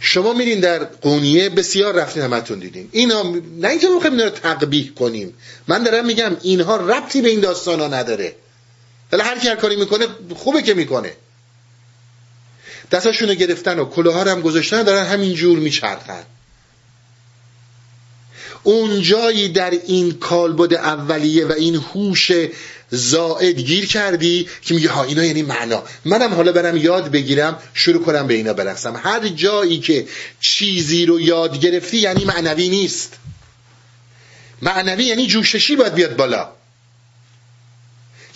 شما 0.00 0.32
میرین 0.32 0.60
در 0.60 0.84
قونیه 0.84 1.48
بسیار 1.48 1.94
رفتین 1.94 2.22
همتون 2.22 2.58
دیدین. 2.58 2.88
اینا 2.92 3.22
نه 3.56 3.68
اینکه 3.68 3.88
ما 3.88 4.00
اینا 4.04 4.24
رو 4.24 4.30
تقبیح 4.30 4.92
کنیم. 4.92 5.34
من 5.68 5.82
دارم 5.82 6.06
میگم 6.06 6.36
اینها 6.42 6.76
ربطی 6.76 7.20
به 7.22 7.28
این 7.28 7.40
داستان 7.40 7.80
ها 7.80 7.88
نداره. 7.88 8.36
ولی 9.12 9.22
هر 9.22 9.38
کی 9.38 9.48
هر 9.48 9.56
کاری 9.56 9.76
می‌کنه 9.76 10.06
خوبه 10.34 10.62
که 10.62 10.74
می‌کنه. 10.74 11.12
دستاشون 12.90 13.28
رو 13.28 13.34
گرفتن 13.34 13.78
و 13.78 13.84
کلاه 13.84 14.30
هم 14.30 14.40
گذاشتن 14.40 14.82
دارن 14.82 15.06
همین 15.06 15.34
جور 15.34 15.58
میچرخن. 15.58 16.22
اون 18.64 19.02
جایی 19.02 19.48
در 19.48 19.70
این 19.70 20.12
کالبد 20.12 20.74
اولیه 20.74 21.46
و 21.46 21.52
این 21.52 21.74
هوش 21.74 22.30
زائد 22.90 23.60
گیر 23.60 23.86
کردی 23.86 24.48
که 24.62 24.74
میگه 24.74 24.90
ها 24.90 25.04
اینا 25.04 25.24
یعنی 25.24 25.42
معنا. 25.42 25.82
منم 26.04 26.34
حالا 26.34 26.52
برم 26.52 26.76
یاد 26.76 27.10
بگیرم 27.10 27.58
شروع 27.74 28.02
کنم 28.02 28.26
به 28.26 28.34
اینا 28.34 28.52
برقصم. 28.52 29.00
هر 29.04 29.28
جایی 29.28 29.78
که 29.78 30.06
چیزی 30.40 31.06
رو 31.06 31.20
یاد 31.20 31.60
گرفتی 31.60 31.96
یعنی 31.96 32.24
معنوی 32.24 32.68
نیست. 32.68 33.12
معنوی 34.62 35.04
یعنی 35.04 35.26
جوششی 35.26 35.76
باید 35.76 35.94
بیاد 35.94 36.16
بالا. 36.16 36.48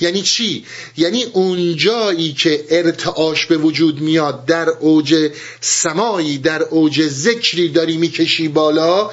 یعنی 0.01 0.23
چی؟ 0.23 0.65
یعنی 0.97 1.23
اون 1.23 1.77
جایی 1.77 2.33
که 2.33 2.65
ارتعاش 2.71 3.47
به 3.47 3.57
وجود 3.57 4.01
میاد 4.01 4.47
در 4.47 4.69
اوج 4.69 5.31
سمایی 5.61 6.39
در 6.39 6.63
اوج 6.63 7.09
ذکری 7.09 7.69
داری 7.69 7.97
می‌کشی 7.97 8.49
بالا 8.49 9.11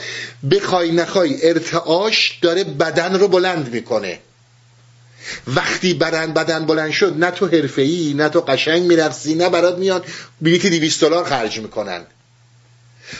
بخوای 0.51 0.91
نخوای 0.91 1.47
ارتعاش 1.47 2.39
داره 2.41 2.63
بدن 2.63 3.19
رو 3.19 3.27
بلند 3.27 3.73
می‌کنه. 3.73 4.19
وقتی 5.47 5.93
بدن 5.93 6.33
بدن 6.33 6.65
بلند 6.65 6.91
شد 6.91 7.13
نه 7.17 7.31
تو 7.31 7.47
حرفه‌ای 7.47 8.13
نه 8.13 8.29
تو 8.29 8.41
قشنگ 8.41 8.81
میرفسی 8.81 9.35
نه 9.35 9.49
برات 9.49 9.77
میاد 9.77 10.05
بلیت 10.41 10.65
200 10.65 11.01
دلار 11.01 11.25
خرج 11.25 11.59
می‌کنن. 11.59 12.05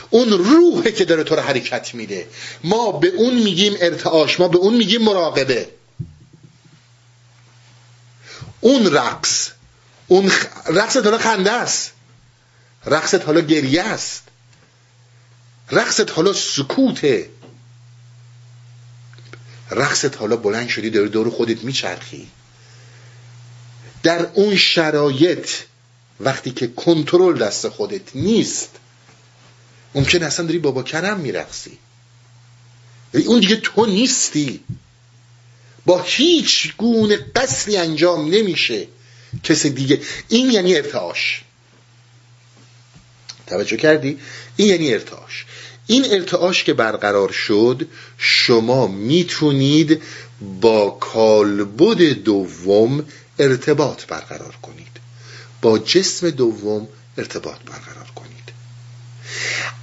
اون 0.09 0.29
روحه 0.29 0.91
که 0.91 1.05
داره 1.05 1.23
تو 1.23 1.35
رو 1.35 1.41
حرکت 1.41 1.95
میده. 1.95 2.27
ما 2.63 2.91
به 2.91 3.07
اون 3.07 3.33
میگیم 3.33 3.73
ارتعاش 3.81 4.39
ما 4.39 4.47
به 4.47 4.57
اون 4.57 4.73
میگیم 4.73 5.01
مراقبه. 5.01 5.67
اون 8.61 8.93
رقص 8.93 9.49
اون 10.07 10.31
رقصت 10.65 11.05
حالا 11.05 11.17
خنده 11.17 11.51
است. 11.51 11.91
رقصت 12.85 13.25
حالا 13.25 13.41
گریه 13.41 13.83
است. 13.83 14.23
رقصت 15.71 16.11
حالا 16.11 16.33
سکوته. 16.33 17.29
رقصت 19.71 20.17
حالا 20.17 20.35
بلند 20.35 20.67
شدی 20.67 20.89
داری 20.89 21.09
دور 21.09 21.29
خودت 21.29 21.63
میچرخی. 21.63 22.27
در 24.03 24.27
اون 24.33 24.55
شرایط 24.55 25.49
وقتی 26.19 26.51
که 26.51 26.67
کنترل 26.67 27.37
دست 27.37 27.69
خودت 27.69 28.15
نیست 28.15 28.69
ممکن 29.95 30.23
اصلا 30.23 30.45
داری 30.45 30.59
بابا 30.59 30.83
کرم 30.83 31.19
میرقصی. 31.19 31.77
اون 33.13 33.39
دیگه 33.39 33.55
تو 33.55 33.85
نیستی. 33.85 34.63
با 35.85 36.01
هیچ 36.01 36.73
گونه 36.77 37.17
قصری 37.35 37.77
انجام 37.77 38.29
نمیشه 38.29 38.87
کس 39.43 39.65
دیگه. 39.65 40.01
این 40.29 40.51
یعنی 40.51 40.75
ارتعاش. 40.75 41.41
توجه 43.47 43.77
کردی؟ 43.77 44.19
این 44.55 44.67
یعنی 44.67 44.93
ارتعاش. 44.93 45.45
این 45.87 46.05
ارتعاش 46.11 46.63
که 46.63 46.73
برقرار 46.73 47.31
شد 47.31 47.87
شما 48.17 48.87
می‌تونید 48.87 50.01
با 50.61 50.89
کالبد 50.89 52.01
دوم 52.01 53.05
ارتباط 53.39 54.05
برقرار 54.05 54.55
کنید. 54.61 54.87
با 55.61 55.79
جسم 55.79 56.29
دوم 56.29 56.87
ارتباط 57.17 57.59
برقرار 57.59 58.07
کنید. 58.15 58.53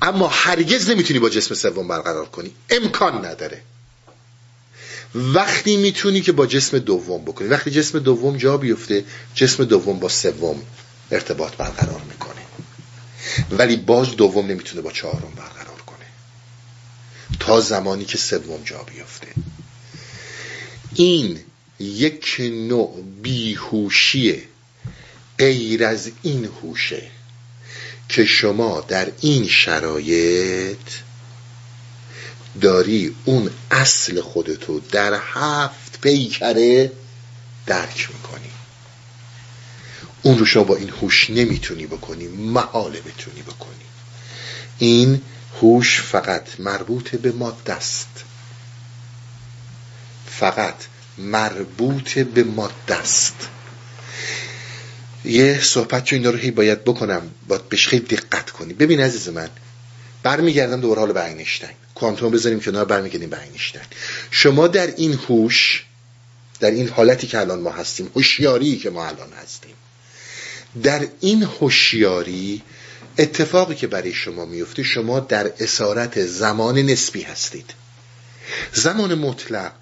اما 0.02 0.28
هرگز 0.28 0.90
نمی‌تونی 0.90 1.20
با 1.20 1.28
جسم 1.28 1.54
سوم 1.54 1.88
برقرار 1.88 2.26
کنی. 2.26 2.50
امکان 2.70 3.24
نداره. 3.24 3.62
وقتی 5.14 5.76
می‌تونی 5.76 6.20
که 6.20 6.32
با 6.32 6.46
جسم 6.46 6.78
دوم 6.78 7.24
بکنی. 7.24 7.48
وقتی 7.48 7.70
جسم 7.70 7.98
دوم 7.98 8.36
جا 8.36 8.56
بیفته 8.56 9.04
جسم 9.34 9.64
دوم 9.64 9.98
با 9.98 10.08
سوم 10.08 10.62
ارتباط 11.10 11.56
برقرار 11.56 12.00
می‌کنه. 12.10 12.42
ولی 13.50 13.76
باز 13.76 14.16
دوم 14.16 14.46
نمی‌تونه 14.46 14.82
با 14.82 14.92
چهارم 14.92 15.32
برقرار 15.36 15.80
کنه. 15.86 16.06
تا 17.40 17.60
زمانی 17.60 18.04
که 18.04 18.18
سوم 18.18 18.62
جا 18.64 18.82
بیفته. 18.82 19.28
این 20.94 21.38
یک 21.80 22.36
نوع 22.40 23.04
بیهوشیه 23.22 24.42
غیر 25.38 25.84
از 25.84 26.10
این 26.22 26.44
هوشه 26.62 27.02
که 28.08 28.24
شما 28.24 28.80
در 28.80 29.12
این 29.20 29.48
شرایط 29.48 30.78
داری 32.60 33.16
اون 33.24 33.50
اصل 33.70 34.20
خودتو 34.20 34.80
در 34.80 35.20
هفت 35.34 36.00
پیکره 36.00 36.92
درک 37.66 38.08
می‌کنی. 38.12 38.50
اون 40.22 40.38
رو 40.38 40.46
شما 40.46 40.64
با 40.64 40.76
این 40.76 40.88
هوش 40.88 41.30
نمی‌تونی 41.30 41.86
بکنی 41.86 42.28
محاله 42.28 43.00
بتونی 43.00 43.42
بکنی. 43.42 43.72
این 44.78 45.20
هوش 45.60 46.00
فقط 46.00 46.60
مربوط 46.60 47.16
به 47.16 47.32
ماده 47.32 47.72
است 47.72 48.24
فقط 50.26 50.74
مربوط 51.18 52.18
به 52.18 52.44
ماده 52.44 52.94
است 52.94 53.48
یه 55.24 55.60
صحبت 55.60 56.04
چون 56.04 56.18
این 56.18 56.32
رو 56.32 56.38
هی 56.38 56.50
باید 56.50 56.84
بکنم 56.84 57.30
باید 57.48 57.68
بهش 57.68 57.88
خیلی 57.88 58.04
دقت 58.04 58.50
کنی. 58.50 58.74
ببین 58.74 59.00
عزیز 59.00 59.28
من 59.28 59.48
برمیگردم 60.22 60.80
دوباره 60.80 61.00
حال 61.00 61.12
به 61.12 61.24
اینشتین. 61.24 61.68
کوانتوم 62.02 62.30
بذاریم 62.30 62.60
کنار 62.60 62.84
برمیگردیم 62.84 63.30
به 63.30 63.42
اینشتین. 63.42 63.82
شما 64.30 64.68
در 64.68 64.86
این 64.86 65.14
هوش 65.28 65.84
در 66.60 66.70
این 66.70 66.88
حالتی 66.88 67.26
که 67.26 67.38
الان 67.38 67.60
ما 67.60 67.70
هستیم 67.70 68.10
هوشیاری 68.14 68.76
که 68.76 68.90
ما 68.90 69.06
الان 69.06 69.32
هستیم 69.32 69.74
در 70.82 71.08
این 71.20 71.42
هوشیاری 71.42 72.62
اتفاقی 73.18 73.74
که 73.74 73.86
برای 73.86 74.12
شما 74.12 74.44
میفته 74.44 74.82
شما 74.82 75.20
در 75.20 75.52
اسارت 75.60 76.26
زمان 76.26 76.78
نسبی 76.78 77.22
هستید. 77.22 77.70
زمان 78.72 79.14
مطلق 79.14 79.72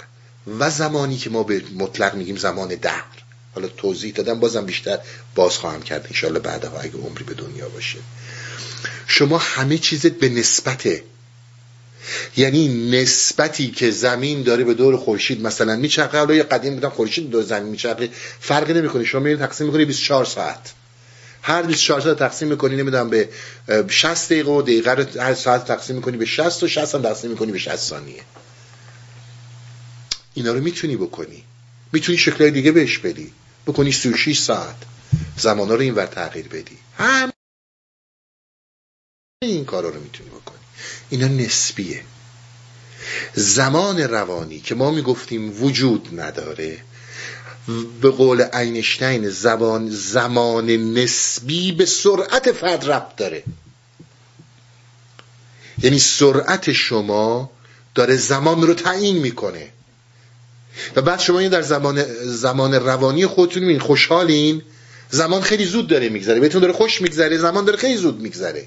و 0.59 0.71
زمانی 0.71 1.17
که 1.17 1.31
ما 1.31 1.43
به 1.43 1.63
مطلق 1.75 2.15
میگیم 2.15 2.37
زمان 2.37 2.69
دهر. 2.69 3.05
حالا 3.55 3.69
توضیح 3.69 4.13
دادم 4.13 4.41
بازم 4.41 4.67
بیشتر 4.67 4.99
باز 5.35 5.57
خواهم 5.57 5.83
کرد 5.83 6.07
انشالله 6.07 6.39
بعدها 6.39 6.81
اگه 6.81 6.97
عمری 6.97 7.25
به 7.25 7.35
دنیا 7.35 7.69
باشه. 7.69 7.99
شما 9.07 9.39
همه 9.39 9.79
چیزت 9.79 10.13
به 10.13 10.29
نسبته 10.29 11.05
یعنی 12.37 12.91
نسبتی 12.91 13.71
که 13.71 13.91
زمین 13.91 14.43
داره 14.43 14.65
به 14.65 14.75
دور 14.75 14.97
خورشید 14.97 15.43
مثلا 15.43 15.77
میچرخه 15.77 16.19
حالا 16.19 16.35
یه 16.35 16.43
قدیم 16.43 16.75
بودن 16.75 16.89
خورشید 16.89 17.31
دور 17.31 17.43
زمین 17.43 17.69
میچرخه 17.69 18.09
فرقی 18.41 18.73
نمی‌کنه. 18.73 19.05
شما 19.05 19.21
میرین 19.21 19.39
تقسیم 19.39 19.67
می‌کنی 19.67 19.85
24 19.85 20.25
ساعت. 20.25 20.73
هر 21.43 21.63
24 21.63 22.01
ساعت 22.01 22.19
تقسیم 22.19 22.49
می‌کنی 22.49 22.77
نمی‌دونم 22.77 23.11
به 23.11 23.29
60 23.89 24.33
دقیقه 24.33 24.51
و 24.51 24.63
دقیقه 24.63 24.91
رو 24.91 25.21
هر 25.21 25.35
ساعت 25.35 25.65
تقسیم 25.65 25.97
می‌کنی 25.97 26.17
به 26.17 26.25
60 26.27 26.63
و 26.63 26.69
60 26.69 26.95
هم 26.95 27.03
تقسیم 27.03 27.31
می‌کنی 27.31 27.53
به 27.53 27.59
60 27.59 27.77
ثانیه. 27.77 28.23
اینا 30.35 30.53
رو 30.53 30.61
می‌تونی 30.61 30.97
بکنی. 30.97 31.45
می‌تونی 31.93 32.19
شکلهای 32.19 32.51
دیگه 32.51 32.73
بهش 32.73 32.99
بدی. 32.99 33.33
بکنی 33.67 33.93
36 33.93 34.39
ساعت. 34.39 34.77
زمان 35.37 35.69
رو 35.69 35.81
اینور 35.81 36.07
تغییر 36.07 36.49
بدی. 36.49 36.79
هم 36.99 37.33
این 39.43 39.65
کارا 39.65 39.89
رو 39.89 40.01
می‌تونی. 40.01 40.30
اینا 41.11 41.29
نسبیه. 41.29 42.01
زمان 43.35 44.01
روانی 44.01 44.61
که 44.61 44.75
ما 44.75 44.91
می‌گفتیم 44.91 45.63
وجود 45.63 46.21
نداره 46.21 46.79
به 48.03 48.11
قول 48.11 48.47
اینشتین 48.55 49.29
زبان 49.31 49.91
زمان 49.91 50.71
نسبی 50.71 51.73
به 51.73 51.87
سرعت 51.87 52.53
فرد 52.53 52.91
ربط 52.91 53.17
داره. 53.17 53.43
یعنی 55.83 55.99
سرعت 55.99 56.73
شما 56.73 57.51
داره 57.95 58.17
زمان 58.17 58.63
رو 58.63 58.75
تعیین 58.75 59.19
می‌کنه. 59.19 59.69
و 60.97 61.03
بعد 61.03 61.21
شما 61.21 61.39
این 61.39 61.51
در 61.51 61.63
زمان 61.63 62.03
زمان 62.25 62.75
روانی 62.75 63.27
خودتون 63.27 63.63
می‌بینید. 63.63 63.83
خوشحالین؟ 63.83 64.63
زمان 65.11 65.43
خیلی 65.43 65.65
زود 65.65 65.89
داره 65.89 66.09
میگذره. 66.09 66.41
بهتون 66.41 66.61
داره 66.61 66.73
خوش 66.73 67.03
میگذره 67.03 67.39
زمان 67.39 67.65
داره 67.65 67.79
خیلی 67.79 67.97
زود 67.97 68.21
میگذره. 68.21 68.67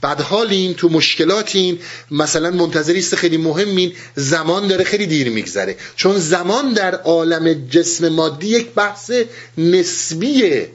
بعد 0.00 0.20
حالین 0.20 0.74
تو 0.74 0.88
مشکلاتین 0.88 1.78
مثلا 2.10 2.50
منتظریست 2.50 3.16
خیلی 3.16 3.36
مهمین 3.36 3.92
زمان 4.16 4.68
داره 4.68 4.84
خیلی 4.84 5.06
دیر 5.06 5.30
میگذره. 5.30 5.76
چون 5.96 6.18
زمان 6.18 6.72
در 6.72 6.94
عالم 6.94 7.68
جسم 7.68 8.08
مادی 8.08 8.46
یک 8.46 8.70
بحث 8.70 9.10
نسبیه. 9.58 10.70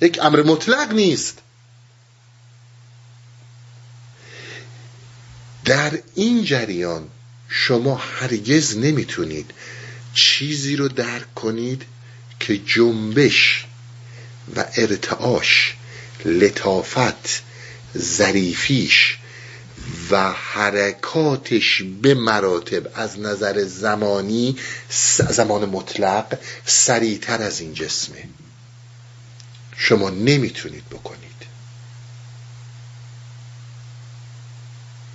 یک 0.00 0.18
امر 0.22 0.42
مطلق 0.42 0.92
نیست. 0.92 1.38
در 5.64 5.98
این 6.14 6.44
جریان 6.44 7.08
شما 7.48 7.94
هرگز 7.94 8.76
نمی‌تونید 8.76 9.50
چیزی 10.14 10.76
رو 10.76 10.88
درک 10.88 11.34
کنید 11.34 11.82
که 12.40 12.58
جنبش 12.58 13.66
و 14.56 14.64
ارتعاش 14.76 15.74
لطافت 16.24 17.42
ظریفیش 17.96 19.18
و 20.10 20.32
حرکاتش 20.32 21.82
به 22.02 22.14
مراتب 22.14 22.90
از 22.94 23.20
نظر 23.20 23.64
زمانی 23.64 24.56
زمان 25.30 25.64
مطلق 25.64 26.38
سریعتر 26.64 27.42
از 27.42 27.60
این 27.60 27.74
جسمه. 27.74 28.28
شما 29.76 30.10
نمی‌تونید 30.10 30.88
بکنید. 30.88 31.26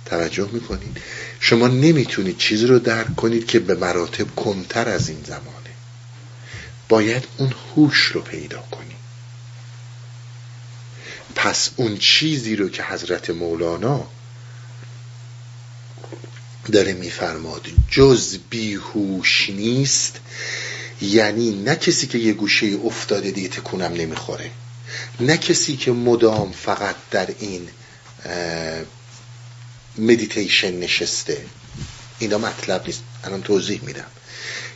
توجه 0.06 0.48
می‌کنید؟ 0.52 0.96
شما 1.40 1.68
نمی‌تونید 1.68 2.38
چیزی 2.38 2.66
رو 2.66 2.78
درک 2.78 3.16
کنید 3.16 3.46
که 3.46 3.58
به 3.58 3.74
مراتب 3.74 4.34
کنتر 4.34 4.88
از 4.88 5.08
این 5.08 5.24
زمانه. 5.26 5.70
باید 6.88 7.24
اون 7.36 7.54
هوش 7.76 8.02
رو 8.04 8.20
پیدا 8.20 8.58
کنید. 8.70 8.91
پس 11.34 11.70
اون 11.76 11.98
چیزی 11.98 12.56
رو 12.56 12.68
که 12.68 12.82
حضرت 12.82 13.30
مولانا 13.30 14.06
داره 16.72 16.92
میفرماد 16.92 17.66
جز 17.90 18.38
بیهوش 18.50 19.50
نیست 19.50 20.20
یعنی 21.00 21.50
نه 21.50 21.76
کسی 21.76 22.06
که 22.06 22.18
یه 22.18 22.32
گوشه 22.32 22.78
افتاده 22.84 23.30
دیگه 23.30 23.48
تکونم 23.48 23.92
نمی‌خوره 23.92 24.50
نه 25.20 25.36
کسی 25.36 25.76
که 25.76 25.92
مدام 25.92 26.52
فقط 26.52 26.96
در 27.10 27.28
این 27.38 27.68
مدیتیشن 29.98 30.78
نشسته. 30.78 31.44
اینا 32.18 32.38
مطلب 32.38 32.86
نیست. 32.86 33.02
الان 33.24 33.42
توضیح 33.42 33.80
میدم. 33.82 34.06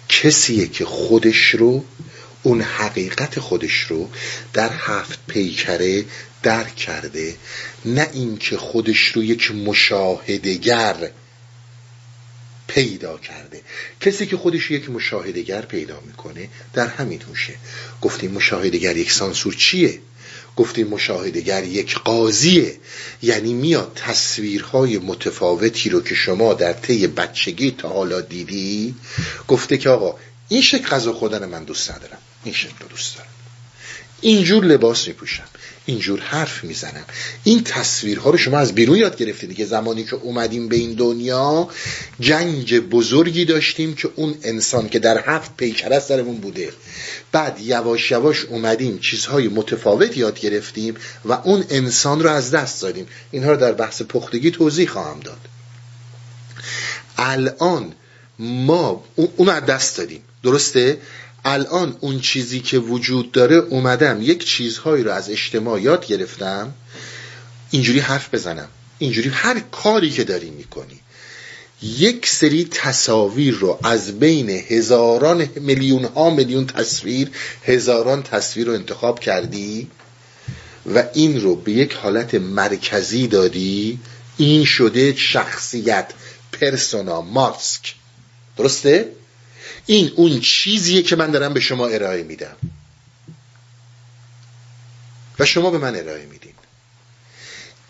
کسیه 0.08 0.68
که 0.68 0.84
خودش 0.84 1.48
رو 1.48 1.84
اون 2.46 2.60
حقیقت 2.60 3.40
خودش 3.40 3.80
رو 3.80 4.10
در 4.52 4.70
هفت 4.72 5.18
پیکره 5.26 6.04
درک 6.42 6.76
کرده 6.76 7.36
نه 7.84 8.10
اینکه 8.12 8.56
خودش 8.56 8.98
رو 8.98 9.24
یک 9.24 9.50
مشاهدگر 9.50 11.10
پیدا 12.66 13.18
کرده. 13.18 13.60
کسی 14.00 14.26
که 14.26 14.36
خودش 14.36 14.70
یک 14.70 14.90
مشاهدگر 14.90 15.62
پیدا 15.62 16.00
می‌کنه 16.06 16.48
در 16.72 16.86
همین 16.86 17.22
هوشه. 17.22 17.54
گفتیم 18.02 18.30
مشاهدگر 18.30 18.96
یک 18.96 19.12
سانسور 19.12 19.54
چیه؟ 19.54 20.00
گفتیم 20.56 20.86
مشاهدگر 20.88 21.64
یک 21.64 21.94
قاضیه. 21.98 22.76
یعنی 23.22 23.54
میاد 23.54 23.92
تصویرهای 23.94 24.98
متفاوتی 24.98 25.90
رو 25.90 26.00
که 26.00 26.14
شما 26.14 26.54
در 26.54 26.72
طی 26.72 27.06
بچگی 27.06 27.70
تا 27.70 27.88
حالا 27.88 28.20
دیدی 28.20 28.94
گفته 29.48 29.78
که 29.78 29.88
آقا 29.88 30.18
این 30.48 30.62
شکل 30.62 30.86
غذا 30.86 31.12
خودن 31.12 31.44
من 31.48 31.64
دوست 31.64 31.90
ندارم. 31.90 32.18
این 32.46 32.54
شکل 32.54 32.86
دوست 32.90 33.16
دارم. 33.16 33.28
اینجور 34.20 34.64
لباس 34.64 35.08
میپوشم 35.08 35.44
اینجور 35.86 36.20
حرف 36.20 36.64
می‌زنم. 36.64 37.04
این 37.44 37.64
تصویرها 37.64 38.30
رو 38.30 38.38
شما 38.38 38.58
از 38.58 38.74
بیرون 38.74 38.96
یاد 38.96 39.16
گرفتید 39.16 39.48
دیگه 39.48 39.64
زمانی 39.64 40.04
که 40.04 40.16
اومدیم 40.16 40.68
به 40.68 40.76
این 40.76 40.94
دنیا 40.94 41.68
جنگ 42.20 42.80
بزرگی 42.80 43.44
داشتیم 43.44 43.94
که 43.94 44.10
اون 44.16 44.34
انسان 44.42 44.88
که 44.88 44.98
در 44.98 45.24
هفت 45.26 45.56
پیکره 45.56 45.98
سرمون 45.98 46.36
بوده. 46.36 46.72
بعد 47.32 47.60
یواش 47.60 48.10
یواش 48.10 48.44
اومدیم 48.44 48.98
چیزهای 48.98 49.48
متفاوت 49.48 50.16
یاد 50.16 50.40
گرفتیم 50.40 50.94
و 51.24 51.32
اون 51.32 51.64
انسان 51.70 52.22
رو 52.22 52.30
از 52.30 52.50
دست 52.50 52.82
دادیم. 52.82 53.06
اینها 53.30 53.50
رو 53.50 53.56
در 53.56 53.72
بحث 53.72 54.02
پختگی 54.02 54.50
توضیح 54.50 54.88
خواهم 54.88 55.20
داد. 55.20 55.40
الان 57.18 57.94
ما 58.38 59.04
اون 59.36 59.48
از 59.48 59.66
دست 59.66 59.98
دادیم. 59.98 60.22
درسته؟ 60.42 60.98
الان 61.48 61.96
اون 62.00 62.20
چیزی 62.20 62.60
که 62.60 62.78
وجود 62.78 63.32
داره 63.32 63.56
اومدم 63.56 64.22
یک 64.22 64.44
چیزهایی 64.44 65.04
رو 65.04 65.10
از 65.10 65.30
اجتماع 65.30 65.80
یاد 65.80 66.06
گرفتم. 66.06 66.74
اینجوری 67.70 68.00
حرف 68.00 68.34
بزنم. 68.34 68.68
اینجوری 68.98 69.28
هر 69.28 69.60
کاری 69.60 70.10
که 70.10 70.24
داری 70.24 70.50
می‌کنی 70.50 71.00
یک 71.82 72.26
سری 72.26 72.64
تصاویر 72.64 73.54
رو 73.54 73.78
از 73.84 74.18
بین 74.18 74.50
هزاران 74.50 75.48
میلیون 75.56 76.04
ها 76.04 76.30
میلیون 76.30 76.66
تصویر 76.66 77.30
هزاران 77.64 78.22
تصویر 78.22 78.66
رو 78.66 78.72
انتخاب 78.72 79.20
کردی 79.20 79.90
و 80.94 81.04
این 81.14 81.40
رو 81.40 81.56
به 81.56 81.72
یک 81.72 81.92
حالت 81.92 82.34
مرکزی 82.34 83.26
دادی. 83.26 83.98
این 84.36 84.64
شده 84.64 85.16
شخصیت 85.16 86.12
پرسونا 86.52 87.20
ماسک. 87.20 87.94
درسته؟ 88.56 89.08
این 89.86 90.12
اون 90.16 90.40
چیزیه 90.40 91.02
که 91.02 91.16
من 91.16 91.30
دارم 91.30 91.54
به 91.54 91.60
شما 91.60 91.86
ارائه 91.86 92.22
میدم. 92.22 92.56
و 95.38 95.44
شما 95.44 95.70
به 95.70 95.78
من 95.78 95.96
ارائه 95.96 96.26
میدین. 96.26 96.52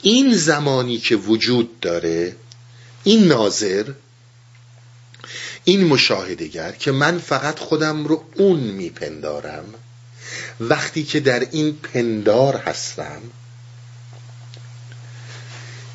این 0.02 0.36
زمانی 0.36 0.98
که 0.98 1.16
وجود 1.16 1.80
داره 1.80 2.36
این 3.04 3.24
ناظر 3.24 3.92
این 5.64 5.84
مشاهدگر 5.84 6.72
که 6.72 6.92
من 6.92 7.18
فقط 7.18 7.58
خودم 7.58 8.04
رو 8.04 8.24
اون 8.34 8.60
میپندارم 8.60 9.64
وقتی 10.60 11.04
که 11.04 11.20
در 11.20 11.46
این 11.50 11.72
پندار 11.72 12.56
هستم 12.56 13.22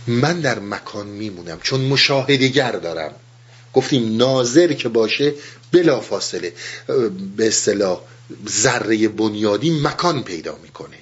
من 0.07 0.39
در 0.39 0.59
مکان 0.59 1.07
میمونم. 1.07 1.59
چون 1.59 1.81
مشاهدگر 1.81 2.71
دارم. 2.71 3.13
گفتیم 3.73 4.17
ناظر 4.17 4.73
که 4.73 4.89
باشه 4.89 5.33
بلا 5.71 5.99
فاصله 5.99 6.53
به 7.37 7.47
اصطلاح 7.47 8.01
ذره 8.49 9.07
بنیادی 9.07 9.79
مکان 9.79 10.23
پیدا 10.23 10.55
می‌کنه. 10.63 10.97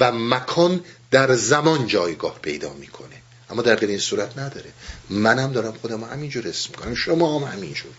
و 0.00 0.12
مکان 0.12 0.80
در 1.10 1.36
زمان 1.36 1.86
جایگاه 1.86 2.38
پیدا 2.42 2.72
می‌کنه. 2.72 3.14
اما 3.50 3.62
در 3.62 3.76
غیر 3.76 3.88
این 3.88 3.98
صورت 3.98 4.38
نداره. 4.38 4.72
منم 5.10 5.52
دارم 5.52 5.72
خودم 5.72 6.04
همینجور 6.04 6.48
اسم 6.48 6.70
می‌کنم. 6.70 6.94
شما 6.94 7.38
هم 7.38 7.52
همینجور. 7.52 7.92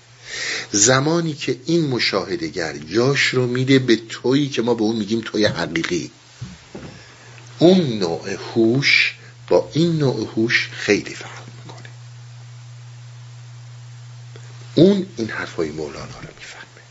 زمانی 0.71 1.33
که 1.33 1.59
این 1.65 1.87
مشاهدگر 1.87 2.77
جاش 2.77 3.21
رو 3.21 3.47
میده 3.47 3.79
به 3.79 3.95
تویی 4.09 4.49
که 4.49 4.61
ما 4.61 4.73
به 4.73 4.81
اون 4.81 4.95
میگیم 4.95 5.21
توی 5.25 5.45
حقیقی. 5.45 6.11
اون 7.59 7.99
نوع 7.99 8.29
هوش 8.55 9.15
با 9.47 9.69
این 9.73 9.97
نوع 9.97 10.29
هوش 10.35 10.69
خیلی 10.73 11.15
فرق 11.15 11.43
می‌کنه 11.65 11.89
اون 14.79 15.05
این 15.17 15.29
حرفای 15.29 15.71
مولانا 15.71 16.05
رو 16.05 16.29
می‌فهمه. 16.37 16.83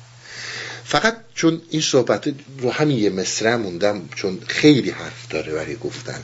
فقط 0.85 1.17
چون 1.35 1.63
این 1.71 1.83
صحبت 1.83 2.35
رو 2.59 2.71
همین 2.71 2.99
یه 2.99 3.11
مصره 3.11 3.57
موندم 3.57 4.09
چون 4.15 4.39
خیلی 4.47 4.91
حرف 4.91 5.29
داره 5.31 5.53
برای 5.53 5.77
گفتن. 5.77 6.23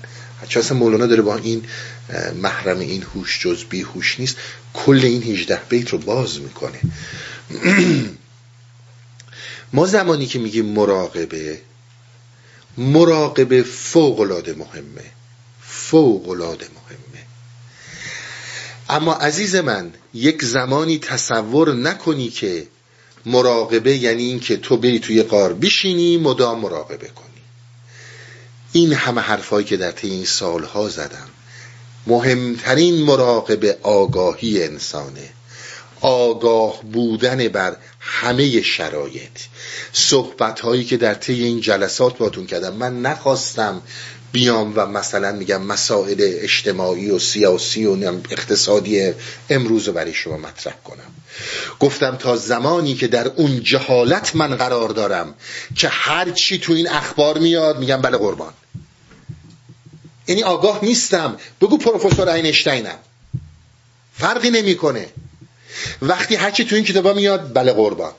چون 0.49 0.77
مولانا 0.77 1.07
داره 1.07 1.23
با 1.23 1.37
این 1.37 1.65
محرم 2.43 2.79
این 2.79 3.03
هوش 3.03 3.41
جز 3.41 3.65
بی 3.65 3.83
هوش 3.83 4.21
نیست 4.21 4.37
کل 4.75 5.01
این 5.05 5.23
18 5.23 5.61
بیت 5.69 5.91
رو 5.91 5.99
باز 5.99 6.41
می‌کنه. 6.41 6.81
ما 9.73 9.87
زمانی 9.87 10.27
که 10.27 10.39
میگیم 10.39 10.67
مراقبه 10.67 11.61
مراقبه 12.79 13.63
فوق 13.63 14.21
العاده 14.21 14.55
مهمه. 14.55 15.05
فوق 15.63 16.29
العاده 16.29 16.67
اما 18.95 19.15
عزیز 19.15 19.57
من 19.57 19.93
یک 20.15 20.45
زمانی 20.45 20.99
تصور 20.99 21.75
نکنی 21.75 22.29
که 22.29 22.67
مراقبه 23.27 23.97
یعنی 23.97 24.23
این 24.23 24.41
که 24.41 24.57
تو 24.57 24.77
بری 24.77 24.99
توی 24.99 25.23
قار 25.23 25.53
بشینی 25.53 26.17
مدام 26.17 26.61
مراقبه 26.61 27.09
کنی. 27.09 27.43
این 28.73 28.93
همه 28.93 29.21
حرفایی 29.21 29.67
که 29.67 29.77
در 29.77 29.91
طی 29.91 30.11
این 30.11 30.25
سالها 30.25 30.89
زدم 30.89 31.29
مهمترین 32.07 33.03
مراقبه 33.03 33.79
آگاهی 33.83 34.65
انسانه. 34.65 35.29
آگاه 36.01 36.83
بودن 36.83 37.49
بر 37.49 37.77
همه 38.01 38.63
شرایط. 38.63 39.41
صحبت 39.93 40.61
هایی 40.61 40.85
که 40.85 40.97
در 40.97 41.15
طی 41.15 41.45
این 41.45 41.61
جلسات 41.61 42.19
باتون 42.19 42.47
کردم. 42.47 42.75
من 42.75 43.03
نخواستم 43.03 43.83
بیام 44.35 44.73
و 44.77 44.87
مثلا 44.87 45.33
میگم 45.33 45.63
مسائل 45.63 46.17
اجتماعی 46.21 47.11
و 47.11 47.19
سیاسی 47.19 47.87
و 47.87 48.13
اقتصادی 48.31 49.13
امروز 49.51 49.87
رو 49.89 49.93
برای 49.93 50.15
شما 50.15 50.37
مطرح 50.37 50.75
کنم. 50.85 51.15
گفتم 51.81 52.17
تا 52.17 52.37
زمانی 52.37 52.95
که 52.95 53.07
در 53.07 53.27
اون 53.27 53.63
جهالت 53.63 54.37
من 54.37 54.57
قرار 54.57 54.89
دارم 54.89 55.35
که 55.77 55.89
هر 55.89 56.31
چی 56.31 56.59
تو 56.59 56.73
این 56.73 56.89
اخبار 56.89 57.39
میاد 57.39 57.79
میگم 57.79 58.03
بله 58.03 58.17
قربان. 58.17 58.53
یعنی 60.29 60.43
آگاه 60.43 60.79
نیستم. 60.83 61.37
بگو 61.61 61.79
پروفسور 61.79 62.29
اینشتینم. 62.29 62.99
فرقی 64.15 64.51
نمی‌کنه. 64.51 65.09
وقتی 66.03 66.35
هرچی 66.35 66.65
تو 66.65 66.77
این 66.77 66.85
کتابا 66.85 67.13
میاد 67.13 67.53
بله 67.55 67.73
قربان. 67.73 68.13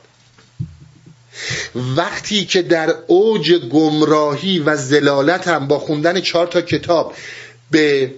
وقتی 1.76 2.46
که 2.46 2.62
در 2.62 2.96
اوج 3.08 3.54
گمراهی 3.54 4.60
و 4.60 4.78
زلالتم 4.78 5.68
با 5.68 5.80
خوندن 5.80 6.22
چهار 6.22 6.48
تا 6.48 6.62
کتاب 6.62 7.14
به 7.72 8.14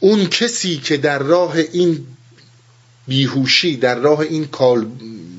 اون 0.00 0.26
کسی 0.26 0.76
که 0.76 0.96
در 0.96 1.18
راه 1.18 1.56
این 1.56 2.06
بیهوشی 3.08 3.76
در 3.76 3.94
راه 3.98 4.20
این 4.20 4.46
کال 4.46 4.86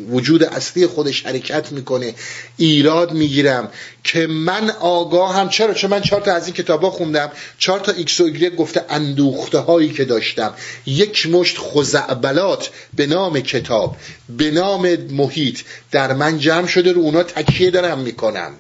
وجود 0.10 0.44
اصلی 0.44 0.88
خودش 0.88 1.26
حرکت 1.26 1.72
می‌کنه 1.72 2.16
ایراد 2.58 3.14
می‌گیرم 3.14 3.72
که 4.04 4.28
من 4.28 4.70
آگاهم. 4.70 5.50
چرا؟ 5.50 5.74
چون 5.74 5.90
من 5.90 6.02
چهار 6.02 6.22
تا 6.22 6.34
از 6.34 6.46
این 6.46 6.54
کتابا 6.54 6.90
خوندم. 6.92 7.32
چهار 7.58 7.80
تا 7.80 7.92
ایکس 7.92 8.20
و 8.20 8.24
ایگرگ 8.24 8.56
گفته 8.56 8.86
اندوخته 8.90 9.58
هایی 9.58 9.90
که 9.90 10.06
داشتم. 10.06 10.54
یک 10.86 11.28
مشت 11.28 11.58
خزعبلات 11.58 12.70
به 12.94 13.06
نام 13.08 13.40
کتاب 13.40 13.98
به 14.30 14.52
نام 14.52 14.96
محیط 14.96 15.60
در 15.92 16.14
من 16.14 16.40
جمع 16.40 16.68
شده 16.68 16.92
رو 16.92 17.02
اونا 17.02 17.24
تکیه 17.24 17.72
دارم 17.72 18.00
می‌کنم. 18.00 18.52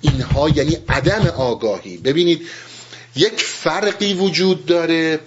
اینها 0.00 0.48
یعنی 0.48 0.78
عدم 0.88 1.26
آگاهی. 1.36 1.96
ببینید 1.96 2.48
یک 3.16 3.40
فرقی 3.40 4.14
وجود 4.14 4.66
داره 4.66 5.20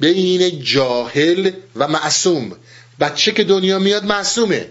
بین 0.00 0.62
جاهل 0.62 1.50
و 1.76 1.88
معصوم. 1.88 2.52
بچه 3.00 3.32
که 3.32 3.44
دنیا 3.44 3.78
میاد 3.78 4.04
معصومه. 4.04 4.70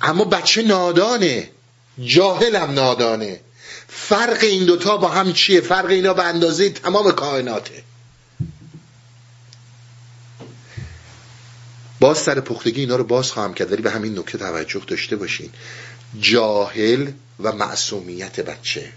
اما 0.00 0.24
بچه 0.24 0.62
نادانه. 0.62 1.50
جاهلم 2.04 2.70
نادانه. 2.70 3.40
فرق 3.88 4.38
این 4.42 4.64
دوتا 4.64 4.96
با 4.96 5.08
هم 5.08 5.32
چیه؟ 5.32 5.60
فرق 5.60 5.86
اینا 5.86 6.14
به 6.14 6.22
اندازه 6.22 6.70
تمام 6.70 7.12
کائناته. 7.12 7.82
باز 12.00 12.18
سر 12.18 12.40
پختگی 12.40 12.80
اینا 12.80 12.96
رو 12.96 13.04
باز 13.04 13.32
خواهم 13.32 13.54
کرد 13.54 13.72
ولی 13.72 13.82
به 13.82 13.90
همین 13.90 14.18
نکته 14.18 14.38
توجه 14.38 14.80
داشته 14.86 15.16
باشین. 15.16 15.50
جاهل 16.20 17.10
و 17.40 17.52
معصومیت 17.52 18.40
بچه. 18.40 18.92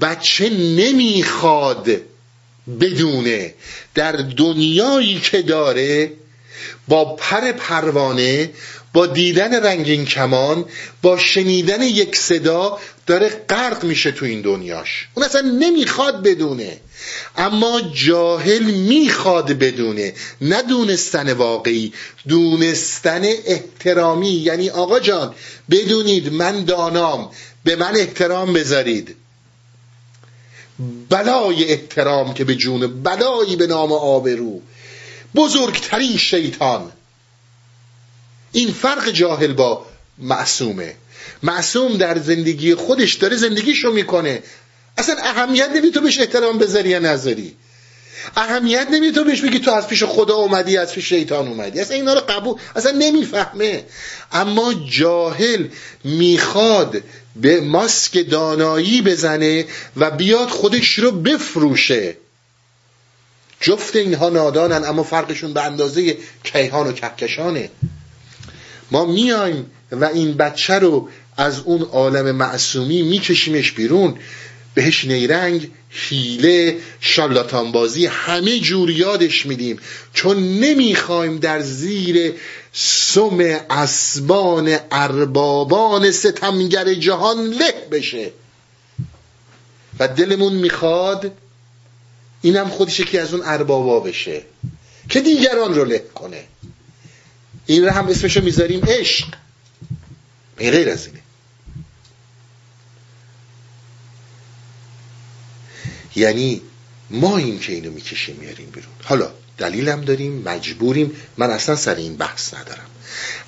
بچه 0.00 0.50
نمی‌خواد 0.50 1.88
بدونه 2.80 3.54
در 3.94 4.12
دنیایی 4.12 5.20
که 5.20 5.42
داره 5.42 6.12
با 6.88 7.04
پر 7.04 7.52
پروانه 7.52 8.50
با 8.92 9.06
دیدن 9.06 9.54
رنگین 9.54 10.04
کمان 10.04 10.64
با 11.02 11.18
شنیدن 11.18 11.82
یک 11.82 12.16
صدا 12.16 12.78
داره 13.06 13.28
غرق 13.28 13.84
میشه 13.84 14.10
تو 14.10 14.24
این 14.24 14.40
دنیاش. 14.40 15.08
اون 15.14 15.26
اصلا 15.26 15.40
نمی‌خواد 15.40 16.22
بدونه. 16.22 16.80
اما 17.36 17.80
جاهل 17.94 18.62
می‌خواد 18.62 19.52
بدونه. 19.52 20.14
نه 20.40 20.62
دونستن 20.62 21.32
واقعی 21.32 21.92
دونستن 22.28 23.24
احترامی. 23.24 24.30
یعنی 24.30 24.70
آقا 24.70 25.00
جان 25.00 25.34
بدونید 25.70 26.32
من 26.32 26.64
دانام. 26.64 27.30
به 27.64 27.76
من 27.76 27.96
احترام 27.96 28.52
بذارید. 28.52 29.16
بلای 31.08 31.64
احترام 31.64 32.34
که 32.34 32.44
به 32.44 32.54
جون 32.54 33.02
بلایی 33.02 33.56
به 33.56 33.66
نام 33.66 33.92
آبرو. 33.92 34.60
بزرگترین 35.34 36.16
شیطان. 36.16 36.92
این 38.52 38.72
فرق 38.72 39.10
جاهل 39.10 39.52
با 39.52 39.86
معصومه. 40.18 40.94
معصوم 41.42 41.96
در 41.96 42.18
زندگی 42.18 42.74
خودش 42.74 43.14
داره 43.14 43.36
زندگیشو 43.36 43.92
می‌کنه. 43.92 44.42
اصلا 44.98 45.16
اهمیت 45.18 45.70
نمی 45.74 45.90
تو 45.90 46.00
بهش 46.00 46.20
احترام 46.20 46.58
بذاری 46.58 46.88
یا 46.88 46.98
نذاری. 46.98 47.56
اهمیت 48.36 48.88
نمی 48.90 49.12
تو 49.12 49.24
بهش 49.24 49.40
بگی 49.40 49.58
تو 49.58 49.70
از 49.70 49.86
پیش 49.88 50.04
خدا 50.04 50.34
اومدی 50.34 50.76
از 50.76 50.92
پیش 50.92 51.08
شیطان 51.08 51.48
اومدی. 51.48 51.80
اصلا 51.80 51.96
اینا 51.96 52.14
رو 52.14 52.20
قبول 52.20 52.60
اصلا 52.76 52.92
نمی‌فهمه. 52.92 53.84
اما 54.32 54.74
جاهل 54.74 55.66
می‌خواد 56.04 57.02
به 57.36 57.60
ماسک 57.60 58.30
دانایی 58.30 59.02
بزنه 59.02 59.64
و 59.96 60.10
بیاد 60.10 60.48
خودش 60.48 60.98
رو 60.98 61.10
بفروشه. 61.10 62.16
جفت 63.60 63.96
اینها 63.96 64.28
نادانن 64.28 64.84
اما 64.84 65.02
فرقشون 65.02 65.52
به 65.52 65.64
اندازه 65.64 66.16
کیهان 66.44 66.86
و 66.86 66.92
کهکشانه. 66.92 67.70
ما 68.90 69.04
میایم 69.06 69.70
و 69.92 70.04
این 70.04 70.34
بچه 70.34 70.74
رو 70.74 71.08
از 71.36 71.60
اون 71.60 71.82
عالم 71.82 72.36
معصومی 72.36 73.02
میکشیمش 73.02 73.72
بیرون. 73.72 74.18
بهش 74.74 75.04
نیرنگ 75.04 75.70
حیله 75.90 76.76
شالاتانبازی 77.00 78.06
همه 78.06 78.58
جور 78.58 78.90
یادش 78.90 79.46
میدیم. 79.46 79.78
چون 80.14 80.36
نمی‌خوایم 80.60 81.38
در 81.38 81.60
زیر 81.60 82.34
سم 82.80 83.38
اسبان 83.70 84.78
اربابان 84.90 86.10
ستمگر 86.10 86.94
جهان 86.94 87.50
له 87.50 87.88
بشه. 87.90 88.32
و 89.98 90.08
دلمون 90.08 90.52
می‌خواد 90.52 91.32
اینم 92.42 92.68
خودش 92.68 93.00
که 93.00 93.20
از 93.20 93.34
اون 93.34 93.42
اربابا 93.44 94.00
بشه 94.00 94.42
که 95.08 95.20
دیگران 95.20 95.74
رو 95.74 95.84
له 95.84 95.98
کنه. 95.98 96.44
این 97.66 97.84
رو 97.84 97.90
هم 97.90 98.08
اسمش 98.08 98.36
رو 98.36 98.44
می‌ذاریم 98.44 98.84
عشق. 98.84 99.34
ای 100.58 100.70
غیر 100.70 100.90
از 100.90 101.06
اینه. 101.06 101.20
یعنی 106.16 106.62
ما 107.10 107.36
این 107.36 107.60
که 107.60 107.72
اینو 107.72 107.90
می‌کشیم 107.90 108.36
میاریم 108.36 108.70
بیرون. 108.70 108.92
حالا 109.04 109.30
دلیلم 109.58 110.00
داریم 110.00 110.42
مجبوریم. 110.42 111.12
من 111.36 111.50
اصلا 111.50 111.76
سر 111.76 111.94
این 111.94 112.16
بحث 112.16 112.54
ندارم. 112.54 112.86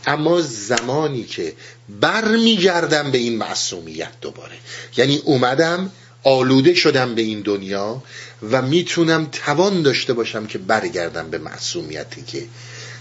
اما 0.06 0.40
زمانی 0.40 1.24
که 1.24 1.52
برمیگردم 2.00 3.10
به 3.10 3.18
این 3.18 3.36
معصومیت 3.36 4.12
دوباره. 4.20 4.54
یعنی 4.96 5.16
اومدم 5.24 5.92
آلوده 6.22 6.74
شدم 6.74 7.14
به 7.14 7.22
این 7.22 7.40
دنیا 7.40 8.02
و 8.50 8.62
می‌تونم 8.62 9.28
توان 9.32 9.82
داشته 9.82 10.12
باشم 10.12 10.46
که 10.46 10.58
برگردم 10.58 11.30
به 11.30 11.38
معصومیتی 11.38 12.22
که 12.22 12.46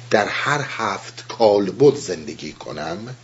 در 0.10 0.28
هر 0.28 0.66
هفت 0.68 1.26
کالبد 1.28 1.96
زندگی 1.96 2.54
کنم. 2.54 3.16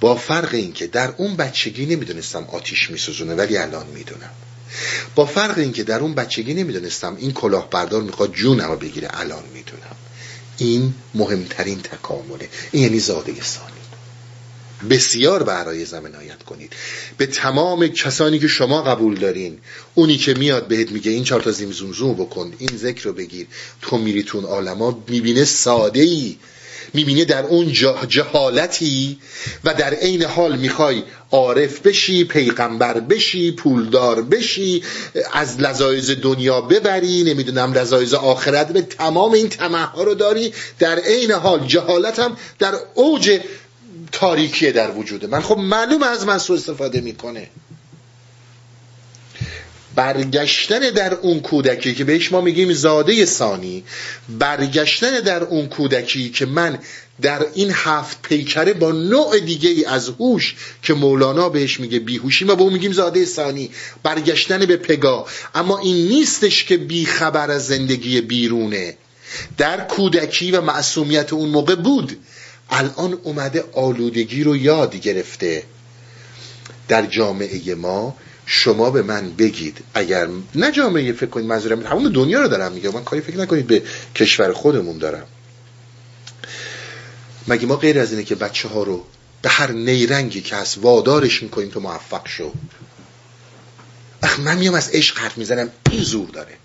با 0.00 0.14
فرق 0.14 0.54
این 0.54 0.72
که 0.72 0.86
در 0.86 1.14
اون 1.16 1.36
بچگی 1.36 1.86
نمی‌دونستم 1.86 2.44
آتیش 2.52 2.90
میسوزونه 2.90 3.34
ولی 3.34 3.56
الان 3.56 3.86
می‌دونم. 3.86 4.30
با 5.14 5.26
فرق 5.26 5.58
این 5.58 5.72
که 5.72 5.84
در 5.84 6.00
اون 6.00 6.14
بچگی 6.14 6.54
نمی‌دونستم 6.54 7.16
این 7.16 7.32
کلاهبردار 7.32 8.02
می‌خواد 8.02 8.32
جونم 8.32 8.76
بگیره. 8.76 9.08
الان 9.12 9.42
می‌دونم. 9.54 9.96
این 10.58 10.94
مهمترین 11.14 11.80
تکامله. 11.80 12.48
این 12.72 12.82
یعنی 12.82 12.98
زاده 12.98 13.42
ثانی. 13.42 13.74
بسیار 14.90 15.42
برای 15.42 15.84
زمین 15.84 16.14
عنایت 16.14 16.42
کنید. 16.42 16.72
به 17.16 17.26
تمام 17.26 17.86
کسانی 17.86 18.38
که 18.38 18.48
شما 18.48 18.82
قبول 18.82 19.14
دارین 19.14 19.58
اونی 19.94 20.16
که 20.16 20.34
میاد 20.34 20.68
بهت 20.68 20.92
میگه 20.92 21.10
این 21.10 21.24
چهار 21.24 21.40
تا 21.40 21.50
زوم 21.50 22.14
بکن 22.14 22.52
این 22.58 22.76
ذکر 22.76 23.04
رو 23.04 23.12
بگیر. 23.12 23.46
تو 23.82 23.98
میری 23.98 24.22
تون 24.22 24.44
عالما 24.44 25.04
می‌بینه 25.08 25.44
ساده 25.44 26.00
ای 26.00 26.36
می‌بینه 26.94 27.24
در 27.24 27.42
اون 27.42 27.72
جهالتی 28.08 29.18
و 29.64 29.74
در 29.74 29.94
عین 29.94 30.22
حال 30.22 30.56
می‌خوای 30.56 31.02
عارف 31.30 31.80
بشی 31.80 32.24
پیغمبر 32.24 33.00
بشی 33.00 33.52
پولدار 33.52 34.22
بشی 34.22 34.82
از 35.32 35.60
لذایز 35.60 36.10
دنیا 36.10 36.60
ببری 36.60 37.22
نمی‌دونم 37.22 37.72
لذایز 37.72 38.14
آخرت 38.14 38.72
به 38.72 38.82
تمام 38.82 39.32
این 39.32 39.50
ها 39.60 40.02
رو 40.02 40.14
داری. 40.14 40.52
در 40.78 40.98
عین 40.98 41.32
حال 41.32 41.66
جهالت 41.66 42.18
هم 42.18 42.36
در 42.58 42.74
اوج 42.94 43.40
تاریکی 44.12 44.72
در 44.72 44.90
وجود 44.90 45.24
من 45.24 45.40
خب 45.40 45.58
معلوم 45.58 46.02
از 46.02 46.26
من 46.26 46.38
سو 46.38 46.52
استفاده 46.52 47.00
می‌کنه. 47.00 47.48
برگشتن 49.94 50.78
در 50.78 51.14
اون 51.14 51.40
کودکی 51.40 51.94
که 51.94 52.04
بهش 52.04 52.32
ما 52.32 52.40
میگیم 52.40 52.72
زاده 52.72 53.24
ثانی 53.24 53.84
برگشتن 54.38 55.20
در 55.20 55.44
اون 55.44 55.66
کودکی 55.66 56.30
که 56.30 56.46
من 56.46 56.78
در 57.22 57.46
این 57.54 57.70
هفت 57.74 58.22
پیکره 58.22 58.72
با 58.72 58.92
نوع 58.92 59.40
دیگه 59.40 59.70
ای 59.70 59.84
از 59.84 60.08
هوش 60.08 60.54
که 60.82 60.94
مولانا 60.94 61.48
بهش 61.48 61.80
میگه 61.80 61.98
بیهوشی 61.98 62.44
ما 62.44 62.54
به 62.54 62.62
اون 62.62 62.72
میگیم 62.72 62.92
زاده 62.92 63.24
ثانی 63.24 63.70
برگشتن 64.02 64.66
به 64.66 64.76
پگا. 64.76 65.26
اما 65.54 65.78
این 65.78 66.08
نیستش 66.08 66.64
که 66.64 66.76
بی 66.76 67.06
خبر 67.06 67.50
از 67.50 67.66
زندگی 67.66 68.20
بیرونه. 68.20 68.96
در 69.58 69.80
کودکی 69.80 70.50
و 70.50 70.60
معصومیت 70.60 71.32
اون 71.32 71.48
موقع 71.48 71.74
بود. 71.74 72.16
الان 72.70 73.18
اومده 73.22 73.64
آلودگی 73.72 74.42
رو 74.42 74.56
یاد 74.56 74.96
گرفته. 74.96 75.62
در 76.88 77.06
جامعه 77.06 77.74
ما 77.74 78.16
شما 78.46 78.90
به 78.90 79.02
من 79.02 79.30
بگید. 79.30 79.84
اگر 79.94 80.28
نه 80.54 80.72
جامعه 80.72 81.12
فکر 81.12 81.26
کنید 81.26 81.46
منظورم 81.46 81.86
همون 81.86 82.12
دنیا 82.12 82.40
رو 82.40 82.48
دارم 82.48 82.72
میگم. 82.72 82.90
من 82.90 83.04
کاری 83.04 83.22
فکر 83.22 83.36
نکنید 83.36 83.66
به 83.66 83.82
کشور 84.14 84.52
خودمون 84.52 84.98
دارم. 84.98 85.26
مگه 87.48 87.66
ما 87.66 87.76
غیر 87.76 88.00
از 88.00 88.12
اینه 88.12 88.24
که 88.24 88.34
بچه 88.34 88.68
ها 88.68 88.82
رو 88.82 89.06
به 89.42 89.48
هر 89.48 89.70
نیرنگی 89.70 90.40
که 90.40 90.56
هست 90.56 90.78
وادارش 90.78 91.42
می‌کنیم 91.42 91.68
تو 91.68 91.80
موفق 91.80 92.28
شو؟ 92.28 92.52
اخ 94.22 94.40
من 94.40 94.58
میام 94.58 94.74
از 94.74 94.90
عشق 94.90 95.18
حرف 95.18 95.38
می‌زنم. 95.38 95.70
این 95.90 96.02
زور 96.02 96.28
داره. 96.28 96.56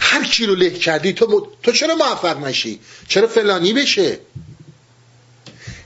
هر 0.00 0.24
کی 0.24 0.46
رو 0.46 0.54
له 0.54 0.70
کردی 0.70 1.12
تو, 1.12 1.48
تو 1.62 1.72
چرا 1.72 1.94
موفق 1.94 2.46
نشی؟ 2.46 2.80
چرا 3.08 3.28
فلانی 3.28 3.72
بشه؟ 3.72 4.18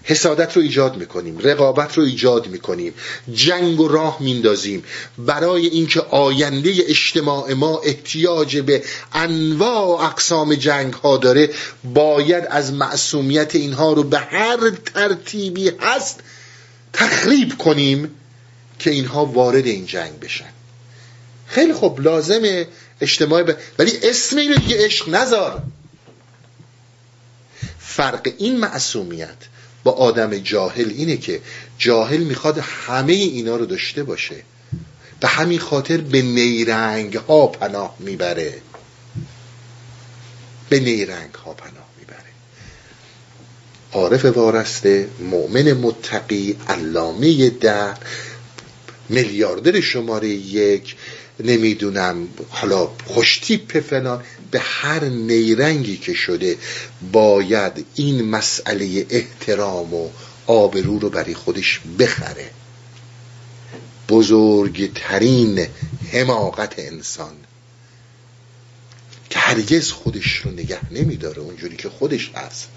حسادت 0.08 0.56
رو 0.56 0.62
ایجاد 0.62 0.96
می‌کنیم 0.96 1.38
رقابت 1.38 1.98
رو 1.98 2.04
ایجاد 2.04 2.46
می‌کنیم 2.46 2.94
جنگ 3.32 3.80
و 3.80 3.88
راه 3.88 4.16
میندازیم. 4.20 4.84
برای 5.18 5.66
اینکه 5.66 6.00
آینده 6.00 6.74
اجتماع 6.88 7.52
ما 7.52 7.80
احتیاج 7.84 8.58
به 8.58 8.84
انواع 9.12 9.86
و 9.86 10.04
اقسام 10.04 10.54
جنگ 10.54 10.92
ها 10.94 11.16
داره 11.16 11.50
باید 11.84 12.44
از 12.50 12.72
معصومیت 12.72 13.54
اینها 13.54 13.92
رو 13.92 14.02
به 14.02 14.18
هر 14.18 14.70
ترتیبی 14.94 15.72
هست 15.80 16.20
تخریب 16.92 17.58
کنیم 17.58 18.10
که 18.78 18.90
اینها 18.90 19.24
وارد 19.24 19.66
این 19.66 19.86
جنگ 19.86 20.20
بشن. 20.20 20.50
خیلی 21.46 21.72
خوب 21.72 22.00
لازمه 22.00 22.66
اجتماع 23.00 23.42
ب... 23.42 23.56
ولی 23.78 23.92
اسم 24.02 24.36
اینو 24.36 24.54
دیگه 24.54 24.84
عشق 24.84 25.08
نذار. 25.08 25.62
فرق 27.78 28.28
این 28.38 28.58
معصومیت 28.58 29.36
با 29.86 29.92
آدم 29.92 30.38
جاهل 30.38 30.88
اینه 30.96 31.16
که 31.16 31.40
جاهل 31.78 32.20
می‌خواد 32.20 32.58
همه 32.58 33.12
اینا 33.12 33.56
رو 33.56 33.66
داشته 33.66 34.02
باشه. 34.02 34.36
به 35.20 35.28
همین 35.28 35.58
خاطر 35.58 35.96
به 35.96 36.22
نیرنگ 36.22 37.14
ها 37.14 37.46
پناه 37.46 37.96
می‌بره. 37.98 38.54
به 40.68 40.80
نیرنگ 40.80 41.34
ها 41.34 41.52
پناه 41.52 41.86
می‌بره. 41.98 42.32
عارف 43.92 44.24
وارسته 44.24 45.08
مؤمن 45.20 45.72
متقی 45.72 46.56
علامه 46.68 47.50
در 47.50 47.94
میلیاردر 49.08 49.80
شماره 49.80 50.28
یک 50.28 50.96
نمی‌دونم 51.40 52.28
حالا 52.48 52.88
خوشتیپ 53.04 53.80
فلان. 53.80 54.22
به 54.50 54.60
هر 54.60 55.04
نیرنگی 55.04 55.96
که 55.96 56.14
شده 56.14 56.56
باید 57.12 57.86
این 57.94 58.24
مسئله 58.24 59.06
احترام 59.10 59.94
و 59.94 60.08
آبرو 60.46 60.98
رو 60.98 61.10
برای 61.10 61.34
خودش 61.34 61.80
بخره. 61.98 62.50
بزرگترین 64.08 65.66
حماقت 66.12 66.74
انسان 66.78 67.34
که 69.30 69.38
هرگز 69.38 69.90
خودش 69.90 70.36
رو 70.36 70.50
نگه 70.50 70.92
نمیداره 70.92 71.38
اونجوری 71.38 71.76
که 71.76 71.88
خودش 71.88 72.30
هست. 72.34 72.68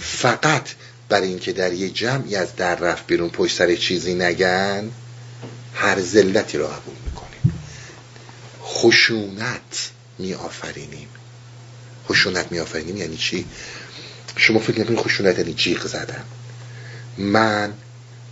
فقط 0.00 0.68
برای 1.08 1.28
اینکه 1.28 1.52
در 1.52 1.72
یه 1.72 1.90
جمعی 1.90 2.36
از 2.36 2.56
در 2.56 2.74
رفت 2.74 3.06
بیرون 3.06 3.28
پشت 3.28 3.56
سر 3.56 3.74
چیزی 3.74 4.14
نگن 4.14 4.90
هر 5.74 6.00
ذلتی 6.00 6.58
را 6.58 6.68
قبول 6.68 6.94
خشونت. 8.78 9.90
می 10.18 10.34
آفرینیم 10.34 11.08
خشونت 12.08 12.52
می 12.52 12.58
آفرینیم 12.58 12.96
یعنی 12.96 13.16
چی؟ 13.16 13.46
شما 14.36 14.58
فکر 14.58 14.80
نکنید 14.80 14.98
خشونت 14.98 15.38
یعنی 15.38 15.54
جیغ 15.54 15.86
زدن. 15.86 16.24
من 17.18 17.72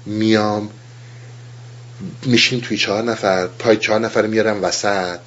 میام 0.06 0.70
میشین 2.26 2.60
توی 2.60 2.78
چهار 2.78 3.02
نفر 3.02 3.46
پای 3.46 3.76
چهار 3.76 4.00
نفر 4.00 4.26
میارم 4.26 4.64
وسط 4.64 5.18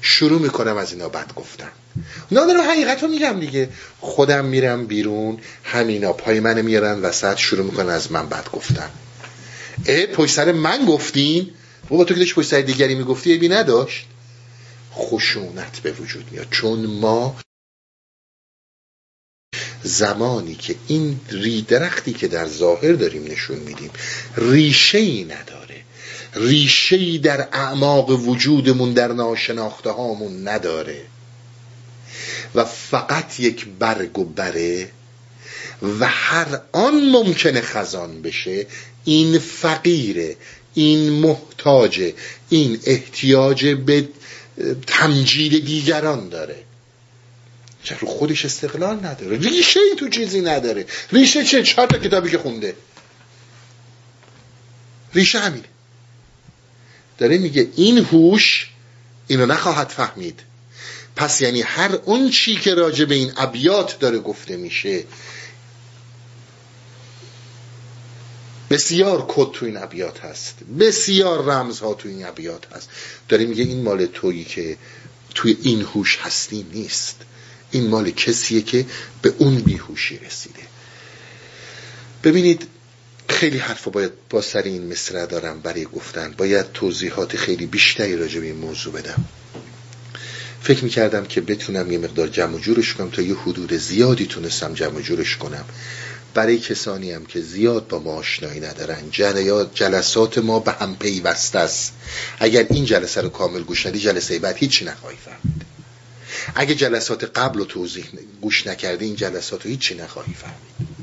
شروع 0.00 0.40
می‌کنم 0.40 0.76
از 0.76 0.92
اینا 0.92 1.08
بد 1.08 1.34
گفتن. 1.34 1.70
اونا 2.30 2.46
دارم 2.46 2.70
حقیقت 2.70 3.02
رو 3.02 3.08
میگم 3.08 3.40
دیگه. 3.40 3.68
خودم 4.00 4.44
میرم 4.44 4.86
بیرون 4.86 5.38
همینا 5.64 6.12
پای 6.12 6.40
من 6.40 6.62
میارن 6.62 7.00
وسط 7.00 7.36
شروع 7.36 7.64
می‌کنن 7.64 7.88
از 7.88 8.12
من 8.12 8.28
بد 8.28 8.48
گفتن. 8.52 8.90
اه 9.86 10.06
پای 10.06 10.28
سر 10.28 10.52
من 10.52 10.84
گفتین؟ 10.84 11.50
بابا 11.88 12.04
تو 12.04 12.14
که 12.14 12.20
داشت 12.20 12.34
پای 12.34 12.44
سر 12.44 12.60
دیگری 12.60 12.94
می‌گفتی 12.94 13.38
بی 13.38 13.48
نداشت. 13.48 14.06
خشونت 14.96 15.80
به 15.80 15.92
وجود 15.92 16.32
میاد. 16.32 16.46
چون 16.50 16.86
ما 16.86 17.36
زمانی 19.82 20.54
که 20.54 20.74
این 20.88 21.20
ری 21.30 21.62
درختی 21.62 22.12
که 22.12 22.28
در 22.28 22.46
ظاهر 22.46 22.92
داریم 22.92 23.24
نشون 23.24 23.58
میدیم 23.58 23.90
ریشه 24.36 24.98
ای 24.98 25.24
نداره. 25.24 25.82
ریشه 26.34 26.96
ای 26.96 27.18
در 27.18 27.48
اعماق 27.52 28.10
وجودمون 28.10 28.92
در 28.92 29.12
ناشناخته 29.12 29.90
هامون 29.90 30.48
نداره. 30.48 31.06
و 32.54 32.64
فقط 32.64 33.40
یک 33.40 33.66
برگ 33.78 34.18
و 34.18 34.24
بره 34.24 34.90
و 36.00 36.06
هر 36.08 36.60
آن 36.72 37.10
ممکنه 37.10 37.60
خزان 37.60 38.22
بشه 38.22 38.66
این 39.04 39.38
فقیره 39.38 40.36
این 40.74 41.10
محتاجه 41.10 42.14
این 42.48 42.80
احتیاج 42.84 43.66
به 43.66 44.08
تمجید 44.86 45.64
دیگران 45.64 46.28
داره. 46.28 46.64
چه 47.82 47.96
رو 47.98 48.08
خودش 48.08 48.44
استقلال 48.44 48.96
نداره؟ 48.96 49.38
ریشه 49.38 49.80
ای 49.80 49.96
تو 49.96 50.08
چیزی 50.08 50.40
نداره. 50.40 50.86
ریشه 51.12 51.44
چه؟ 51.44 51.62
چهار 51.62 51.86
تا 51.86 51.98
کتابی 51.98 52.30
که 52.30 52.38
خونده. 52.38 52.74
ریشه 55.14 55.38
همینه. 55.38 55.64
داره 57.18 57.38
میگه 57.38 57.68
این 57.76 57.98
هوش 57.98 58.70
اینو 59.26 59.46
نخواهد 59.46 59.88
فهمید. 59.88 60.40
پس 61.16 61.40
یعنی 61.40 61.62
هر 61.62 61.94
اون 62.04 62.30
چی 62.30 62.56
که 62.56 62.74
راجع 62.74 63.04
به 63.04 63.14
این 63.14 63.32
ابیات 63.36 63.98
داره 63.98 64.18
گفته 64.18 64.56
میشه 64.56 65.04
بسیار 68.70 69.24
کد 69.28 69.52
تو 69.52 69.66
این 69.66 69.76
ابیات 69.76 70.20
هست. 70.20 70.54
بسیار 70.78 71.44
رمزها 71.44 71.94
تو 71.94 72.08
این 72.08 72.26
ابیات 72.26 72.66
هست. 72.72 72.88
داره 73.28 73.46
میگه 73.46 73.64
این 73.64 73.82
مال 73.82 74.06
تویی 74.06 74.44
که 74.44 74.76
توی 75.34 75.56
این 75.62 75.82
هوش 75.82 76.18
هستی 76.22 76.66
نیست. 76.72 77.16
این 77.70 77.88
مال 77.88 78.10
کسیه 78.10 78.62
که 78.62 78.86
به 79.22 79.34
اون 79.38 79.58
بیهوشی 79.58 80.18
رسیده. 80.18 80.62
ببینید 82.24 82.66
خیلی 83.28 83.58
حرف 83.58 83.88
باید 83.88 84.12
با 84.30 84.42
سر 84.42 84.62
این 84.62 84.92
مصرع 84.92 85.26
دارم 85.26 85.60
برای 85.60 85.84
گفتن. 85.84 86.34
باید 86.38 86.72
توضیحات 86.72 87.36
خیلی 87.36 87.66
بیشتری 87.66 88.16
راجع 88.16 88.40
به 88.40 88.46
این 88.46 88.56
موضوع 88.56 88.92
بدم. 88.92 89.24
فکر 90.62 90.84
می‌کردم 90.84 91.24
که 91.24 91.40
بتونم 91.40 91.92
یه 91.92 91.98
مقدار 91.98 92.28
جمع 92.28 92.58
جورش 92.58 92.94
کنم 92.94 93.10
تا 93.10 93.22
یه 93.22 93.34
حدود 93.34 93.72
زیادی 93.72 94.26
تونستم 94.26 94.74
جمع 94.74 95.00
جورش 95.00 95.36
کنم. 95.36 95.64
برای 96.36 96.58
کسانی 96.58 97.12
هم 97.12 97.26
که 97.26 97.40
زیاد 97.40 97.88
با 97.88 97.98
ما 97.98 98.12
آشنایی 98.12 98.60
ندارن. 98.60 99.10
جلسات 99.74 100.38
ما 100.38 100.60
به 100.60 100.72
هم 100.72 100.96
پیوسته 100.96 101.58
است. 101.58 101.92
اگر 102.38 102.66
این 102.70 102.84
جلسه 102.84 103.20
رو 103.20 103.28
کامل 103.28 103.62
گوش 103.62 103.86
ندی 103.86 103.98
جلسه 103.98 104.38
بعد 104.38 104.56
هیچی 104.56 104.84
نخواهی 104.84 105.16
فهمید. 105.24 105.62
اگه 106.54 106.74
جلسات 106.74 107.24
قبل 107.24 107.58
رو 107.58 107.64
توضیح 107.64 108.04
گوش 108.40 108.66
نکردی 108.66 109.04
این 109.04 109.16
جلسات 109.16 109.64
رو 109.64 109.70
هیچی 109.70 109.94
نخواهی 109.94 110.34
فهمید. 110.34 110.96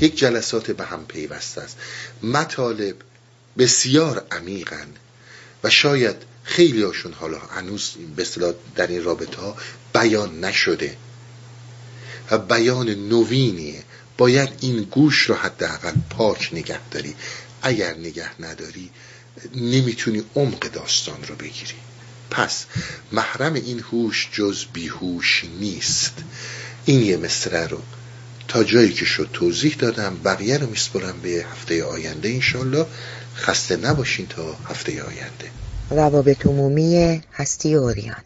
یک 0.00 0.18
جلسات 0.18 0.70
به 0.70 0.84
هم 0.84 1.06
پیوسته 1.06 1.60
است. 1.60 1.76
مطالب 2.22 2.96
بسیار 3.58 4.26
عمیقن 4.30 4.88
و 5.64 5.70
شاید 5.70 6.16
خیلی 6.44 6.82
هاشون 6.82 7.12
حالا 7.12 7.38
هنوز 7.38 7.90
به 8.16 8.54
در 8.76 8.86
این 8.86 9.04
رابطه 9.04 9.40
ها 9.40 9.56
بیان 9.94 10.44
نشده 10.44 10.96
و 12.30 12.38
بیان 12.38 12.88
نوینیه. 12.88 13.82
باید 14.18 14.48
این 14.60 14.82
گوش 14.82 15.22
رو 15.22 15.34
حداقل 15.34 15.92
پاک 16.10 16.50
نگه 16.52 16.88
داری. 16.90 17.14
اگر 17.62 17.94
نگه 17.94 18.42
نداری 18.42 18.90
نمی‌تونی 19.54 20.22
عمق 20.36 20.58
داستان 20.58 21.24
رو 21.28 21.34
بگیری. 21.34 21.74
پس 22.30 22.64
محرم 23.12 23.54
این 23.54 23.80
هوش 23.80 24.28
جز 24.32 24.64
بیهوش 24.72 25.44
نیست. 25.60 26.14
این 26.84 27.02
یه 27.02 27.16
مصره 27.16 27.66
رو 27.66 27.82
تا 28.48 28.64
جایی 28.64 28.92
که 28.92 29.04
شد 29.04 29.30
توضیح 29.32 29.76
دادم 29.78 30.16
بقیه 30.24 30.58
رو 30.58 30.70
میسپرم 30.70 31.20
به 31.22 31.46
هفته 31.52 31.84
آینده 31.84 32.28
انشالله 32.28 32.86
خسته 33.36 33.76
نباشین 33.76 34.26
تا 34.26 34.56
هفته 34.68 35.02
آینده. 35.02 35.50
روابط 35.90 36.46
عمومی 36.46 37.22
هستی 37.32 37.74
اوریان. 37.74 38.22